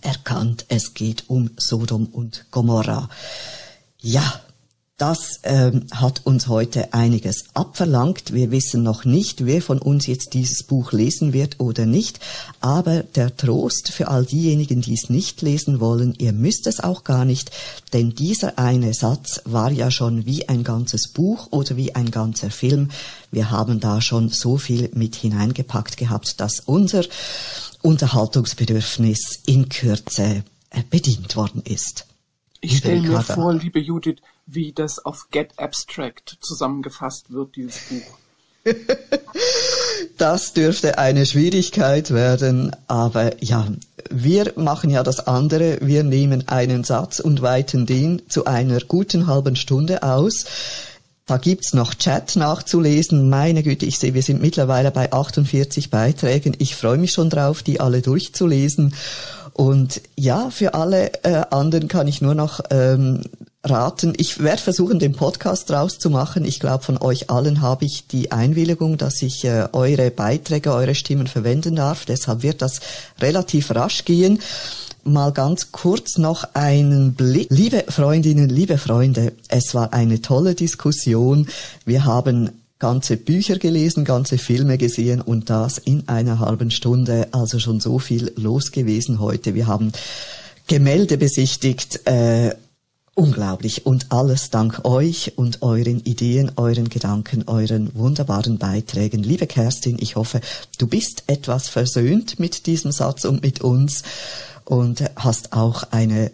erkannt, 0.00 0.66
es 0.68 0.94
geht 0.94 1.24
um 1.28 1.50
Sodom 1.56 2.06
und 2.06 2.46
Gomorra. 2.50 3.08
Ja, 4.00 4.40
das 4.96 5.40
ähm, 5.42 5.86
hat 5.92 6.24
uns 6.24 6.46
heute 6.46 6.94
einiges 6.94 7.46
abverlangt. 7.54 8.32
Wir 8.32 8.52
wissen 8.52 8.84
noch 8.84 9.04
nicht, 9.04 9.44
wer 9.44 9.60
von 9.60 9.80
uns 9.80 10.06
jetzt 10.06 10.34
dieses 10.34 10.62
Buch 10.62 10.92
lesen 10.92 11.32
wird 11.32 11.58
oder 11.58 11.84
nicht. 11.84 12.20
Aber 12.60 13.02
der 13.02 13.36
Trost 13.36 13.90
für 13.90 14.06
all 14.06 14.24
diejenigen, 14.24 14.82
die 14.82 14.94
es 14.94 15.10
nicht 15.10 15.42
lesen 15.42 15.80
wollen, 15.80 16.14
ihr 16.18 16.32
müsst 16.32 16.68
es 16.68 16.78
auch 16.78 17.02
gar 17.02 17.24
nicht, 17.24 17.50
denn 17.92 18.14
dieser 18.14 18.56
eine 18.56 18.94
Satz 18.94 19.40
war 19.44 19.72
ja 19.72 19.90
schon 19.90 20.26
wie 20.26 20.48
ein 20.48 20.62
ganzes 20.62 21.08
Buch 21.08 21.48
oder 21.50 21.76
wie 21.76 21.96
ein 21.96 22.12
ganzer 22.12 22.50
Film. 22.50 22.90
Wir 23.32 23.50
haben 23.50 23.80
da 23.80 24.00
schon 24.00 24.28
so 24.28 24.58
viel 24.58 24.90
mit 24.94 25.16
hineingepackt 25.16 25.96
gehabt, 25.96 26.40
dass 26.40 26.60
unser 26.60 27.02
Unterhaltungsbedürfnis 27.82 29.40
in 29.44 29.68
Kürze 29.68 30.44
äh, 30.70 30.82
bedient 30.88 31.34
worden 31.34 31.62
ist. 31.64 32.06
Ich 32.60 32.78
stelle 32.78 33.02
mir 33.02 33.20
vor, 33.22 33.52
liebe 33.54 33.80
Judith, 33.80 34.20
wie 34.46 34.72
das 34.72 35.04
auf 35.04 35.28
Get 35.30 35.58
Abstract 35.58 36.38
zusammengefasst 36.40 37.32
wird, 37.32 37.56
dieses 37.56 37.80
Buch. 37.88 38.18
Das 40.18 40.52
dürfte 40.52 40.98
eine 40.98 41.26
Schwierigkeit 41.26 42.12
werden, 42.12 42.74
aber 42.86 43.42
ja, 43.42 43.66
wir 44.10 44.52
machen 44.56 44.90
ja 44.90 45.02
das 45.02 45.26
andere. 45.26 45.78
Wir 45.80 46.04
nehmen 46.04 46.46
einen 46.48 46.84
Satz 46.84 47.18
und 47.20 47.42
weiten 47.42 47.86
den 47.86 48.22
zu 48.28 48.44
einer 48.44 48.80
guten 48.80 49.26
halben 49.26 49.56
Stunde 49.56 50.02
aus. 50.02 50.44
Da 51.26 51.38
gibt's 51.38 51.72
noch 51.72 51.94
Chat 51.94 52.36
nachzulesen. 52.36 53.30
Meine 53.30 53.62
Güte, 53.62 53.86
ich 53.86 53.98
sehe, 53.98 54.14
wir 54.14 54.22
sind 54.22 54.42
mittlerweile 54.42 54.90
bei 54.90 55.10
48 55.10 55.90
Beiträgen. 55.90 56.54
Ich 56.58 56.76
freue 56.76 56.98
mich 56.98 57.12
schon 57.12 57.30
drauf, 57.30 57.62
die 57.62 57.80
alle 57.80 58.02
durchzulesen. 58.02 58.94
Und 59.54 60.02
ja, 60.16 60.50
für 60.50 60.74
alle 60.74 61.12
äh, 61.24 61.44
anderen 61.50 61.88
kann 61.88 62.08
ich 62.08 62.20
nur 62.20 62.34
noch 62.34 62.60
ähm, 62.70 63.22
raten. 63.64 64.12
Ich 64.16 64.42
werde 64.42 64.62
versuchen, 64.62 64.98
den 64.98 65.12
Podcast 65.12 65.70
draus 65.70 65.98
zu 65.98 66.10
machen. 66.10 66.44
Ich 66.44 66.60
glaube, 66.60 66.84
von 66.84 66.98
euch 66.98 67.30
allen 67.30 67.62
habe 67.62 67.86
ich 67.86 68.06
die 68.06 68.30
Einwilligung, 68.30 68.98
dass 68.98 69.22
ich 69.22 69.44
äh, 69.44 69.68
eure 69.72 70.10
Beiträge, 70.10 70.72
eure 70.72 70.94
Stimmen 70.94 71.26
verwenden 71.26 71.76
darf. 71.76 72.04
Deshalb 72.04 72.42
wird 72.42 72.62
das 72.62 72.80
relativ 73.20 73.74
rasch 73.74 74.04
gehen. 74.04 74.40
Mal 75.02 75.32
ganz 75.32 75.72
kurz 75.72 76.18
noch 76.18 76.44
einen 76.54 77.14
Blick. 77.14 77.48
Liebe 77.50 77.84
Freundinnen, 77.88 78.48
liebe 78.48 78.78
Freunde, 78.78 79.32
es 79.48 79.74
war 79.74 79.92
eine 79.92 80.22
tolle 80.22 80.54
Diskussion. 80.54 81.48
Wir 81.84 82.04
haben 82.04 82.50
ganze 82.78 83.16
Bücher 83.16 83.58
gelesen, 83.58 84.04
ganze 84.04 84.38
Filme 84.38 84.78
gesehen 84.78 85.20
und 85.20 85.48
das 85.48 85.78
in 85.78 86.08
einer 86.08 86.38
halben 86.38 86.70
Stunde. 86.70 87.28
Also 87.32 87.58
schon 87.58 87.80
so 87.80 87.98
viel 87.98 88.32
los 88.36 88.72
gewesen 88.72 89.20
heute. 89.20 89.54
Wir 89.54 89.66
haben 89.66 89.92
Gemälde 90.66 91.18
besichtigt, 91.18 92.06
äh, 92.06 92.54
unglaublich. 93.14 93.86
Und 93.86 94.12
alles 94.12 94.50
dank 94.50 94.84
euch 94.84 95.32
und 95.36 95.62
euren 95.62 96.00
Ideen, 96.04 96.52
euren 96.56 96.88
Gedanken, 96.88 97.44
euren 97.46 97.94
wunderbaren 97.94 98.58
Beiträgen. 98.58 99.22
Liebe 99.22 99.46
Kerstin, 99.46 99.96
ich 100.00 100.16
hoffe, 100.16 100.40
du 100.78 100.86
bist 100.86 101.24
etwas 101.26 101.68
versöhnt 101.68 102.38
mit 102.38 102.66
diesem 102.66 102.92
Satz 102.92 103.24
und 103.24 103.42
mit 103.42 103.60
uns 103.60 104.02
und 104.64 105.04
hast 105.16 105.52
auch 105.52 105.84
eine 105.90 106.30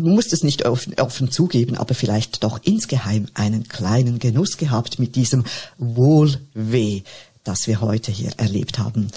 musst 0.00 0.32
es 0.32 0.42
nicht 0.42 0.64
offen, 0.64 0.94
offen 0.98 1.30
zugeben, 1.30 1.76
aber 1.76 1.94
vielleicht 1.94 2.42
doch 2.42 2.58
insgeheim 2.62 3.26
einen 3.34 3.68
kleinen 3.68 4.18
Genuss 4.18 4.56
gehabt 4.56 4.98
mit 4.98 5.14
diesem 5.14 5.44
Wohlweh, 5.76 7.02
das 7.44 7.66
wir 7.66 7.82
heute 7.82 8.10
hier 8.10 8.32
erlebt 8.38 8.78
haben. 8.78 9.10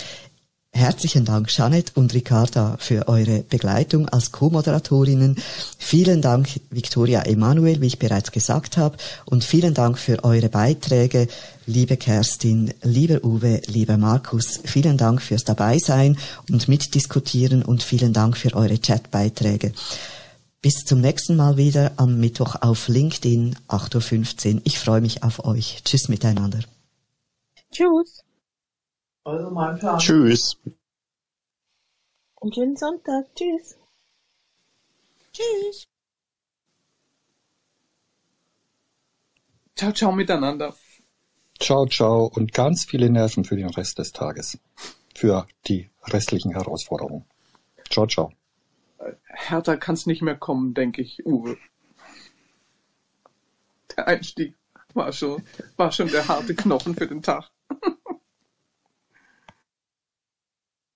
Herzlichen 0.77 1.25
Dank, 1.25 1.49
Janet 1.57 1.97
und 1.97 2.13
Ricarda, 2.13 2.77
für 2.77 3.07
eure 3.07 3.41
Begleitung 3.41 4.07
als 4.09 4.31
Co-Moderatorinnen. 4.31 5.35
Vielen 5.79 6.21
Dank, 6.21 6.49
Victoria 6.69 7.23
Emanuel, 7.23 7.81
wie 7.81 7.87
ich 7.87 7.97
bereits 7.97 8.31
gesagt 8.31 8.77
habe. 8.77 8.95
Und 9.25 9.43
vielen 9.43 9.73
Dank 9.73 9.97
für 9.97 10.23
eure 10.23 10.49
Beiträge, 10.49 11.29
liebe 11.65 11.97
Kerstin, 11.97 12.75
lieber 12.83 13.23
Uwe, 13.23 13.59
lieber 13.65 13.97
Markus. 13.97 14.59
Vielen 14.65 14.97
Dank 14.97 15.23
fürs 15.23 15.45
Dabeisein 15.45 16.15
und 16.47 16.67
Mitdiskutieren 16.67 17.63
und 17.63 17.81
vielen 17.81 18.13
Dank 18.13 18.37
für 18.37 18.53
eure 18.53 18.77
Chatbeiträge. 18.77 19.71
Bis 20.61 20.85
zum 20.85 21.01
nächsten 21.01 21.37
Mal 21.37 21.57
wieder 21.57 21.93
am 21.97 22.19
Mittwoch 22.19 22.55
auf 22.61 22.87
LinkedIn, 22.87 23.55
8.15 23.67 24.53
Uhr. 24.53 24.61
Ich 24.63 24.77
freue 24.77 25.01
mich 25.01 25.23
auf 25.23 25.43
euch. 25.43 25.81
Tschüss 25.83 26.07
miteinander. 26.07 26.59
Tschüss. 27.73 28.26
Also 29.27 29.51
mein 29.51 29.77
Plan. 29.77 29.99
Tschüss. 29.99 30.57
Und 32.35 32.55
schönen 32.55 32.77
Sonntag. 32.77 33.25
Tschüss. 33.35 33.77
Tschüss. 35.33 35.85
Ciao, 39.75 39.91
ciao 39.91 40.13
miteinander. 40.13 40.73
Ciao, 41.59 41.85
ciao 41.87 42.31
und 42.33 42.53
ganz 42.53 42.85
viele 42.85 43.09
Nerven 43.09 43.43
für 43.43 43.57
den 43.57 43.69
Rest 43.69 43.99
des 43.99 44.13
Tages. 44.13 44.59
Für 45.13 45.45
die 45.67 45.89
restlichen 46.05 46.51
Herausforderungen. 46.51 47.25
Ciao, 47.89 48.07
ciao. 48.07 48.31
Härter 49.25 49.75
kann's 49.75 50.05
nicht 50.05 50.21
mehr 50.21 50.37
kommen, 50.37 50.73
denke 50.73 51.01
ich, 51.01 51.25
Uwe. 51.25 51.57
Der 53.97 54.07
Einstieg 54.07 54.55
war 54.93 55.11
schon, 55.11 55.43
war 55.75 55.91
schon 55.91 56.07
der 56.07 56.29
harte 56.29 56.55
Knochen 56.55 56.95
für 56.95 57.07
den 57.07 57.21
Tag. 57.21 57.51